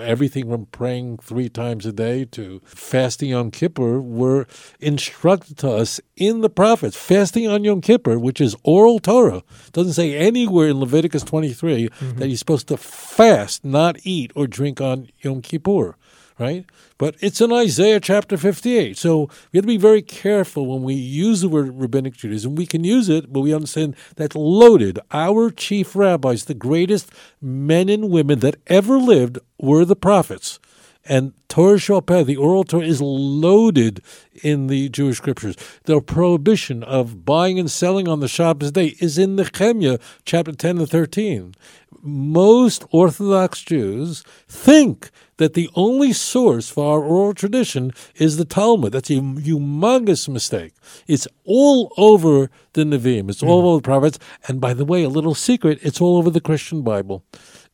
everything 0.01 0.51
from 0.51 0.67
praying 0.67 1.19
three 1.19 1.49
times 1.49 1.87
a 1.87 1.93
day 1.93 2.25
to 2.27 2.61
fasting 2.65 3.35
on 3.35 3.51
Kippur 3.51 4.01
were 4.01 4.47
instructed 4.81 5.59
to 5.59 5.71
us 5.71 6.01
in 6.17 6.41
the 6.41 6.51
prophets. 6.51 6.97
Fasting 6.97 7.49
on 7.49 7.65
Yom 7.65 7.81
Kippur, 7.81 8.19
which 8.19 8.41
is 8.41 8.57
oral 8.63 8.99
Torah, 8.99 9.43
doesn't 9.73 9.95
say 9.95 10.17
anywhere 10.17 10.69
in 10.69 10.81
Leviticus 10.81 11.23
23 11.23 11.89
mm-hmm. 11.89 12.19
that 12.19 12.29
you're 12.29 12.37
supposed 12.37 12.69
to 12.69 12.77
fast, 12.77 13.65
not 13.65 13.97
eat 14.05 14.31
or 14.35 14.47
drink 14.47 14.81
on 14.81 15.09
Yom 15.21 15.43
Kippur 15.43 15.97
right? 16.43 16.67
But 16.99 17.15
it's 17.21 17.41
in 17.41 17.53
Isaiah 17.53 18.01
chapter 18.01 18.37
58. 18.37 18.99
So 18.99 19.31
we 19.53 19.59
have 19.59 19.65
to 19.65 19.69
be 19.69 19.77
very 19.77 20.03
careful 20.03 20.67
when 20.67 20.83
we 20.83 20.95
use 20.95 21.41
the 21.41 21.49
word 21.49 21.81
rabbinic 21.81 22.15
Judaism. 22.15 22.57
We 22.57 22.67
can 22.67 22.85
use 22.85 23.09
it, 23.09 23.33
but 23.33 23.41
we 23.41 23.55
understand 23.55 23.97
that's 24.17 24.35
loaded. 24.35 24.99
Our 25.13 25.51
chief 25.51 25.95
rabbis, 25.95 26.45
the 26.45 26.55
greatest 26.55 27.11
men 27.41 27.89
and 27.89 28.11
women 28.11 28.41
that 28.41 28.57
ever 28.67 28.99
lived, 28.99 29.39
were 29.59 29.85
the 29.85 29.97
prophets. 29.97 30.59
And 31.05 31.33
Torah 31.49 31.79
Shal 31.79 32.01
the 32.01 32.37
oral 32.37 32.65
Torah, 32.65 32.87
is 32.87 33.01
loaded 33.01 34.03
in 34.43 34.69
the 34.69 34.89
Jewish 34.89 35.17
scriptures. 35.17 35.57
The 35.85 36.01
prohibition 36.01 36.85
of 36.85 37.25
buying 37.25 37.59
and 37.59 37.71
selling 37.71 38.09
on 38.09 38.21
the 38.21 38.29
Shabbos 38.29 38.73
day 38.73 38.95
is 39.01 39.19
in 39.19 39.37
the 39.37 39.51
Nehemiah 39.59 39.99
chapter 40.25 40.53
10 40.53 40.79
and 40.79 40.89
13. 40.89 41.55
Most 42.03 42.85
Orthodox 42.91 43.63
Jews 43.63 44.23
think 44.49 45.11
that 45.39 45.55
the 45.55 45.71
only 45.75 46.13
source 46.13 46.69
for 46.69 46.93
our 46.93 47.03
oral 47.03 47.35
tradition 47.35 47.93
is 48.17 48.37
the 48.37 48.45
Talmud. 48.45 48.93
That's 48.93 49.11
a 49.11 49.15
humongous 49.15 50.29
mistake. 50.29 50.75
It's 51.07 51.27
all 51.45 51.93
over 51.97 52.51
the 52.75 52.83
Nevi'im. 52.83 53.31
It's 53.31 53.43
all 53.43 53.63
mm. 53.63 53.67
over 53.67 53.77
the 53.79 53.83
prophets. 53.83 54.19
And 54.47 54.61
by 54.61 54.75
the 54.75 54.85
way, 54.85 55.03
a 55.03 55.09
little 55.09 55.35
secret, 55.35 55.79
it's 55.83 56.01
all 56.01 56.19
over 56.19 56.31
the 56.31 56.41
Christian 56.41 56.83
Bible 56.83 57.25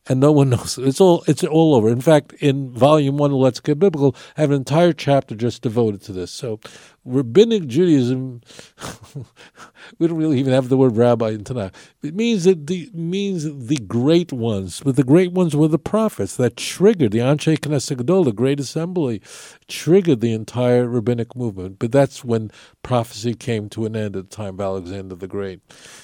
and 0.07 0.19
no 0.19 0.31
one 0.31 0.49
knows. 0.51 0.77
It's 0.77 0.99
all 0.99 1.23
it's 1.27 1.43
all 1.43 1.75
over. 1.75 1.89
In 1.89 2.01
fact, 2.01 2.33
in 2.33 2.71
volume 2.71 3.17
one 3.17 3.31
of 3.31 3.37
Let's 3.37 3.59
Get 3.59 3.79
Biblical, 3.79 4.15
I 4.37 4.41
have 4.41 4.51
an 4.51 4.57
entire 4.57 4.91
chapter 4.91 5.35
just 5.35 5.61
devoted 5.61 6.01
to 6.03 6.11
this. 6.11 6.31
So, 6.31 6.59
rabbinic 7.05 7.67
Judaism, 7.67 8.41
we 9.99 10.07
don't 10.07 10.17
really 10.17 10.39
even 10.39 10.53
have 10.53 10.69
the 10.69 10.77
word 10.77 10.97
rabbi 10.97 11.29
in 11.29 11.43
Tanakh. 11.43 11.73
It 12.03 12.15
means 12.15 12.43
that 12.43 12.67
the 12.67 12.89
means 12.93 13.43
the 13.43 13.77
great 13.77 14.31
ones, 14.31 14.81
but 14.83 14.95
the 14.95 15.03
great 15.03 15.31
ones 15.31 15.55
were 15.55 15.67
the 15.67 15.79
prophets 15.79 16.35
that 16.37 16.57
triggered 16.57 17.11
the 17.11 17.19
Anshe 17.19 17.57
Knesset 17.57 17.97
Gadol, 17.97 18.25
the 18.25 18.31
Great 18.31 18.59
Assembly, 18.59 19.21
triggered 19.67 20.21
the 20.21 20.33
entire 20.33 20.87
rabbinic 20.87 21.35
movement. 21.35 21.79
But 21.79 21.91
that's 21.91 22.23
when 22.23 22.51
prophecy 22.83 23.33
came 23.33 23.69
to 23.69 23.85
an 23.85 23.95
end 23.95 24.15
at 24.15 24.29
the 24.29 24.35
time 24.35 24.55
of 24.55 24.61
Alexander 24.61 25.15
the 25.15 25.27
Great. 25.27 25.61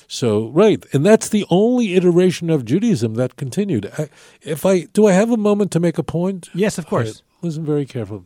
So, 0.08 0.50
right, 0.50 0.86
and 0.94 1.06
that's 1.06 1.30
the 1.30 1.46
only 1.50 1.96
iteration 1.96 2.50
of 2.50 2.66
Judaism 2.66 3.16
that 3.16 3.36
continued. 3.36 3.92
I, 3.98 4.10
if 4.42 4.66
I 4.66 4.82
do, 4.82 5.08
I 5.08 5.14
have 5.14 5.32
a 5.32 5.38
moment 5.38 5.72
to 5.72 5.80
make 5.80 5.98
a 5.98 6.04
point. 6.04 6.50
Yes, 6.54 6.78
of 6.78 6.88
course. 6.88 7.08
Right, 7.08 7.22
listen 7.42 7.66
very 7.66 7.86
careful. 7.86 8.26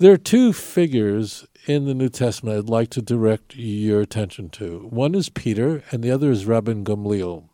There 0.00 0.12
are 0.12 0.16
two 0.16 0.52
figures 0.52 1.44
in 1.66 1.86
the 1.86 1.94
New 1.94 2.08
Testament 2.08 2.56
I'd 2.56 2.70
like 2.70 2.88
to 2.90 3.02
direct 3.02 3.56
your 3.56 4.00
attention 4.00 4.48
to. 4.50 4.86
One 4.90 5.16
is 5.16 5.28
Peter, 5.28 5.82
and 5.90 6.04
the 6.04 6.10
other 6.12 6.30
is 6.30 6.44
Rabban 6.44 6.84
Gamliel. 6.84 7.48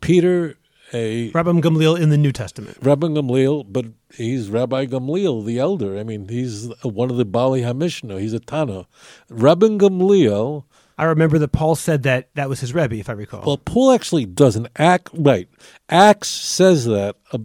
Peter, 0.00 0.56
a 0.94 1.30
Rabban 1.32 1.60
Gamliel 1.60 2.00
in 2.00 2.08
the 2.08 2.16
New 2.16 2.32
Testament. 2.32 2.80
Rabban 2.80 3.14
Gamliel, 3.14 3.66
but 3.68 3.84
he's 4.14 4.48
Rabbi 4.48 4.86
Gamliel, 4.86 5.44
the 5.44 5.58
elder. 5.58 5.98
I 5.98 6.02
mean, 6.02 6.28
he's 6.28 6.72
one 6.82 7.10
of 7.10 7.18
the 7.18 7.26
Bali 7.26 7.60
Hamishna. 7.60 8.18
He's 8.18 8.32
a 8.32 8.40
Tana. 8.40 8.86
Rabban 9.30 9.78
Gamliel. 9.78 10.64
I 10.96 11.04
remember 11.04 11.38
that 11.40 11.52
Paul 11.52 11.74
said 11.74 12.04
that 12.04 12.30
that 12.36 12.48
was 12.48 12.60
his 12.60 12.72
Rebbe, 12.72 12.96
if 12.96 13.10
I 13.10 13.12
recall. 13.12 13.42
Well, 13.44 13.58
Paul 13.58 13.92
actually 13.92 14.24
doesn't 14.24 14.68
act 14.76 15.10
right. 15.12 15.48
Acts 15.90 16.28
says 16.28 16.86
that. 16.86 17.16
Uh, 17.32 17.38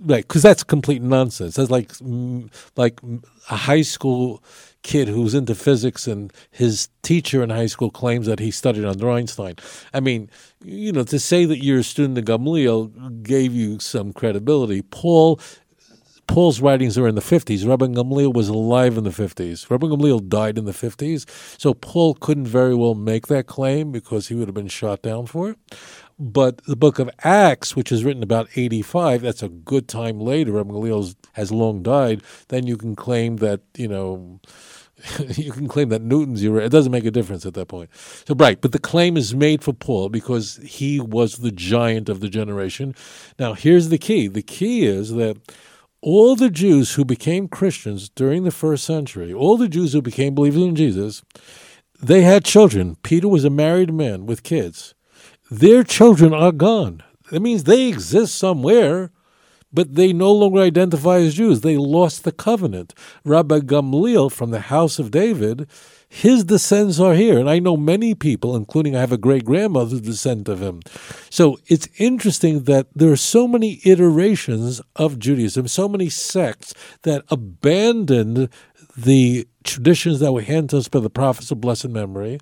right 0.00 0.26
because 0.26 0.42
that's 0.42 0.62
complete 0.62 1.02
nonsense 1.02 1.56
that's 1.56 1.70
like 1.70 1.92
like 2.76 3.00
a 3.50 3.56
high 3.56 3.82
school 3.82 4.42
kid 4.82 5.08
who's 5.08 5.34
into 5.34 5.54
physics 5.54 6.06
and 6.06 6.32
his 6.50 6.88
teacher 7.02 7.42
in 7.42 7.50
high 7.50 7.66
school 7.66 7.90
claims 7.90 8.26
that 8.26 8.38
he 8.38 8.50
studied 8.50 8.84
under 8.84 9.10
Einstein. 9.10 9.54
I 9.92 10.00
mean, 10.00 10.30
you 10.64 10.92
know, 10.92 11.04
to 11.04 11.18
say 11.18 11.44
that 11.44 11.62
you're 11.62 11.80
a 11.80 11.84
student 11.84 12.18
of 12.18 12.24
Gamliel 12.24 13.22
gave 13.22 13.52
you 13.52 13.80
some 13.80 14.12
credibility. 14.12 14.82
Paul 14.82 15.40
Paul's 16.26 16.60
writings 16.60 16.98
are 16.98 17.08
in 17.08 17.14
the 17.14 17.22
50s. 17.22 17.66
Rabbi 17.66 17.86
Gamliel 17.86 18.34
was 18.34 18.48
alive 18.48 18.98
in 18.98 19.04
the 19.04 19.10
50s. 19.10 19.70
Rabbi 19.70 19.86
Gamliel 19.86 20.28
died 20.28 20.58
in 20.58 20.66
the 20.66 20.72
50s. 20.72 21.24
So 21.58 21.72
Paul 21.72 22.14
couldn't 22.14 22.46
very 22.46 22.74
well 22.74 22.94
make 22.94 23.28
that 23.28 23.46
claim 23.46 23.90
because 23.92 24.28
he 24.28 24.34
would 24.34 24.46
have 24.46 24.54
been 24.54 24.68
shot 24.68 25.00
down 25.00 25.24
for 25.24 25.50
it. 25.50 25.58
But 26.18 26.64
the 26.64 26.76
book 26.76 26.98
of 26.98 27.08
Acts, 27.22 27.76
which 27.76 27.92
is 27.92 28.04
written 28.04 28.24
about 28.24 28.48
85, 28.56 29.22
that's 29.22 29.42
a 29.42 29.48
good 29.48 29.86
time 29.86 30.18
later. 30.20 30.52
Rabbi 30.52 30.70
Gamliel 30.70 31.14
has 31.34 31.52
long 31.52 31.82
died. 31.82 32.22
Then 32.48 32.66
you 32.66 32.76
can 32.76 32.96
claim 32.96 33.36
that, 33.36 33.60
you 33.76 33.86
know, 33.86 34.40
you 35.36 35.52
can 35.52 35.68
claim 35.68 35.90
that 35.90 36.02
Newton's 36.02 36.42
your 36.42 36.60
it 36.60 36.72
doesn't 36.72 36.92
make 36.92 37.04
a 37.04 37.10
difference 37.10 37.46
at 37.46 37.54
that 37.54 37.68
point. 37.68 37.90
So 38.26 38.34
right, 38.34 38.60
but 38.60 38.72
the 38.72 38.78
claim 38.78 39.16
is 39.16 39.34
made 39.34 39.62
for 39.62 39.72
Paul 39.72 40.08
because 40.08 40.56
he 40.64 40.98
was 40.98 41.36
the 41.36 41.52
giant 41.52 42.08
of 42.08 42.20
the 42.20 42.28
generation. 42.28 42.94
Now 43.38 43.54
here's 43.54 43.88
the 43.88 43.98
key. 43.98 44.26
The 44.26 44.42
key 44.42 44.86
is 44.86 45.12
that 45.12 45.36
all 46.00 46.36
the 46.36 46.50
Jews 46.50 46.94
who 46.94 47.04
became 47.04 47.48
Christians 47.48 48.08
during 48.08 48.44
the 48.44 48.50
first 48.50 48.84
century, 48.84 49.32
all 49.32 49.56
the 49.56 49.68
Jews 49.68 49.92
who 49.92 50.02
became 50.02 50.34
believers 50.34 50.62
in 50.62 50.74
Jesus, 50.74 51.22
they 52.00 52.22
had 52.22 52.44
children. 52.44 52.96
Peter 53.02 53.28
was 53.28 53.44
a 53.44 53.50
married 53.50 53.92
man 53.92 54.26
with 54.26 54.42
kids. 54.42 54.94
Their 55.50 55.82
children 55.84 56.32
are 56.34 56.52
gone. 56.52 57.02
That 57.30 57.40
means 57.40 57.64
they 57.64 57.88
exist 57.88 58.34
somewhere 58.36 59.10
but 59.72 59.94
they 59.94 60.12
no 60.12 60.32
longer 60.32 60.60
identify 60.60 61.18
as 61.18 61.34
Jews. 61.34 61.60
They 61.60 61.76
lost 61.76 62.24
the 62.24 62.32
covenant. 62.32 62.94
Rabbi 63.24 63.60
Gamliel 63.60 64.32
from 64.32 64.50
the 64.50 64.60
house 64.60 64.98
of 64.98 65.10
David, 65.10 65.68
his 66.08 66.44
descendants 66.44 66.98
are 66.98 67.14
here. 67.14 67.38
And 67.38 67.50
I 67.50 67.58
know 67.58 67.76
many 67.76 68.14
people, 68.14 68.56
including 68.56 68.96
I 68.96 69.00
have 69.00 69.12
a 69.12 69.18
great 69.18 69.44
grandmother 69.44 70.00
descent 70.00 70.48
of 70.48 70.62
him. 70.62 70.80
So 71.28 71.58
it's 71.66 71.88
interesting 71.98 72.64
that 72.64 72.86
there 72.94 73.12
are 73.12 73.16
so 73.16 73.46
many 73.46 73.80
iterations 73.84 74.80
of 74.96 75.18
Judaism, 75.18 75.68
so 75.68 75.88
many 75.88 76.08
sects 76.08 76.72
that 77.02 77.24
abandoned 77.28 78.48
the 78.96 79.46
traditions 79.64 80.18
that 80.20 80.32
were 80.32 80.42
handed 80.42 80.70
to 80.70 80.78
us 80.78 80.88
by 80.88 81.00
the 81.00 81.10
prophets 81.10 81.50
of 81.50 81.60
blessed 81.60 81.90
memory 81.90 82.38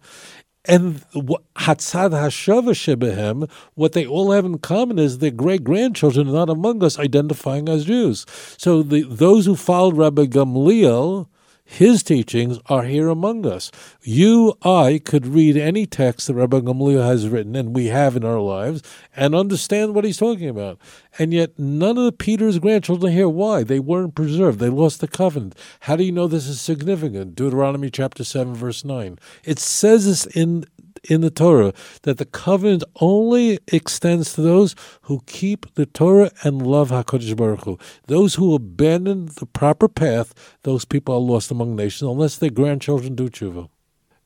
and 0.68 1.00
Hatzad 1.14 2.10
Hashava 2.10 2.72
Shebehem, 2.72 3.50
what 3.74 3.92
they 3.92 4.06
all 4.06 4.32
have 4.32 4.44
in 4.44 4.58
common 4.58 4.98
is 4.98 5.18
their 5.18 5.30
great 5.30 5.64
grandchildren 5.64 6.28
are 6.28 6.32
not 6.32 6.50
among 6.50 6.82
us 6.82 6.98
identifying 6.98 7.68
as 7.68 7.84
Jews. 7.84 8.26
So 8.58 8.82
the, 8.82 9.02
those 9.02 9.46
who 9.46 9.56
followed 9.56 9.96
Rabbi 9.96 10.26
Gamliel, 10.26 11.28
his 11.68 12.04
teachings 12.04 12.60
are 12.66 12.84
here 12.84 13.08
among 13.08 13.44
us. 13.44 13.72
You, 14.00 14.56
I, 14.62 15.00
could 15.04 15.26
read 15.26 15.56
any 15.56 15.84
text 15.84 16.28
that 16.28 16.34
Rabbi 16.34 16.60
Gamliel 16.60 17.04
has 17.04 17.28
written, 17.28 17.56
and 17.56 17.74
we 17.74 17.86
have 17.86 18.14
in 18.14 18.24
our 18.24 18.38
lives, 18.38 18.82
and 19.16 19.34
understand 19.34 19.92
what 19.92 20.04
he's 20.04 20.16
talking 20.16 20.48
about. 20.48 20.78
And 21.18 21.34
yet, 21.34 21.58
none 21.58 21.98
of 21.98 22.18
Peter's 22.18 22.60
grandchildren 22.60 23.12
here. 23.12 23.28
Why? 23.28 23.64
They 23.64 23.80
weren't 23.80 24.14
preserved. 24.14 24.60
They 24.60 24.68
lost 24.68 25.00
the 25.00 25.08
covenant. 25.08 25.56
How 25.80 25.96
do 25.96 26.04
you 26.04 26.12
know 26.12 26.28
this 26.28 26.46
is 26.46 26.60
significant? 26.60 27.34
Deuteronomy 27.34 27.90
chapter 27.90 28.22
7, 28.22 28.54
verse 28.54 28.84
9. 28.84 29.18
It 29.44 29.58
says 29.58 30.06
this 30.06 30.24
in 30.26 30.66
in 31.08 31.20
the 31.20 31.30
Torah 31.30 31.72
that 32.02 32.18
the 32.18 32.24
covenant 32.24 32.84
only 33.00 33.58
extends 33.68 34.34
to 34.34 34.42
those 34.42 34.74
who 35.02 35.22
keep 35.26 35.72
the 35.74 35.86
Torah 35.86 36.30
and 36.42 36.66
love 36.66 36.90
Hakadosh 36.90 37.36
Baruch 37.36 37.64
Hu. 37.64 37.78
Those 38.06 38.34
who 38.34 38.54
abandon 38.54 39.26
the 39.38 39.46
proper 39.46 39.88
path, 39.88 40.34
those 40.62 40.84
people 40.84 41.14
are 41.14 41.20
lost 41.20 41.50
among 41.50 41.76
nations 41.76 42.08
unless 42.10 42.36
their 42.36 42.50
grandchildren 42.50 43.14
do 43.14 43.28
tshuva. 43.28 43.68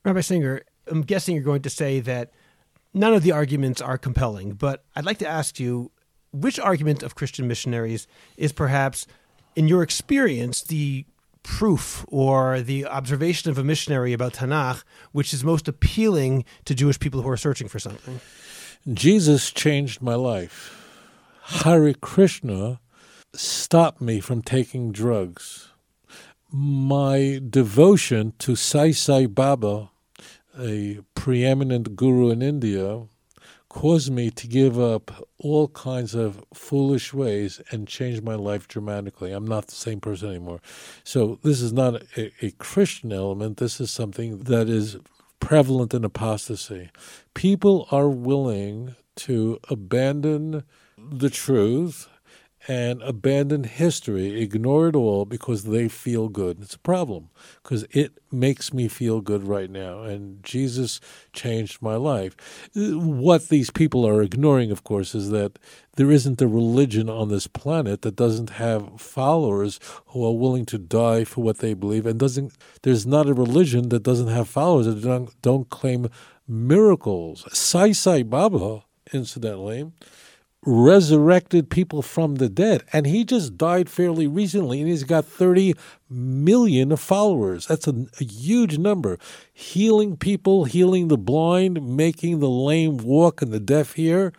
Rabbi 0.04 0.20
Singer, 0.20 0.62
I'm 0.86 1.02
guessing 1.02 1.34
you're 1.34 1.44
going 1.44 1.62
to 1.62 1.70
say 1.70 2.00
that 2.00 2.32
none 2.94 3.14
of 3.14 3.22
the 3.22 3.32
arguments 3.32 3.80
are 3.80 3.98
compelling, 3.98 4.52
but 4.52 4.84
I'd 4.96 5.04
like 5.04 5.18
to 5.18 5.28
ask 5.28 5.60
you 5.60 5.92
which 6.32 6.58
argument 6.58 7.02
of 7.02 7.14
Christian 7.14 7.46
missionaries 7.48 8.06
is 8.36 8.52
perhaps, 8.52 9.06
in 9.56 9.68
your 9.68 9.82
experience, 9.82 10.62
the 10.62 11.04
proof 11.42 12.04
or 12.08 12.60
the 12.60 12.86
observation 12.86 13.50
of 13.50 13.58
a 13.58 13.64
missionary 13.64 14.12
about 14.12 14.34
Tanakh, 14.34 14.82
which 15.12 15.32
is 15.32 15.44
most 15.44 15.68
appealing 15.68 16.44
to 16.64 16.74
Jewish 16.74 16.98
people 16.98 17.22
who 17.22 17.30
are 17.30 17.36
searching 17.36 17.68
for 17.68 17.78
something? 17.78 18.20
Jesus 18.92 19.50
changed 19.50 20.00
my 20.00 20.14
life. 20.14 20.76
Hare 21.42 21.92
Krishna 21.94 22.80
stopped 23.34 24.00
me 24.00 24.20
from 24.20 24.42
taking 24.42 24.92
drugs. 24.92 25.68
My 26.52 27.40
devotion 27.48 28.32
to 28.38 28.56
Sai 28.56 28.90
Sai 28.90 29.26
Baba, 29.26 29.90
a 30.58 31.00
preeminent 31.14 31.96
guru 31.96 32.30
in 32.30 32.42
India, 32.42 33.02
caused 33.70 34.12
me 34.12 34.30
to 34.32 34.46
give 34.46 34.78
up 34.78 35.26
all 35.38 35.68
kinds 35.68 36.14
of 36.14 36.44
foolish 36.52 37.14
ways 37.14 37.62
and 37.70 37.88
change 37.88 38.20
my 38.20 38.34
life 38.34 38.68
dramatically. 38.68 39.32
I'm 39.32 39.46
not 39.46 39.68
the 39.68 39.76
same 39.76 40.00
person 40.00 40.28
anymore. 40.28 40.60
So, 41.04 41.38
this 41.42 41.62
is 41.62 41.72
not 41.72 42.02
a, 42.16 42.32
a 42.44 42.50
Christian 42.58 43.12
element, 43.12 43.56
this 43.56 43.80
is 43.80 43.90
something 43.90 44.40
that 44.40 44.68
is 44.68 44.98
prevalent 45.38 45.94
in 45.94 46.04
apostasy. 46.04 46.90
People 47.32 47.86
are 47.90 48.08
willing 48.08 48.96
to 49.16 49.58
abandon 49.70 50.64
the 50.98 51.30
truth 51.30 52.08
and 52.68 53.02
abandon 53.02 53.64
history, 53.64 54.40
ignore 54.40 54.88
it 54.88 54.96
all 54.96 55.24
because 55.24 55.64
they 55.64 55.88
feel 55.88 56.28
good. 56.28 56.60
It's 56.60 56.74
a 56.74 56.78
problem 56.80 57.30
because 57.62 57.84
it 57.90 58.18
makes 58.30 58.72
me 58.72 58.86
feel 58.86 59.20
good 59.20 59.44
right 59.44 59.70
now. 59.70 60.02
And 60.02 60.42
Jesus 60.42 61.00
changed 61.32 61.80
my 61.80 61.96
life. 61.96 62.36
What 62.74 63.48
these 63.48 63.70
people 63.70 64.06
are 64.06 64.22
ignoring, 64.22 64.70
of 64.70 64.84
course, 64.84 65.14
is 65.14 65.30
that 65.30 65.58
there 65.96 66.10
isn't 66.10 66.42
a 66.42 66.46
religion 66.46 67.08
on 67.08 67.28
this 67.28 67.46
planet 67.46 68.02
that 68.02 68.16
doesn't 68.16 68.50
have 68.50 69.00
followers 69.00 69.80
who 70.06 70.24
are 70.24 70.36
willing 70.36 70.66
to 70.66 70.78
die 70.78 71.24
for 71.24 71.42
what 71.42 71.58
they 71.58 71.74
believe. 71.74 72.06
And 72.06 72.20
doesn't 72.20 72.56
there's 72.82 73.06
not 73.06 73.28
a 73.28 73.34
religion 73.34 73.88
that 73.88 74.02
doesn't 74.02 74.28
have 74.28 74.48
followers 74.48 74.86
that 74.86 75.02
don't, 75.02 75.40
don't 75.42 75.70
claim 75.70 76.08
miracles. 76.46 77.46
Sai 77.56 77.92
Sai 77.92 78.22
Baba, 78.22 78.84
incidentally, 79.12 79.90
resurrected 80.64 81.70
people 81.70 82.02
from 82.02 82.36
the 82.36 82.48
dead. 82.48 82.84
And 82.92 83.06
he 83.06 83.24
just 83.24 83.56
died 83.56 83.88
fairly 83.88 84.26
recently, 84.26 84.80
and 84.80 84.88
he's 84.88 85.04
got 85.04 85.24
30 85.24 85.74
million 86.08 86.94
followers. 86.96 87.66
That's 87.66 87.86
a, 87.86 88.06
a, 88.20 88.24
huge 88.24 88.78
number. 88.78 89.18
Healing 89.52 90.16
people, 90.16 90.64
healing 90.64 91.08
the 91.08 91.16
blind, 91.16 91.96
making 91.96 92.40
the 92.40 92.50
lame 92.50 92.98
walk 92.98 93.40
and 93.40 93.52
the 93.52 93.60
deaf 93.60 93.94
hear. 93.94 94.32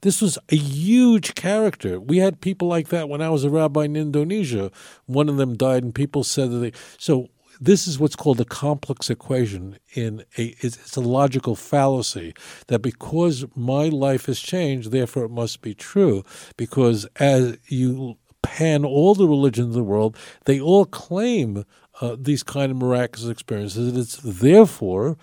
This 0.00 0.22
was 0.22 0.38
a 0.50 0.56
huge 0.56 1.34
character. 1.34 2.00
We 2.00 2.18
had 2.18 2.40
people 2.40 2.68
like 2.68 2.88
that 2.88 3.08
when 3.08 3.20
I 3.20 3.30
was 3.30 3.44
a 3.44 3.50
rabbi 3.50 3.84
in 3.84 3.96
Indonesia. 3.96 4.70
One 5.06 5.28
of 5.28 5.36
them 5.36 5.56
died, 5.56 5.82
and 5.82 5.94
people 5.94 6.22
said 6.22 6.50
that 6.50 6.58
they. 6.58 6.72
So 6.98 7.28
this 7.60 7.86
is 7.86 7.98
what's 7.98 8.16
called 8.16 8.40
a 8.40 8.44
complex 8.44 9.10
equation 9.10 9.78
in 9.94 10.24
a 10.38 10.54
it's 10.60 10.96
a 10.96 11.00
logical 11.00 11.56
fallacy 11.56 12.34
that 12.68 12.80
because 12.80 13.44
my 13.54 13.88
life 13.88 14.26
has 14.26 14.40
changed 14.40 14.90
therefore 14.90 15.24
it 15.24 15.30
must 15.30 15.62
be 15.62 15.74
true 15.74 16.22
because 16.56 17.06
as 17.16 17.58
you 17.68 18.16
pan 18.42 18.84
all 18.84 19.14
the 19.14 19.28
religions 19.28 19.68
of 19.68 19.74
the 19.74 19.82
world 19.82 20.16
they 20.44 20.60
all 20.60 20.84
claim 20.84 21.64
uh, 22.00 22.16
these 22.18 22.42
kind 22.42 22.70
of 22.70 22.76
miraculous 22.76 23.30
experiences. 23.30 23.96
It's 23.96 24.16
therefore 24.22 25.16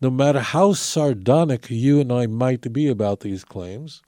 no 0.00 0.10
matter 0.10 0.40
how 0.40 0.74
sardonic 0.74 1.70
you 1.70 2.00
and 2.00 2.12
I 2.12 2.26
might 2.26 2.72
be 2.72 2.88
about 2.88 3.20
these 3.20 3.44
claims 3.44 4.02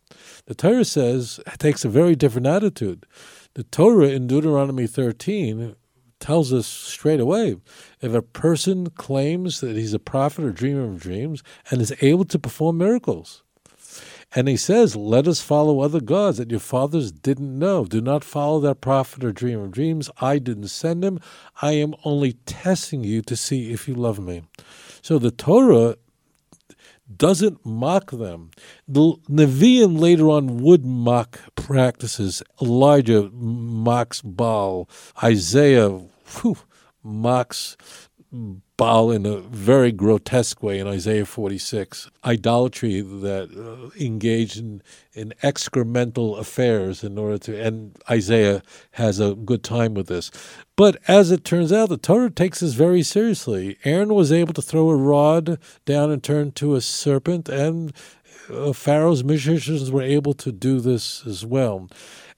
the 0.46 0.54
Torah 0.54 0.84
says 0.84 1.40
takes 1.58 1.84
a 1.84 1.88
very 1.88 2.16
different 2.16 2.46
attitude. 2.46 3.06
The 3.54 3.64
Torah 3.64 4.08
in 4.08 4.26
Deuteronomy 4.26 4.86
13 4.86 5.74
tells 6.20 6.52
us 6.52 6.66
straight 6.66 7.20
away 7.20 7.56
if 8.00 8.14
a 8.14 8.22
person 8.22 8.90
claims 8.90 9.60
that 9.60 9.76
he's 9.76 9.94
a 9.94 9.98
prophet 9.98 10.44
or 10.44 10.52
dreamer 10.52 10.84
of 10.84 11.00
dreams 11.00 11.42
and 11.70 11.80
is 11.80 11.94
able 12.00 12.24
to 12.26 12.38
perform 12.38 12.78
miracles. 12.78 13.42
And 14.32 14.46
he 14.46 14.56
says, 14.56 14.94
Let 14.94 15.26
us 15.26 15.40
follow 15.40 15.80
other 15.80 16.00
gods 16.00 16.38
that 16.38 16.50
your 16.50 16.60
fathers 16.60 17.10
didn't 17.10 17.58
know. 17.58 17.84
Do 17.84 18.00
not 18.00 18.22
follow 18.22 18.60
that 18.60 18.80
prophet 18.80 19.24
or 19.24 19.32
dreamer 19.32 19.64
of 19.64 19.72
dreams. 19.72 20.08
I 20.20 20.38
didn't 20.38 20.68
send 20.68 21.04
him. 21.04 21.18
I 21.60 21.72
am 21.72 21.94
only 22.04 22.34
testing 22.46 23.02
you 23.02 23.22
to 23.22 23.34
see 23.34 23.72
if 23.72 23.88
you 23.88 23.94
love 23.94 24.20
me. 24.20 24.42
So 25.02 25.18
the 25.18 25.32
Torah 25.32 25.96
doesn't 27.16 27.66
mock 27.66 28.12
them. 28.12 28.50
The 28.86 29.14
Nevi'im 29.28 29.98
later 29.98 30.30
on 30.30 30.58
would 30.58 30.84
mock 30.84 31.40
practices. 31.56 32.42
Elijah 32.62 33.30
mocks 33.32 34.22
Baal. 34.22 34.88
Isaiah 35.22 36.00
whew, 36.30 36.56
mocks 37.02 37.76
Baal 38.76 39.10
in 39.10 39.26
a 39.26 39.38
very 39.38 39.90
grotesque 39.90 40.62
way 40.62 40.78
in 40.78 40.86
Isaiah 40.86 41.26
46. 41.26 42.10
Idolatry 42.24 43.00
that 43.00 43.50
uh, 43.50 43.90
engaged 44.00 44.56
in, 44.56 44.82
in 45.12 45.34
excremental 45.42 46.38
affairs 46.38 47.02
in 47.02 47.18
order 47.18 47.38
to, 47.38 47.60
and 47.60 47.98
Isaiah 48.08 48.62
has 48.92 49.18
a 49.18 49.34
good 49.34 49.64
time 49.64 49.94
with 49.94 50.06
this. 50.06 50.30
But 50.76 50.98
as 51.08 51.32
it 51.32 51.44
turns 51.44 51.72
out, 51.72 51.88
the 51.88 51.96
Torah 51.96 52.30
takes 52.30 52.60
this 52.60 52.74
very 52.74 53.02
seriously. 53.02 53.78
Aaron 53.84 54.14
was 54.14 54.30
able 54.30 54.54
to 54.54 54.62
throw 54.62 54.90
a 54.90 54.96
rod 54.96 55.58
down 55.84 56.12
and 56.12 56.22
turn 56.22 56.52
to 56.52 56.76
a 56.76 56.80
serpent, 56.80 57.48
and 57.48 57.92
uh, 58.48 58.72
Pharaoh's 58.72 59.24
magicians 59.24 59.90
were 59.90 60.02
able 60.02 60.34
to 60.34 60.52
do 60.52 60.78
this 60.78 61.26
as 61.26 61.44
well. 61.44 61.88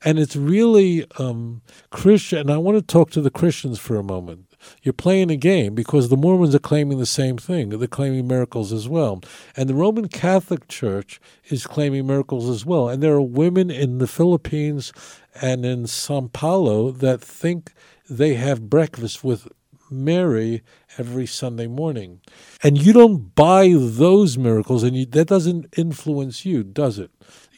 And 0.05 0.19
it's 0.19 0.37
really 0.37 1.07
um, 1.19 1.63
Christian. 1.91 2.39
And 2.39 2.51
I 2.51 2.59
want 2.59 2.77
to 2.77 2.83
talk 2.83 3.11
to 3.13 3.21
the 3.21 3.31
Christians 3.31 3.79
for 3.79 3.97
a 3.97 4.03
moment. 4.03 4.47
You're 4.83 4.93
playing 4.93 5.31
a 5.31 5.37
game 5.37 5.75
because 5.75 6.09
the 6.09 6.17
Mormons 6.17 6.55
are 6.55 6.61
claiming 6.61 6.99
the 6.99 7.07
same 7.07 7.37
thing. 7.37 7.71
They're 7.71 7.89
claiming 7.89 8.29
miracles 8.29 8.73
as 8.73 8.89
well. 8.89 9.23
And 9.57 9.69
the 9.69 9.75
Roman 9.75 10.09
Catholic 10.09 10.69
Church 10.69 11.21
is 11.47 11.67
claiming 11.67 12.07
miracles 12.07 12.49
as 12.49 12.65
well. 12.65 12.89
And 12.89 13.03
there 13.03 13.15
are 13.15 13.23
women 13.23 13.71
in 13.71 13.99
the 13.99 14.07
Philippines 14.07 14.93
and 15.41 15.65
in 15.65 15.87
Sao 15.87 16.29
Paulo 16.33 16.91
that 16.93 17.21
think 17.21 17.73
they 18.09 18.35
have 18.35 18.69
breakfast 18.69 19.25
with 19.25 19.49
Mary 19.91 20.63
every 20.99 21.27
Sunday 21.27 21.67
morning. 21.67 22.21
And 22.63 22.83
you 22.83 22.93
don't 22.93 23.35
buy 23.35 23.75
those 23.77 24.39
miracles, 24.39 24.83
and 24.83 24.97
you, 24.97 25.07
that 25.07 25.29
doesn't 25.29 25.67
influence 25.77 26.45
you, 26.45 26.65
does 26.65 26.99
it? 26.99 27.11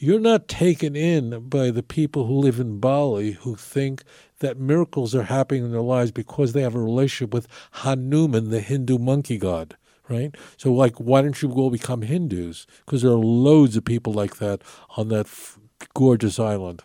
You're 0.05 0.21
not 0.21 0.49
taken 0.49 0.95
in 0.95 1.49
by 1.49 1.71
the 1.71 1.83
people 1.83 2.27
who 2.27 2.35
live 2.35 2.61
in 2.61 2.79
Bali 2.79 3.31
who 3.31 3.57
think 3.57 4.03
that 4.41 4.61
miracles 4.61 5.15
are 5.15 5.23
happening 5.23 5.65
in 5.65 5.73
their 5.73 5.81
lives 5.81 6.11
because 6.11 6.53
they 6.53 6.61
have 6.61 6.75
a 6.75 6.79
relationship 6.79 7.33
with 7.33 7.49
Hanuman, 7.71 8.51
the 8.51 8.61
Hindu 8.61 8.99
monkey 8.99 9.39
god, 9.39 9.79
right? 10.11 10.37
So, 10.59 10.75
like, 10.75 10.97
why 10.97 11.23
don't 11.23 11.41
you 11.41 11.51
all 11.53 11.71
become 11.71 12.03
Hindus? 12.03 12.67
Because 12.85 13.01
there 13.01 13.13
are 13.13 13.15
loads 13.15 13.79
of 13.79 13.87
people 13.87 14.13
like 14.13 14.37
that 14.37 14.61
on 14.99 15.09
that 15.09 15.25
f- 15.25 15.59
gorgeous 15.95 16.39
island. 16.39 16.83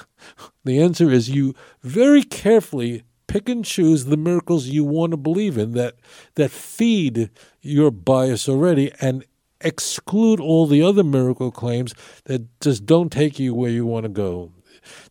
the 0.64 0.80
answer 0.80 1.10
is 1.10 1.28
you 1.28 1.54
very 1.82 2.22
carefully 2.22 3.02
pick 3.26 3.50
and 3.50 3.66
choose 3.66 4.06
the 4.06 4.16
miracles 4.16 4.68
you 4.68 4.82
want 4.82 5.10
to 5.10 5.18
believe 5.18 5.58
in 5.58 5.72
that 5.72 5.96
that 6.36 6.50
feed 6.50 7.28
your 7.60 7.90
bias 7.90 8.48
already 8.48 8.90
and 8.98 9.26
exclude 9.60 10.40
all 10.40 10.66
the 10.66 10.82
other 10.82 11.04
miracle 11.04 11.50
claims 11.50 11.94
that 12.24 12.60
just 12.60 12.86
don't 12.86 13.10
take 13.10 13.38
you 13.38 13.54
where 13.54 13.70
you 13.70 13.86
want 13.86 14.04
to 14.04 14.10
go. 14.10 14.52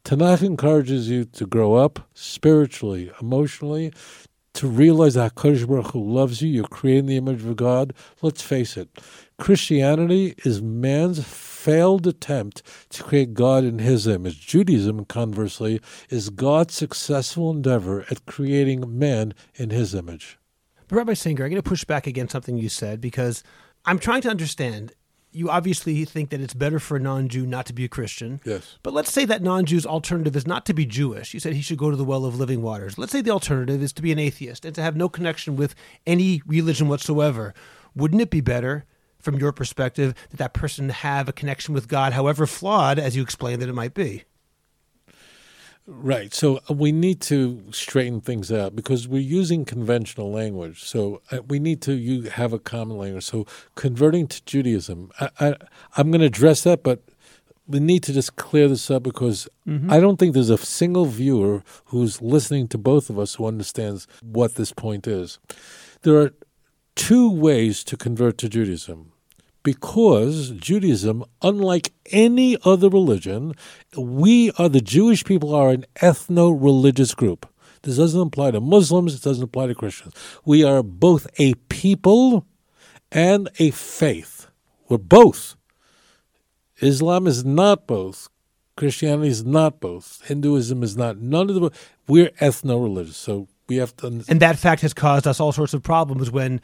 Tanakh 0.04 0.44
encourages 0.44 1.10
you 1.10 1.26
to 1.26 1.46
grow 1.46 1.76
up 1.76 2.08
spiritually, 2.14 3.12
emotionally, 3.22 3.92
to 4.54 4.68
realize 4.68 5.16
that 5.16 5.36
HaKadosh 5.36 5.68
Baruch 5.68 5.92
Hu 5.92 6.02
loves 6.02 6.42
you. 6.42 6.50
You're 6.50 6.68
created 6.68 7.00
in 7.00 7.06
the 7.08 7.18
image 7.18 7.44
of 7.44 7.56
God. 7.58 7.94
Let's 8.22 8.42
face 8.42 8.78
it, 8.78 8.90
Christianity 9.38 10.34
is 10.46 10.62
man's 10.62 11.26
failed 11.26 12.08
attempt 12.08 12.62
to 12.92 13.04
create 13.04 13.34
God 13.34 13.64
in 13.66 13.80
his 13.80 14.08
image. 14.08 14.48
Judaism, 14.48 15.04
conversely, 15.06 15.82
is 16.10 16.30
God's 16.30 16.74
successful 16.74 17.52
endeavor 17.52 18.06
at 18.10 18.26
creating 18.26 18.98
man 18.98 19.34
in 19.56 19.72
his 19.72 19.94
image. 19.94 20.38
But 20.88 20.98
Rabbi 20.98 21.16
Singer, 21.16 21.44
I'm 21.44 21.50
going 21.50 21.62
to 21.62 21.68
push 21.68 21.84
back 21.84 22.08
against 22.08 22.32
something 22.32 22.58
you 22.58 22.70
said 22.70 23.02
because 23.02 23.44
I'm 23.86 24.00
trying 24.00 24.22
to 24.22 24.30
understand 24.30 24.94
you 25.36 25.50
obviously 25.50 26.06
think 26.06 26.30
that 26.30 26.40
it's 26.40 26.54
better 26.54 26.80
for 26.80 26.96
a 26.96 27.00
non-Jew 27.00 27.46
not 27.46 27.66
to 27.66 27.74
be 27.74 27.84
a 27.84 27.90
Christian. 27.90 28.40
Yes. 28.46 28.78
But 28.84 28.94
let's 28.94 29.12
say 29.12 29.26
that 29.26 29.42
non-Jew's 29.42 29.86
alternative 29.86 30.36
is 30.36 30.48
not 30.48 30.66
to 30.68 30.74
be 30.74 30.86
Jewish. 30.86 31.34
You 31.34 31.42
said 31.42 31.54
he 31.54 31.62
should 31.62 31.78
go 31.78 31.92
to 31.92 31.98
the 31.98 32.06
well 32.06 32.24
of 32.24 32.40
living 32.40 32.62
waters. 32.62 32.98
Let's 32.98 33.12
say 33.12 33.22
the 33.22 33.32
alternative 33.32 33.84
is 33.84 33.92
to 33.94 34.02
be 34.02 34.14
an 34.14 34.20
atheist 34.20 34.64
and 34.64 34.74
to 34.76 34.82
have 34.82 34.96
no 34.96 35.10
connection 35.10 35.58
with 35.58 35.76
any 36.08 36.42
religion 36.46 36.88
whatsoever. 36.88 37.54
Wouldn't 37.96 38.22
it 38.22 38.30
be 38.30 38.40
better 38.40 38.86
from 39.20 39.38
your 39.38 39.52
perspective 39.52 40.14
that 40.30 40.38
that 40.38 40.54
person 40.54 40.88
have 40.90 41.28
a 41.28 41.34
connection 41.34 41.74
with 41.74 41.90
God, 41.90 42.14
however 42.14 42.48
flawed 42.48 42.98
as 42.98 43.16
you 43.16 43.22
explained 43.22 43.62
that 43.62 43.70
it 43.70 43.76
might 43.76 43.94
be? 43.94 44.24
Right. 45.88 46.34
So 46.34 46.62
uh, 46.70 46.74
we 46.74 46.92
need 46.92 47.22
to 47.22 47.64
straighten 47.72 48.20
things 48.20 48.52
out 48.52 48.76
because 48.76 49.08
we're 49.08 49.22
using 49.22 49.66
conventional 49.66 50.32
language. 50.32 50.84
So 50.84 51.22
uh, 51.32 51.44
we 51.48 51.60
need 51.60 51.82
to 51.84 51.94
you 51.94 52.24
have 52.24 52.54
a 52.54 52.60
common 52.60 52.98
language. 52.98 53.26
So 53.26 53.46
converting 53.76 54.28
to 54.28 54.44
Judaism, 54.46 55.12
I, 55.20 55.30
I, 55.40 55.56
I'm 55.96 56.10
going 56.10 56.22
to 56.22 56.28
address 56.28 56.64
that, 56.64 56.82
but 56.82 57.04
we 57.68 57.80
need 57.80 58.02
to 58.04 58.14
just 58.14 58.36
clear 58.36 58.68
this 58.68 58.90
up 58.90 59.04
because 59.04 59.48
mm-hmm. 59.68 59.92
I 59.92 60.00
don't 60.00 60.18
think 60.18 60.34
there's 60.34 60.50
a 60.50 60.58
single 60.58 61.06
viewer 61.06 61.64
who's 61.86 62.22
listening 62.22 62.68
to 62.70 62.78
both 62.78 63.10
of 63.10 63.20
us 63.20 63.36
who 63.36 63.46
understands 63.46 64.08
what 64.22 64.56
this 64.56 64.72
point 64.72 65.08
is. 65.08 65.40
There 66.02 66.18
are 66.18 66.32
two 66.96 67.30
ways 67.30 67.84
to 67.86 67.98
convert 67.98 68.38
to 68.40 68.50
Judaism 68.50 69.12
because 69.66 70.52
Judaism, 70.52 71.26
unlike 71.42 71.92
any 72.12 72.56
other 72.64 72.88
religion, 72.88 73.54
we 73.98 74.52
are 74.60 74.70
the 74.70 74.80
Jewish 74.80 75.26
people 75.26 75.54
are 75.56 75.72
an 75.72 75.86
ethno 75.96 76.56
religious 76.58 77.16
group. 77.16 77.50
This 77.82 77.98
doesn't 77.98 78.28
apply 78.28 78.52
to 78.52 78.62
Muslims, 78.62 79.16
it 79.16 79.24
doesn't 79.24 79.44
apply 79.44 79.68
to 79.68 79.76
Christians. 79.76 80.14
We 80.46 80.64
are 80.64 80.84
both 80.84 81.28
a 81.40 81.56
people 81.68 82.46
and 83.12 83.50
a 83.58 83.72
faith. 83.72 84.48
We're 84.88 85.00
both. 85.00 85.56
Islam 86.80 87.26
is 87.26 87.44
not 87.44 87.88
both. 87.88 88.30
Christianity 88.78 89.30
is 89.30 89.44
not 89.44 89.80
both. 89.80 90.22
Hinduism 90.26 90.84
is 90.84 90.96
not. 90.96 91.18
None 91.18 91.50
of 91.50 91.56
the. 91.56 91.72
We're 92.08 92.30
ethno 92.42 92.84
religious. 92.84 93.18
So 93.18 93.48
we 93.68 93.78
have 93.78 93.96
to. 93.98 94.24
And 94.28 94.40
that 94.42 94.60
fact 94.60 94.82
has 94.84 94.94
caused 94.94 95.26
us 95.26 95.40
all 95.40 95.52
sorts 95.52 95.74
of 95.74 95.82
problems 95.82 96.30
when 96.30 96.62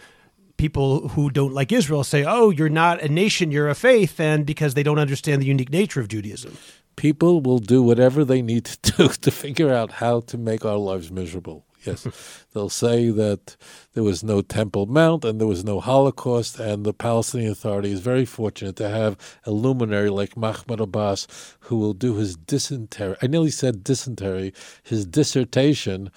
people 0.62 1.07
who 1.16 1.32
don't 1.32 1.55
like 1.55 1.72
Israel 1.72 2.03
say, 2.03 2.24
"Oh, 2.24 2.51
you're 2.51 2.78
not 2.84 3.01
a 3.01 3.09
nation, 3.09 3.49
you're 3.49 3.68
a 3.68 3.82
faith," 3.89 4.20
and 4.20 4.45
because 4.45 4.76
they 4.76 4.84
don't 4.84 4.99
understand 4.99 5.41
the 5.41 5.47
unique 5.55 5.72
nature 5.72 5.99
of 5.99 6.07
Judaism. 6.07 6.55
People 6.95 7.41
will 7.41 7.57
do 7.57 7.82
whatever 7.82 8.24
they 8.24 8.43
need 8.43 8.66
to 8.66 8.78
do 8.91 9.07
to 9.26 9.32
figure 9.32 9.74
out 9.74 9.93
how 10.03 10.20
to 10.30 10.38
make 10.38 10.64
our 10.64 10.78
lives 10.78 11.09
miserable. 11.12 11.66
Yes, 11.84 11.99
they'll 12.53 12.70
say 12.86 13.09
that 13.09 13.57
there 13.93 14.03
was 14.03 14.24
no 14.24 14.43
Temple 14.43 14.86
Mount 14.86 15.26
and 15.26 15.39
there 15.39 15.47
was 15.55 15.64
no 15.64 15.80
Holocaust, 15.80 16.59
and 16.59 16.86
the 16.86 16.93
Palestinian 16.93 17.53
Authority 17.53 17.91
is 17.91 18.01
very 18.12 18.26
fortunate 18.26 18.76
to 18.76 18.88
have 18.88 19.18
a 19.47 19.51
luminary 19.64 20.12
like 20.12 20.38
Mahmoud 20.38 20.80
Abbas 20.80 21.26
who 21.62 21.78
will 21.80 21.95
do 21.95 22.18
his 22.18 22.36
dysentery. 22.36 23.16
I 23.24 23.26
nearly 23.26 23.49
said 23.49 23.84
dysentery, 23.84 24.53
his 24.84 25.07
dissertation 25.07 26.12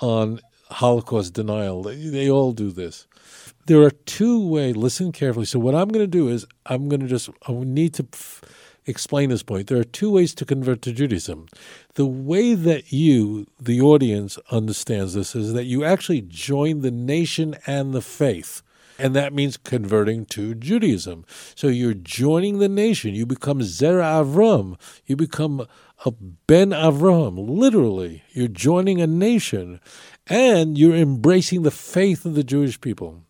on 0.00 0.38
Holocaust 0.70 1.34
denial. 1.34 1.82
They, 1.82 1.96
they 1.96 2.30
all 2.30 2.52
do 2.52 2.70
this 2.70 3.07
there 3.68 3.82
are 3.82 3.90
two 3.90 4.48
ways. 4.48 4.76
Listen 4.76 5.12
carefully. 5.12 5.44
So 5.44 5.58
what 5.58 5.74
I'm 5.74 5.88
going 5.88 6.02
to 6.02 6.06
do 6.06 6.28
is 6.28 6.46
I'm 6.66 6.88
going 6.88 7.00
to 7.00 7.06
just 7.06 7.28
I 7.46 7.52
need 7.52 7.94
to 7.94 8.06
explain 8.86 9.28
this 9.28 9.42
point. 9.42 9.68
There 9.68 9.78
are 9.78 9.84
two 9.84 10.10
ways 10.10 10.34
to 10.36 10.46
convert 10.46 10.80
to 10.82 10.92
Judaism. 10.92 11.46
The 11.94 12.06
way 12.06 12.54
that 12.54 12.92
you, 12.92 13.46
the 13.60 13.82
audience, 13.82 14.38
understands 14.50 15.12
this 15.12 15.36
is 15.36 15.52
that 15.52 15.64
you 15.64 15.84
actually 15.84 16.22
join 16.22 16.80
the 16.80 16.90
nation 16.90 17.56
and 17.66 17.92
the 17.92 18.00
faith. 18.00 18.62
And 18.98 19.14
that 19.14 19.34
means 19.34 19.58
converting 19.58 20.24
to 20.26 20.54
Judaism. 20.54 21.26
So 21.54 21.68
you're 21.68 21.94
joining 21.94 22.58
the 22.58 22.68
nation. 22.70 23.14
You 23.14 23.26
become 23.26 23.60
Zera 23.60 24.24
Avram. 24.24 24.76
You 25.06 25.14
become 25.14 25.66
a 26.06 26.10
Ben 26.10 26.70
Avram. 26.70 27.36
Literally, 27.48 28.24
you're 28.32 28.48
joining 28.48 29.00
a 29.00 29.06
nation 29.06 29.80
and 30.26 30.78
you're 30.78 30.96
embracing 30.96 31.62
the 31.62 31.70
faith 31.70 32.24
of 32.24 32.34
the 32.34 32.42
Jewish 32.42 32.80
people. 32.80 33.24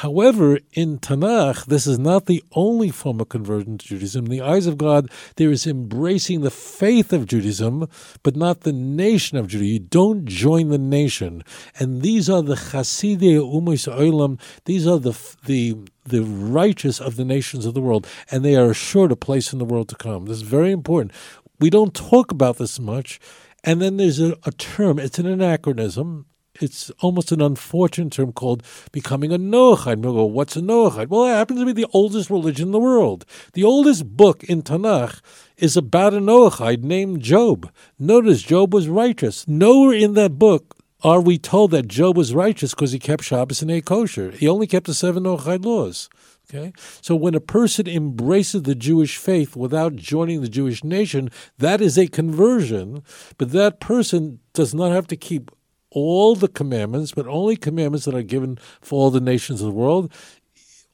However, 0.00 0.60
in 0.72 0.98
Tanakh, 0.98 1.66
this 1.66 1.86
is 1.86 1.98
not 1.98 2.24
the 2.24 2.42
only 2.52 2.88
form 2.88 3.20
of 3.20 3.28
conversion 3.28 3.76
to 3.76 3.86
Judaism. 3.86 4.24
In 4.24 4.30
the 4.30 4.40
eyes 4.40 4.66
of 4.66 4.78
God, 4.78 5.10
there 5.36 5.50
is 5.50 5.66
embracing 5.66 6.40
the 6.40 6.50
faith 6.50 7.12
of 7.12 7.26
Judaism, 7.26 7.86
but 8.22 8.34
not 8.34 8.62
the 8.62 8.72
nation 8.72 9.36
of 9.36 9.48
Judaism. 9.48 9.74
You 9.74 9.78
don't 9.80 10.24
join 10.24 10.70
the 10.70 10.78
nation. 10.78 11.44
And 11.78 12.00
these 12.00 12.30
are 12.30 12.40
the 12.40 12.54
Chasidei 12.54 13.36
Umis 13.36 13.94
Olam. 13.94 14.40
These 14.64 14.86
are 14.86 14.98
the 14.98 15.12
the 15.44 15.76
the 16.06 16.22
righteous 16.22 16.98
of 16.98 17.16
the 17.16 17.24
nations 17.26 17.66
of 17.66 17.74
the 17.74 17.82
world, 17.82 18.06
and 18.30 18.42
they 18.42 18.56
are 18.56 18.70
assured 18.70 19.12
a 19.12 19.16
place 19.16 19.52
in 19.52 19.58
the 19.58 19.66
world 19.66 19.90
to 19.90 19.96
come. 19.96 20.24
This 20.24 20.38
is 20.38 20.42
very 20.44 20.72
important. 20.72 21.12
We 21.58 21.68
don't 21.68 21.92
talk 21.92 22.32
about 22.32 22.56
this 22.56 22.80
much. 22.80 23.20
And 23.62 23.82
then 23.82 23.98
there's 23.98 24.18
a, 24.18 24.38
a 24.44 24.52
term, 24.52 24.98
it's 24.98 25.18
an 25.18 25.26
anachronism 25.26 26.24
it's 26.60 26.90
almost 27.00 27.32
an 27.32 27.40
unfortunate 27.40 28.12
term 28.12 28.32
called 28.32 28.62
becoming 28.92 29.32
a 29.32 29.38
Noahide. 29.38 30.02
We'll 30.02 30.14
go, 30.14 30.24
what's 30.24 30.56
a 30.56 30.60
Noahide? 30.60 31.08
Well, 31.08 31.26
it 31.26 31.34
happens 31.34 31.60
to 31.60 31.66
be 31.66 31.72
the 31.72 31.88
oldest 31.92 32.30
religion 32.30 32.68
in 32.68 32.72
the 32.72 32.78
world. 32.78 33.24
The 33.54 33.64
oldest 33.64 34.16
book 34.16 34.44
in 34.44 34.62
Tanakh 34.62 35.20
is 35.56 35.76
about 35.76 36.14
a 36.14 36.18
Noahide 36.18 36.82
named 36.82 37.20
Job. 37.22 37.70
Notice 37.98 38.42
Job 38.42 38.72
was 38.74 38.88
righteous. 38.88 39.46
Nowhere 39.48 39.94
in 39.94 40.14
that 40.14 40.38
book 40.38 40.76
are 41.02 41.20
we 41.20 41.38
told 41.38 41.70
that 41.70 41.88
Job 41.88 42.16
was 42.16 42.34
righteous 42.34 42.74
because 42.74 42.92
he 42.92 42.98
kept 42.98 43.24
Shabbos 43.24 43.62
and 43.62 43.70
ate 43.70 43.86
kosher. 43.86 44.30
He 44.32 44.48
only 44.48 44.66
kept 44.66 44.86
the 44.86 44.94
seven 44.94 45.24
Noahide 45.24 45.64
laws. 45.64 46.08
Okay? 46.52 46.72
So 47.00 47.14
when 47.14 47.34
a 47.34 47.40
person 47.40 47.86
embraces 47.86 48.62
the 48.62 48.74
Jewish 48.74 49.16
faith 49.16 49.56
without 49.56 49.96
joining 49.96 50.40
the 50.40 50.48
Jewish 50.48 50.82
nation, 50.82 51.30
that 51.58 51.80
is 51.80 51.96
a 51.96 52.08
conversion, 52.08 53.02
but 53.38 53.52
that 53.52 53.80
person 53.80 54.40
does 54.52 54.74
not 54.74 54.90
have 54.90 55.06
to 55.08 55.16
keep 55.16 55.50
all 55.90 56.34
the 56.34 56.48
commandments, 56.48 57.12
but 57.12 57.26
only 57.26 57.56
commandments 57.56 58.04
that 58.04 58.14
are 58.14 58.22
given 58.22 58.58
for 58.80 59.00
all 59.00 59.10
the 59.10 59.20
nations 59.20 59.60
of 59.60 59.66
the 59.66 59.72
world. 59.72 60.12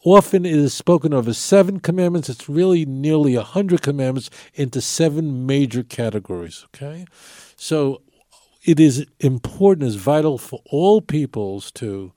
Often 0.05 0.47
it 0.47 0.55
is 0.55 0.73
spoken 0.73 1.13
of 1.13 1.27
as 1.27 1.37
seven 1.37 1.81
commandments. 1.81 2.29
It's 2.29 2.49
really 2.49 2.85
nearly 2.85 3.35
a 3.35 3.43
hundred 3.43 3.83
commandments 3.83 4.31
into 4.55 4.81
seven 4.81 5.47
major 5.47 5.83
categories. 5.83 6.65
Okay, 6.75 7.07
so 7.57 8.03
it 8.65 8.79
is 8.79 9.07
important, 9.21 9.89
is 9.89 9.97
vital 9.97 10.39
for 10.39 10.61
all 10.67 11.01
peoples 11.01 11.71
to 11.73 12.13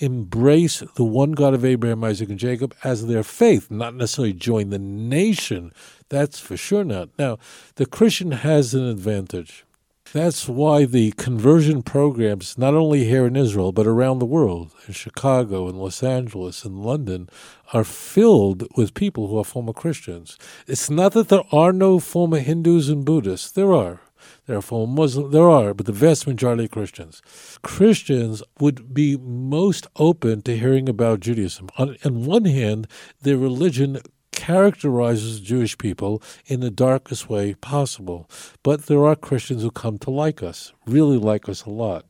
embrace 0.00 0.82
the 0.96 1.04
one 1.04 1.32
God 1.32 1.54
of 1.54 1.64
Abraham, 1.64 2.04
Isaac, 2.04 2.30
and 2.30 2.38
Jacob 2.38 2.74
as 2.82 3.06
their 3.06 3.22
faith, 3.22 3.70
not 3.70 3.94
necessarily 3.94 4.32
join 4.32 4.70
the 4.70 4.78
nation. 4.78 5.72
That's 6.08 6.38
for 6.38 6.56
sure 6.56 6.84
not. 6.84 7.10
Now, 7.18 7.38
the 7.76 7.86
Christian 7.86 8.32
has 8.32 8.74
an 8.74 8.84
advantage. 8.84 9.64
That's 10.12 10.46
why 10.46 10.84
the 10.84 11.12
conversion 11.12 11.82
programs, 11.82 12.58
not 12.58 12.74
only 12.74 13.04
here 13.04 13.24
in 13.24 13.34
Israel, 13.34 13.72
but 13.72 13.86
around 13.86 14.18
the 14.18 14.26
world, 14.26 14.70
in 14.86 14.92
Chicago 14.92 15.68
and 15.68 15.78
Los 15.78 16.02
Angeles 16.02 16.66
and 16.66 16.84
London, 16.84 17.30
are 17.72 17.82
filled 17.82 18.68
with 18.76 18.92
people 18.92 19.28
who 19.28 19.38
are 19.38 19.44
former 19.44 19.72
Christians. 19.72 20.36
It's 20.66 20.90
not 20.90 21.12
that 21.12 21.30
there 21.30 21.44
are 21.50 21.72
no 21.72 21.98
former 21.98 22.40
Hindus 22.40 22.90
and 22.90 23.06
Buddhists, 23.06 23.50
there 23.50 23.72
are. 23.72 24.00
There 24.46 24.58
are 24.58 24.62
former 24.62 24.92
Muslims, 24.92 25.32
there 25.32 25.48
are, 25.48 25.72
but 25.72 25.86
the 25.86 25.92
vast 25.92 26.26
majority 26.26 26.64
of 26.64 26.72
Christians. 26.72 27.22
Christians 27.62 28.42
would 28.60 28.92
be 28.92 29.16
most 29.16 29.86
open 29.96 30.42
to 30.42 30.58
hearing 30.58 30.90
about 30.90 31.20
Judaism. 31.20 31.70
On, 31.78 31.96
on 32.04 32.26
one 32.26 32.44
hand, 32.44 32.86
their 33.22 33.38
religion 33.38 33.98
characterizes 34.32 35.40
Jewish 35.40 35.78
people 35.78 36.22
in 36.46 36.60
the 36.60 36.70
darkest 36.70 37.28
way 37.28 37.54
possible. 37.54 38.28
But 38.62 38.86
there 38.86 39.04
are 39.04 39.16
Christians 39.16 39.62
who 39.62 39.70
come 39.70 39.98
to 39.98 40.10
like 40.10 40.42
us, 40.42 40.72
really 40.86 41.18
like 41.18 41.48
us 41.48 41.64
a 41.64 41.70
lot. 41.70 42.06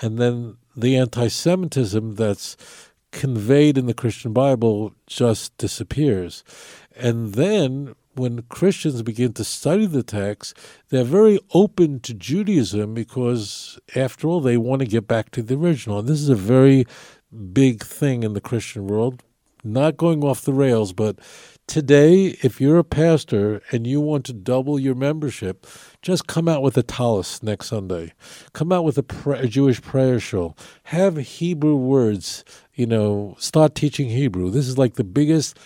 And 0.00 0.18
then 0.18 0.56
the 0.76 0.96
anti 0.96 1.28
Semitism 1.28 2.14
that's 2.14 2.56
conveyed 3.10 3.78
in 3.78 3.86
the 3.86 3.94
Christian 3.94 4.32
Bible 4.32 4.92
just 5.06 5.56
disappears. 5.56 6.44
And 6.96 7.34
then 7.34 7.94
when 8.14 8.42
Christians 8.42 9.02
begin 9.02 9.32
to 9.34 9.44
study 9.44 9.86
the 9.86 10.02
text, 10.02 10.56
they're 10.88 11.04
very 11.04 11.38
open 11.52 12.00
to 12.00 12.14
Judaism 12.14 12.94
because, 12.94 13.78
after 13.94 14.28
all, 14.28 14.40
they 14.40 14.56
want 14.56 14.80
to 14.80 14.86
get 14.86 15.08
back 15.08 15.30
to 15.32 15.42
the 15.42 15.56
original. 15.56 16.00
And 16.00 16.08
this 16.08 16.20
is 16.20 16.28
a 16.28 16.34
very 16.34 16.86
big 17.52 17.82
thing 17.82 18.22
in 18.22 18.34
the 18.34 18.40
Christian 18.40 18.86
world. 18.86 19.22
Not 19.64 19.96
going 19.96 20.22
off 20.22 20.42
the 20.42 20.52
rails, 20.52 20.92
but 20.92 21.18
Today, 21.66 22.36
if 22.42 22.60
you're 22.60 22.78
a 22.78 22.84
pastor 22.84 23.62
and 23.72 23.86
you 23.86 24.00
want 24.00 24.24
to 24.26 24.32
double 24.32 24.78
your 24.78 24.94
membership, 24.94 25.66
just 26.02 26.26
come 26.26 26.46
out 26.46 26.62
with 26.62 26.76
a 26.76 26.82
tallis 26.82 27.42
next 27.42 27.68
Sunday. 27.68 28.12
Come 28.52 28.70
out 28.70 28.84
with 28.84 28.98
a, 28.98 29.30
a 29.30 29.48
Jewish 29.48 29.80
prayer 29.80 30.20
show. 30.20 30.54
Have 30.84 31.16
Hebrew 31.16 31.76
words. 31.76 32.44
You 32.74 32.86
know, 32.86 33.34
start 33.38 33.74
teaching 33.74 34.10
Hebrew. 34.10 34.50
This 34.50 34.68
is 34.68 34.78
like 34.78 34.94
the 34.94 35.04
biggest 35.04 35.58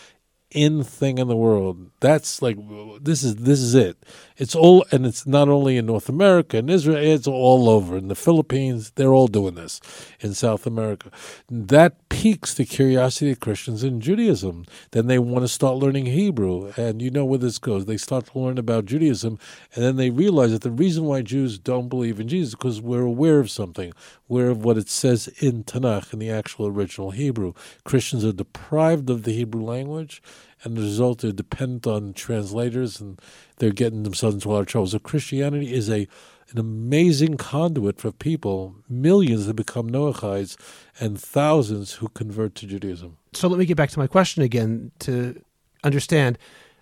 in 0.50 0.82
thing 0.82 1.18
in 1.18 1.28
the 1.28 1.36
world. 1.36 1.90
That's 2.00 2.40
like 2.40 2.56
this 3.02 3.22
is 3.22 3.36
this 3.36 3.60
is 3.60 3.74
it. 3.74 3.96
It's 4.38 4.54
all 4.54 4.86
and 4.92 5.04
it's 5.04 5.26
not 5.26 5.48
only 5.48 5.76
in 5.76 5.86
North 5.86 6.08
America 6.08 6.58
and 6.58 6.70
Israel, 6.70 6.96
it's 6.96 7.26
all 7.26 7.68
over. 7.68 7.96
In 7.96 8.08
the 8.08 8.14
Philippines, 8.14 8.92
they're 8.94 9.12
all 9.12 9.26
doing 9.26 9.54
this. 9.54 9.80
In 10.20 10.32
South 10.32 10.66
America. 10.66 11.10
That 11.50 12.08
piques 12.08 12.54
the 12.54 12.64
curiosity 12.64 13.32
of 13.32 13.40
Christians 13.40 13.82
in 13.84 14.00
Judaism. 14.00 14.64
Then 14.92 15.08
they 15.08 15.18
want 15.18 15.44
to 15.44 15.48
start 15.48 15.76
learning 15.76 16.06
Hebrew. 16.06 16.72
And 16.76 17.02
you 17.02 17.10
know 17.10 17.24
where 17.24 17.38
this 17.38 17.58
goes. 17.58 17.86
They 17.86 17.96
start 17.96 18.26
to 18.26 18.38
learn 18.38 18.58
about 18.58 18.86
Judaism 18.86 19.38
and 19.74 19.84
then 19.84 19.96
they 19.96 20.10
realize 20.10 20.52
that 20.52 20.62
the 20.62 20.70
reason 20.70 21.04
why 21.04 21.22
Jews 21.22 21.58
don't 21.58 21.88
believe 21.88 22.20
in 22.20 22.28
Jesus 22.28 22.50
is 22.50 22.54
because 22.54 22.80
we're 22.80 23.02
aware 23.02 23.40
of 23.40 23.50
something. 23.50 23.92
Aware 24.30 24.50
of 24.50 24.64
what 24.64 24.78
it 24.78 24.88
says 24.88 25.28
in 25.40 25.64
Tanakh 25.64 26.12
in 26.12 26.20
the 26.20 26.30
actual 26.30 26.66
original 26.66 27.10
Hebrew. 27.10 27.54
Christians 27.84 28.24
are 28.24 28.32
deprived 28.32 29.10
of 29.10 29.24
the 29.24 29.32
Hebrew 29.32 29.62
language 29.62 30.22
and 30.62 30.76
the 30.76 30.82
result 30.82 31.20
they're 31.20 31.32
dependent 31.32 31.86
on 31.86 32.12
translators 32.12 33.00
and 33.00 33.20
they're 33.56 33.70
getting 33.70 34.02
themselves 34.02 34.34
into 34.34 34.50
a 34.50 34.52
lot 34.52 34.60
of 34.60 34.66
trouble. 34.66 34.86
So 34.86 34.98
Christianity 34.98 35.72
is 35.72 35.90
a 35.90 36.08
an 36.50 36.58
amazing 36.58 37.36
conduit 37.36 38.00
for 38.00 38.10
people, 38.10 38.74
millions 38.88 39.46
that 39.46 39.54
become 39.54 39.90
Noachites 39.90 40.56
and 40.98 41.20
thousands 41.20 41.94
who 41.94 42.08
convert 42.08 42.54
to 42.56 42.66
Judaism. 42.66 43.18
So 43.34 43.48
let 43.48 43.58
me 43.58 43.66
get 43.66 43.76
back 43.76 43.90
to 43.90 43.98
my 43.98 44.06
question 44.06 44.42
again 44.42 44.90
to 45.00 45.42
understand. 45.84 46.38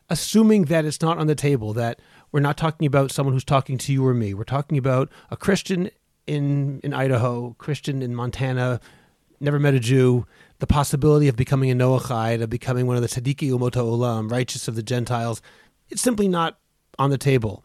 Assuming 0.08 0.66
that 0.66 0.84
it's 0.84 1.02
not 1.02 1.18
on 1.18 1.26
the 1.26 1.34
table, 1.34 1.72
that 1.72 2.00
we're 2.30 2.38
not 2.38 2.56
talking 2.56 2.86
about 2.86 3.10
someone 3.10 3.32
who's 3.32 3.44
talking 3.44 3.76
to 3.78 3.92
you 3.92 4.06
or 4.06 4.14
me, 4.14 4.34
we're 4.34 4.44
talking 4.44 4.78
about 4.78 5.10
a 5.30 5.36
Christian 5.36 5.90
in 6.28 6.80
in 6.84 6.94
Idaho, 6.94 7.56
Christian 7.58 8.02
in 8.02 8.14
Montana, 8.14 8.80
never 9.40 9.58
met 9.58 9.74
a 9.74 9.80
Jew, 9.80 10.26
the 10.58 10.66
possibility 10.66 11.28
of 11.28 11.36
becoming 11.36 11.70
a 11.70 11.74
Noachide, 11.74 12.42
of 12.42 12.50
becoming 12.50 12.86
one 12.86 12.96
of 12.96 13.02
the 13.02 13.08
Tzadiki 13.08 13.50
Umot 13.50 13.72
Olam, 13.72 14.30
righteous 14.30 14.68
of 14.68 14.74
the 14.74 14.82
Gentiles, 14.82 15.42
it's 15.88 16.02
simply 16.02 16.28
not 16.28 16.58
on 16.98 17.10
the 17.10 17.18
table. 17.18 17.64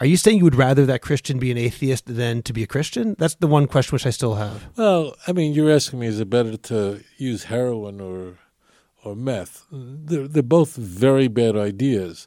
Are 0.00 0.06
you 0.06 0.16
saying 0.16 0.38
you 0.38 0.44
would 0.44 0.56
rather 0.56 0.84
that 0.86 1.00
Christian 1.00 1.38
be 1.38 1.52
an 1.52 1.58
atheist 1.58 2.04
than 2.06 2.42
to 2.42 2.52
be 2.52 2.64
a 2.64 2.66
Christian? 2.66 3.14
That's 3.18 3.36
the 3.36 3.46
one 3.46 3.68
question 3.68 3.94
which 3.94 4.06
I 4.06 4.10
still 4.10 4.34
have. 4.34 4.66
Well, 4.76 5.14
I 5.28 5.32
mean, 5.32 5.52
you're 5.52 5.70
asking 5.70 6.00
me, 6.00 6.08
is 6.08 6.18
it 6.18 6.28
better 6.28 6.56
to 6.56 7.04
use 7.18 7.44
heroin 7.44 8.00
or 8.00 8.38
or 9.04 9.14
meth? 9.14 9.64
They're, 9.70 10.26
they're 10.26 10.42
both 10.42 10.74
very 10.74 11.28
bad 11.28 11.56
ideas. 11.56 12.26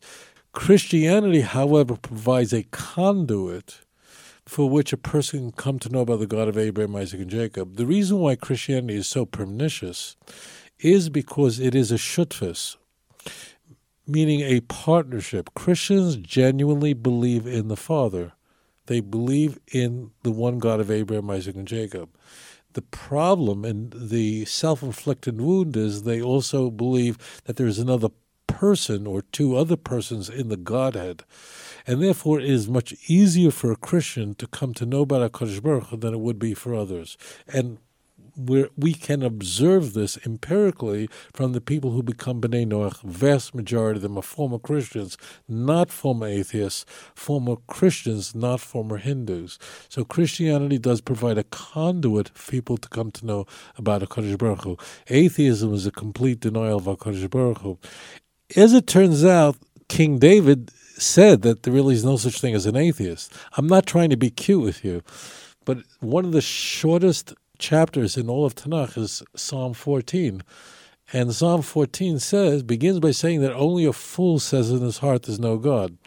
Christianity, 0.53 1.41
however, 1.41 1.97
provides 1.97 2.53
a 2.53 2.63
conduit 2.63 3.82
for 4.46 4.70
which 4.70 4.93
a 4.93 4.98
person 4.98 5.39
can 5.39 5.52
come 5.52 5.80
to 5.80 5.89
know 5.89 6.02
about 6.02 6.20
the 6.20 6.28
God 6.28 6.48
of 6.48 6.58
Abraham, 6.58 6.96
Isaac, 6.96 7.22
and 7.22 7.30
Jacob. 7.30 7.76
The 7.76 7.86
reason 7.86 8.20
why 8.20 8.36
Christianity 8.36 8.96
is 8.96 9.08
so 9.08 9.26
pernicious 9.26 10.16
is 10.80 11.10
because 11.10 11.60
it 11.60 11.74
is 11.74 11.91
a 11.91 11.96
shutfus, 11.96 12.76
meaning 14.08 14.41
a 14.41 14.62
partnership. 14.62 15.54
Christians 15.56 16.18
genuinely 16.18 16.93
believe 16.93 17.48
in 17.48 17.70
the 17.70 17.78
Father. 17.78 18.34
They 18.86 19.00
believe 19.00 19.60
in 19.72 20.12
the 20.24 20.32
one 20.32 20.60
God 20.60 20.80
of 20.80 20.91
Abraham, 20.91 21.30
Isaac, 21.32 21.56
and 21.56 21.68
Jacob. 21.68 22.10
The 22.74 22.84
problem 22.84 23.66
and 23.66 23.93
the 23.96 24.46
self 24.46 24.84
inflicted 24.84 25.41
wound 25.41 25.76
is 25.78 26.04
they 26.04 26.22
also 26.22 26.70
believe 26.70 27.41
that 27.46 27.56
there 27.56 27.68
is 27.68 27.80
another 27.80 28.10
person 28.48 29.08
or 29.08 29.22
two 29.22 29.56
other 29.56 29.76
persons 29.78 30.30
in 30.30 30.50
the 30.50 30.58
Godhead. 30.58 31.24
And 31.88 32.02
therefore, 32.02 32.40
it 32.40 32.50
is 32.50 32.68
much 32.68 32.94
easier 33.08 33.52
for 33.52 33.72
a 33.72 33.76
Christian 33.76 34.36
to 34.36 34.48
come 34.48 34.74
to 34.76 34.86
know 34.86 35.02
about 35.02 35.32
HaKadosh 35.32 35.62
Baruch 35.62 36.00
than 36.00 36.14
it 36.14 36.20
would 36.20 36.40
be 36.40 36.54
for 36.54 36.74
others. 36.74 37.18
And 37.48 37.78
we 38.38 38.68
we 38.76 38.94
can 38.94 39.24
observe 39.24 39.94
this 39.94 40.18
empirically 40.26 41.08
from 41.34 41.54
the 41.54 41.62
people 41.62 41.92
who 41.92 42.04
become 42.04 42.42
B'nai 42.42 42.66
Noach. 42.66 43.02
Vast 43.02 43.56
majority 43.56 43.98
of 43.98 44.02
them 44.02 44.18
are 44.18 44.22
former 44.22 44.60
Christians, 44.60 45.18
not 45.48 45.90
former 45.90 46.28
atheists, 46.28 46.86
former 47.16 47.56
Christians, 47.68 48.36
not 48.36 48.60
former 48.60 48.98
Hindus. 48.98 49.58
So 49.90 50.04
Christianity 50.04 50.78
does 50.78 51.02
provide 51.02 51.38
a 51.38 51.44
conduit 51.46 52.30
for 52.30 52.52
people 52.52 52.78
to 52.78 52.90
come 52.90 53.12
to 53.12 53.26
know 53.26 53.46
about 53.78 54.02
HaKadosh 54.02 54.38
Baruch 54.38 54.64
Hu. 54.64 54.78
Atheism 55.08 55.74
is 55.74 55.86
a 55.86 55.92
complete 55.92 56.40
denial 56.40 56.78
of 56.78 56.86
HaKadosh 56.86 57.30
Baruch 57.30 57.60
Hu. 57.60 57.78
As 58.56 58.74
it 58.74 58.88
turns 58.88 59.24
out, 59.24 59.56
King 59.88 60.20
David 60.20 60.72
said 60.98 61.41
that 61.41 61.64
there 61.64 61.74
really 61.74 61.96
is 61.96 62.06
no 62.06 62.18
such 62.18 62.39
thing 62.39 62.56
as 62.56 62.66
an 62.66 62.76
atheist. 62.76 63.34
I'm 63.58 63.68
not 63.68 63.86
trying 63.86 64.10
to 64.10 64.18
be 64.18 64.30
cute 64.30 64.64
with 64.64 64.84
you, 64.84 65.02
but 65.66 65.80
one 66.00 66.26
of 66.26 66.32
the 66.32 66.41
shortest 66.41 67.34
chapters 67.58 68.18
in 68.18 68.30
all 68.30 68.46
of 68.46 68.56
Tanakh 68.56 68.98
is 68.98 69.24
Psalm 69.36 69.74
14. 69.74 70.41
And 71.14 71.34
Psalm 71.34 71.62
14 71.62 72.20
says, 72.20 72.64
begins 72.64 73.00
by 73.00 73.12
saying 73.12 73.41
that 73.41 73.54
only 73.54 73.86
a 73.86 73.93
fool 73.93 74.39
says 74.39 74.72
in 74.72 74.82
his 74.82 75.00
heart 75.00 75.24
there's 75.24 75.39
no 75.39 75.58
God. 75.58 75.98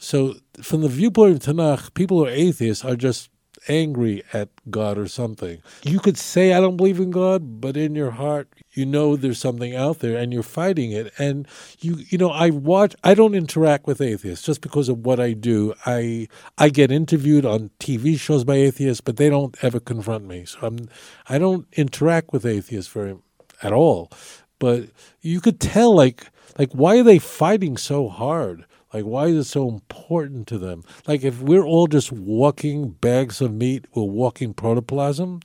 So, 0.00 0.36
from 0.62 0.82
the 0.82 0.88
viewpoint 0.88 1.48
of 1.48 1.56
Tanakh, 1.56 1.92
people 1.94 2.18
who 2.18 2.26
are 2.26 2.30
atheists 2.30 2.84
are 2.84 2.94
just 2.94 3.30
angry 3.66 4.22
at 4.32 4.48
God 4.70 4.96
or 4.96 5.08
something. 5.08 5.60
You 5.82 5.98
could 5.98 6.16
say, 6.16 6.52
I 6.52 6.60
don't 6.60 6.76
believe 6.76 7.00
in 7.00 7.10
God, 7.10 7.60
but 7.60 7.76
in 7.76 7.96
your 7.96 8.12
heart, 8.12 8.48
you 8.78 8.86
know 8.86 9.16
there's 9.16 9.40
something 9.40 9.74
out 9.74 9.98
there 9.98 10.16
and 10.16 10.32
you're 10.32 10.44
fighting 10.44 10.92
it. 10.92 11.12
And 11.18 11.48
you, 11.80 11.96
you 12.08 12.16
know, 12.16 12.30
I 12.30 12.50
watch, 12.50 12.94
I 13.02 13.14
don't 13.14 13.34
interact 13.34 13.88
with 13.88 14.00
atheists 14.00 14.46
just 14.46 14.60
because 14.60 14.88
of 14.88 15.04
what 15.04 15.18
I 15.18 15.32
do. 15.32 15.74
I, 15.84 16.28
I 16.56 16.68
get 16.68 16.92
interviewed 16.92 17.44
on 17.44 17.70
TV 17.80 18.18
shows 18.18 18.44
by 18.44 18.54
atheists, 18.54 19.00
but 19.00 19.16
they 19.16 19.28
don't 19.28 19.56
ever 19.64 19.80
confront 19.80 20.26
me. 20.26 20.44
So 20.44 20.60
I'm, 20.62 20.88
I 21.28 21.38
don't 21.38 21.66
interact 21.72 22.32
with 22.32 22.46
atheists 22.46 22.92
very, 22.92 23.16
at 23.62 23.72
all. 23.72 24.12
But 24.60 24.84
you 25.20 25.40
could 25.40 25.58
tell, 25.60 25.94
like, 25.94 26.26
like, 26.56 26.72
why 26.72 26.98
are 26.98 27.04
they 27.04 27.18
fighting 27.18 27.76
so 27.76 28.08
hard? 28.08 28.64
Like, 28.92 29.04
why 29.04 29.26
is 29.26 29.46
it 29.46 29.50
so 29.50 29.68
important 29.68 30.46
to 30.48 30.58
them? 30.58 30.82
Like, 31.06 31.22
if 31.22 31.40
we're 31.42 31.64
all 31.64 31.88
just 31.88 32.10
walking 32.10 32.90
bags 32.90 33.40
of 33.40 33.52
meat, 33.52 33.86
we're 33.94 34.04
walking 34.04 34.54
protoplasm. 34.54 35.40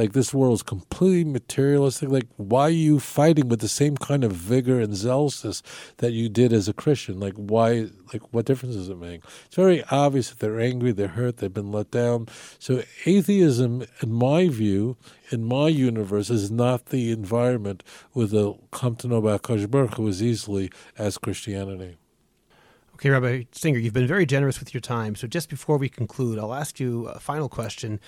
Like, 0.00 0.14
this 0.14 0.32
world 0.32 0.54
is 0.54 0.62
completely 0.62 1.30
materialistic. 1.30 2.08
Like, 2.08 2.26
why 2.38 2.62
are 2.62 2.70
you 2.70 2.98
fighting 2.98 3.50
with 3.50 3.60
the 3.60 3.68
same 3.68 3.98
kind 3.98 4.24
of 4.24 4.32
vigor 4.32 4.80
and 4.80 4.96
zealousness 4.96 5.62
that 5.98 6.12
you 6.12 6.30
did 6.30 6.54
as 6.54 6.68
a 6.68 6.72
Christian? 6.72 7.20
Like, 7.20 7.34
why? 7.34 7.90
Like, 8.10 8.22
what 8.32 8.46
difference 8.46 8.76
does 8.76 8.88
it 8.88 8.96
make? 8.96 9.22
It's 9.44 9.56
very 9.56 9.84
obvious 9.90 10.30
that 10.30 10.38
they're 10.38 10.58
angry, 10.58 10.92
they're 10.92 11.08
hurt, 11.08 11.36
they've 11.36 11.52
been 11.52 11.70
let 11.70 11.90
down. 11.90 12.28
So, 12.58 12.82
atheism, 13.04 13.84
in 14.00 14.10
my 14.10 14.48
view, 14.48 14.96
in 15.30 15.44
my 15.44 15.68
universe, 15.68 16.30
is 16.30 16.50
not 16.50 16.86
the 16.86 17.12
environment 17.12 17.82
where 18.12 18.26
they'll 18.26 18.64
come 18.70 18.96
to 18.96 19.06
know 19.06 19.16
about 19.16 19.42
Kosh 19.42 19.66
Hu 19.70 20.08
as 20.08 20.22
easily 20.22 20.72
as 20.96 21.18
Christianity. 21.18 21.98
Okay, 22.94 23.10
Rabbi 23.10 23.44
Singer, 23.52 23.78
you've 23.78 23.92
been 23.92 24.06
very 24.06 24.24
generous 24.24 24.60
with 24.60 24.72
your 24.72 24.80
time. 24.80 25.14
So 25.14 25.26
just 25.26 25.50
before 25.50 25.76
we 25.76 25.90
conclude, 25.90 26.38
I'll 26.38 26.54
ask 26.54 26.80
you 26.80 27.08
a 27.08 27.20
final 27.20 27.50
question. 27.50 28.00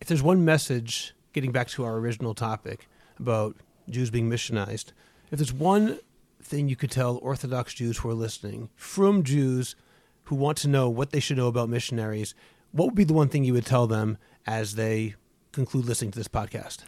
If 0.00 0.08
there's 0.08 0.22
one 0.22 0.44
message 0.44 1.14
getting 1.32 1.52
back 1.52 1.68
to 1.68 1.84
our 1.84 1.96
original 1.96 2.34
topic 2.34 2.88
about 3.18 3.56
Jews 3.88 4.10
being 4.10 4.30
missionized, 4.30 4.92
if 5.30 5.38
there's 5.38 5.52
one 5.52 5.98
thing 6.42 6.68
you 6.68 6.76
could 6.76 6.90
tell 6.90 7.18
Orthodox 7.18 7.74
Jews 7.74 7.98
who 7.98 8.08
are 8.08 8.14
listening, 8.14 8.70
from 8.76 9.22
Jews 9.22 9.76
who 10.24 10.36
want 10.36 10.58
to 10.58 10.68
know 10.68 10.88
what 10.88 11.10
they 11.10 11.20
should 11.20 11.36
know 11.36 11.48
about 11.48 11.68
missionaries, 11.68 12.34
what 12.72 12.86
would 12.86 12.94
be 12.94 13.04
the 13.04 13.12
one 13.12 13.28
thing 13.28 13.44
you 13.44 13.52
would 13.52 13.66
tell 13.66 13.86
them 13.86 14.16
as 14.46 14.74
they 14.74 15.16
conclude 15.52 15.84
listening 15.84 16.12
to 16.12 16.18
this 16.18 16.28
podcast? 16.28 16.78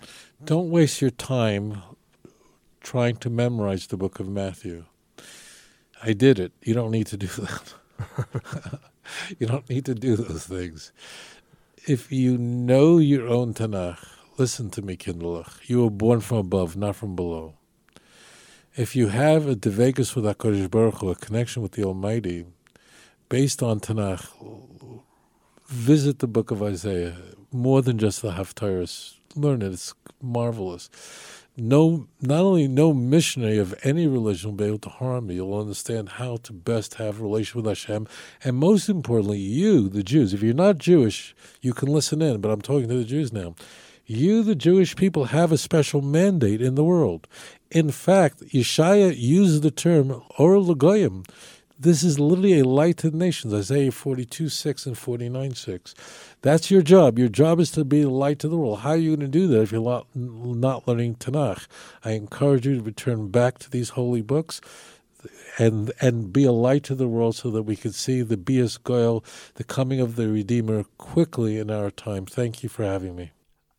Don't 0.42 0.70
waste 0.70 1.00
your 1.00 1.10
time 1.10 1.82
trying 2.80 3.16
to 3.16 3.30
memorize 3.30 3.86
the 3.88 3.96
book 3.96 4.20
of 4.20 4.28
Matthew. 4.28 4.86
I 6.02 6.14
did 6.14 6.38
it. 6.38 6.52
You 6.62 6.74
don't 6.74 6.90
need 6.90 7.06
to 7.08 7.16
do 7.16 7.26
that. 7.26 7.74
you 9.38 9.46
don't 9.46 9.68
need 9.68 9.84
to 9.84 9.94
do 9.94 10.16
those 10.16 10.46
things. 10.46 10.92
If 11.88 12.12
you 12.12 12.38
know 12.38 12.98
your 12.98 13.26
own 13.26 13.54
Tanakh, 13.54 13.98
listen 14.38 14.70
to 14.70 14.82
me, 14.82 14.96
Kinderlich. 14.96 15.68
You 15.68 15.82
were 15.82 15.90
born 15.90 16.20
from 16.20 16.36
above, 16.36 16.76
not 16.76 16.94
from 16.94 17.16
below. 17.16 17.54
If 18.76 18.94
you 18.94 19.08
have 19.08 19.48
a 19.48 19.56
devegus 19.56 20.14
with 20.14 20.24
HaKadosh 20.24 20.70
Baruch 20.70 21.00
Hu, 21.00 21.10
a 21.10 21.16
connection 21.16 21.60
with 21.60 21.72
the 21.72 21.82
Almighty, 21.82 22.46
based 23.28 23.64
on 23.64 23.80
Tanakh, 23.80 24.28
visit 25.66 26.20
the 26.20 26.28
book 26.28 26.52
of 26.52 26.62
Isaiah 26.62 27.16
more 27.50 27.82
than 27.82 27.98
just 27.98 28.22
the 28.22 28.30
Haftarahs. 28.30 29.16
Learn 29.34 29.60
it; 29.60 29.72
it's 29.72 29.92
marvelous. 30.22 30.88
No, 31.54 32.08
not 32.22 32.40
only 32.40 32.66
no 32.66 32.94
missionary 32.94 33.58
of 33.58 33.74
any 33.82 34.06
religion 34.06 34.50
will 34.50 34.56
be 34.56 34.64
able 34.64 34.78
to 34.78 34.88
harm 34.88 35.30
you. 35.30 35.36
You'll 35.36 35.60
understand 35.60 36.10
how 36.10 36.38
to 36.38 36.52
best 36.52 36.94
have 36.94 37.20
a 37.20 37.22
relation 37.22 37.60
with 37.60 37.68
Hashem, 37.68 38.08
and 38.42 38.56
most 38.56 38.88
importantly, 38.88 39.38
you, 39.38 39.90
the 39.90 40.02
Jews. 40.02 40.32
If 40.32 40.42
you're 40.42 40.54
not 40.54 40.78
Jewish, 40.78 41.34
you 41.60 41.74
can 41.74 41.90
listen 41.90 42.22
in. 42.22 42.40
But 42.40 42.52
I'm 42.52 42.62
talking 42.62 42.88
to 42.88 42.96
the 42.96 43.04
Jews 43.04 43.34
now. 43.34 43.54
You, 44.06 44.42
the 44.42 44.54
Jewish 44.54 44.96
people, 44.96 45.26
have 45.26 45.52
a 45.52 45.58
special 45.58 46.00
mandate 46.00 46.62
in 46.62 46.74
the 46.74 46.84
world. 46.84 47.28
In 47.70 47.90
fact, 47.90 48.40
Yeshaya 48.48 49.14
uses 49.14 49.60
the 49.60 49.70
term 49.70 50.22
Or 50.38 50.54
Lagoyim 50.56 51.26
this 51.82 52.04
is 52.04 52.20
literally 52.20 52.60
a 52.60 52.64
light 52.64 52.98
to 52.98 53.10
the 53.10 53.16
nations, 53.16 53.52
Isaiah 53.52 53.90
42, 53.90 54.48
6 54.48 54.86
and 54.86 54.96
49, 54.96 55.54
6. 55.54 55.94
That's 56.42 56.72
your 56.72 56.82
job. 56.82 57.20
Your 57.20 57.28
job 57.28 57.60
is 57.60 57.70
to 57.72 57.84
be 57.84 58.02
the 58.02 58.10
light 58.10 58.40
to 58.40 58.48
the 58.48 58.56
world. 58.56 58.80
How 58.80 58.90
are 58.90 58.96
you 58.96 59.16
going 59.16 59.30
to 59.30 59.38
do 59.38 59.46
that 59.46 59.62
if 59.62 59.72
you're 59.72 60.04
not, 60.14 60.88
learning 60.88 61.14
Tanakh? 61.14 61.68
I 62.04 62.12
encourage 62.12 62.66
you 62.66 62.76
to 62.76 62.82
return 62.82 63.28
back 63.28 63.58
to 63.60 63.70
these 63.70 63.90
holy 63.90 64.22
books 64.22 64.60
and 65.56 65.92
and 66.00 66.32
be 66.32 66.44
a 66.44 66.50
light 66.50 66.82
to 66.84 66.96
the 66.96 67.06
world 67.06 67.36
so 67.36 67.50
that 67.52 67.62
we 67.62 67.76
can 67.76 67.92
see 67.92 68.22
the 68.22 68.36
Bias 68.36 68.76
Goel, 68.76 69.24
the 69.54 69.62
coming 69.62 70.00
of 70.00 70.16
the 70.16 70.28
Redeemer, 70.28 70.82
quickly 70.98 71.58
in 71.58 71.70
our 71.70 71.92
time. 71.92 72.26
Thank 72.26 72.64
you 72.64 72.68
for 72.68 72.84
having 72.84 73.14
me. 73.14 73.30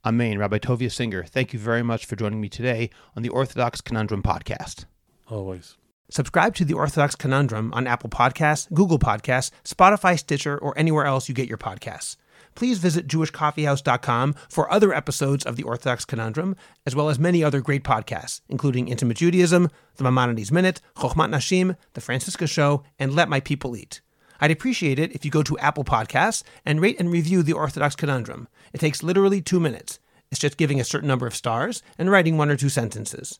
Amen. 0.05 0.37
Rabbi 0.37 0.59
Tovia 0.59 0.91
Singer, 0.91 1.23
thank 1.25 1.51
you 1.51 1.59
very 1.59 1.83
much 1.83 2.05
for 2.05 2.15
joining 2.15 2.39
me 2.39 2.47
today 2.47 2.89
on 3.15 3.23
the 3.23 3.29
Orthodox 3.29 3.81
Conundrum 3.81 4.23
podcast. 4.23 4.85
Always. 5.29 5.75
Subscribe 6.09 6.55
to 6.55 6.65
the 6.65 6.75
Orthodox 6.75 7.15
Conundrum 7.15 7.73
on 7.73 7.87
Apple 7.87 8.09
Podcasts, 8.09 8.71
Google 8.73 8.99
Podcasts, 8.99 9.51
Spotify, 9.65 10.17
Stitcher, 10.17 10.57
or 10.57 10.77
anywhere 10.77 11.05
else 11.05 11.27
you 11.27 11.35
get 11.35 11.49
your 11.49 11.57
podcasts. 11.57 12.15
Please 12.55 12.79
visit 12.79 13.07
jewishcoffeehouse.com 13.07 14.35
for 14.49 14.71
other 14.71 14.93
episodes 14.93 15.45
of 15.45 15.55
the 15.55 15.63
Orthodox 15.63 16.05
Conundrum, 16.05 16.55
as 16.85 16.95
well 16.95 17.09
as 17.09 17.19
many 17.19 17.43
other 17.43 17.61
great 17.61 17.83
podcasts, 17.83 18.41
including 18.49 18.87
Intimate 18.87 19.17
Judaism, 19.17 19.69
The 19.97 20.03
Maimonides 20.03 20.51
Minute, 20.51 20.81
Chochmat 20.95 21.29
Nashim, 21.29 21.75
The 21.93 22.01
Franciska 22.01 22.47
Show, 22.47 22.83
and 22.99 23.13
Let 23.13 23.29
My 23.29 23.39
People 23.39 23.75
Eat. 23.75 24.01
I'd 24.39 24.51
appreciate 24.51 24.99
it 24.99 25.13
if 25.13 25.23
you 25.23 25.31
go 25.31 25.43
to 25.43 25.57
Apple 25.59 25.83
Podcasts 25.83 26.43
and 26.65 26.81
rate 26.81 26.99
and 26.99 27.11
review 27.11 27.43
the 27.43 27.53
Orthodox 27.53 27.95
Conundrum. 27.95 28.47
It 28.73 28.79
takes 28.79 29.03
literally 29.03 29.41
two 29.41 29.59
minutes. 29.59 29.99
It's 30.31 30.39
just 30.39 30.57
giving 30.57 30.79
a 30.79 30.83
certain 30.83 31.07
number 31.07 31.27
of 31.27 31.35
stars 31.35 31.81
and 31.97 32.11
writing 32.11 32.37
one 32.37 32.49
or 32.49 32.57
two 32.57 32.69
sentences 32.69 33.39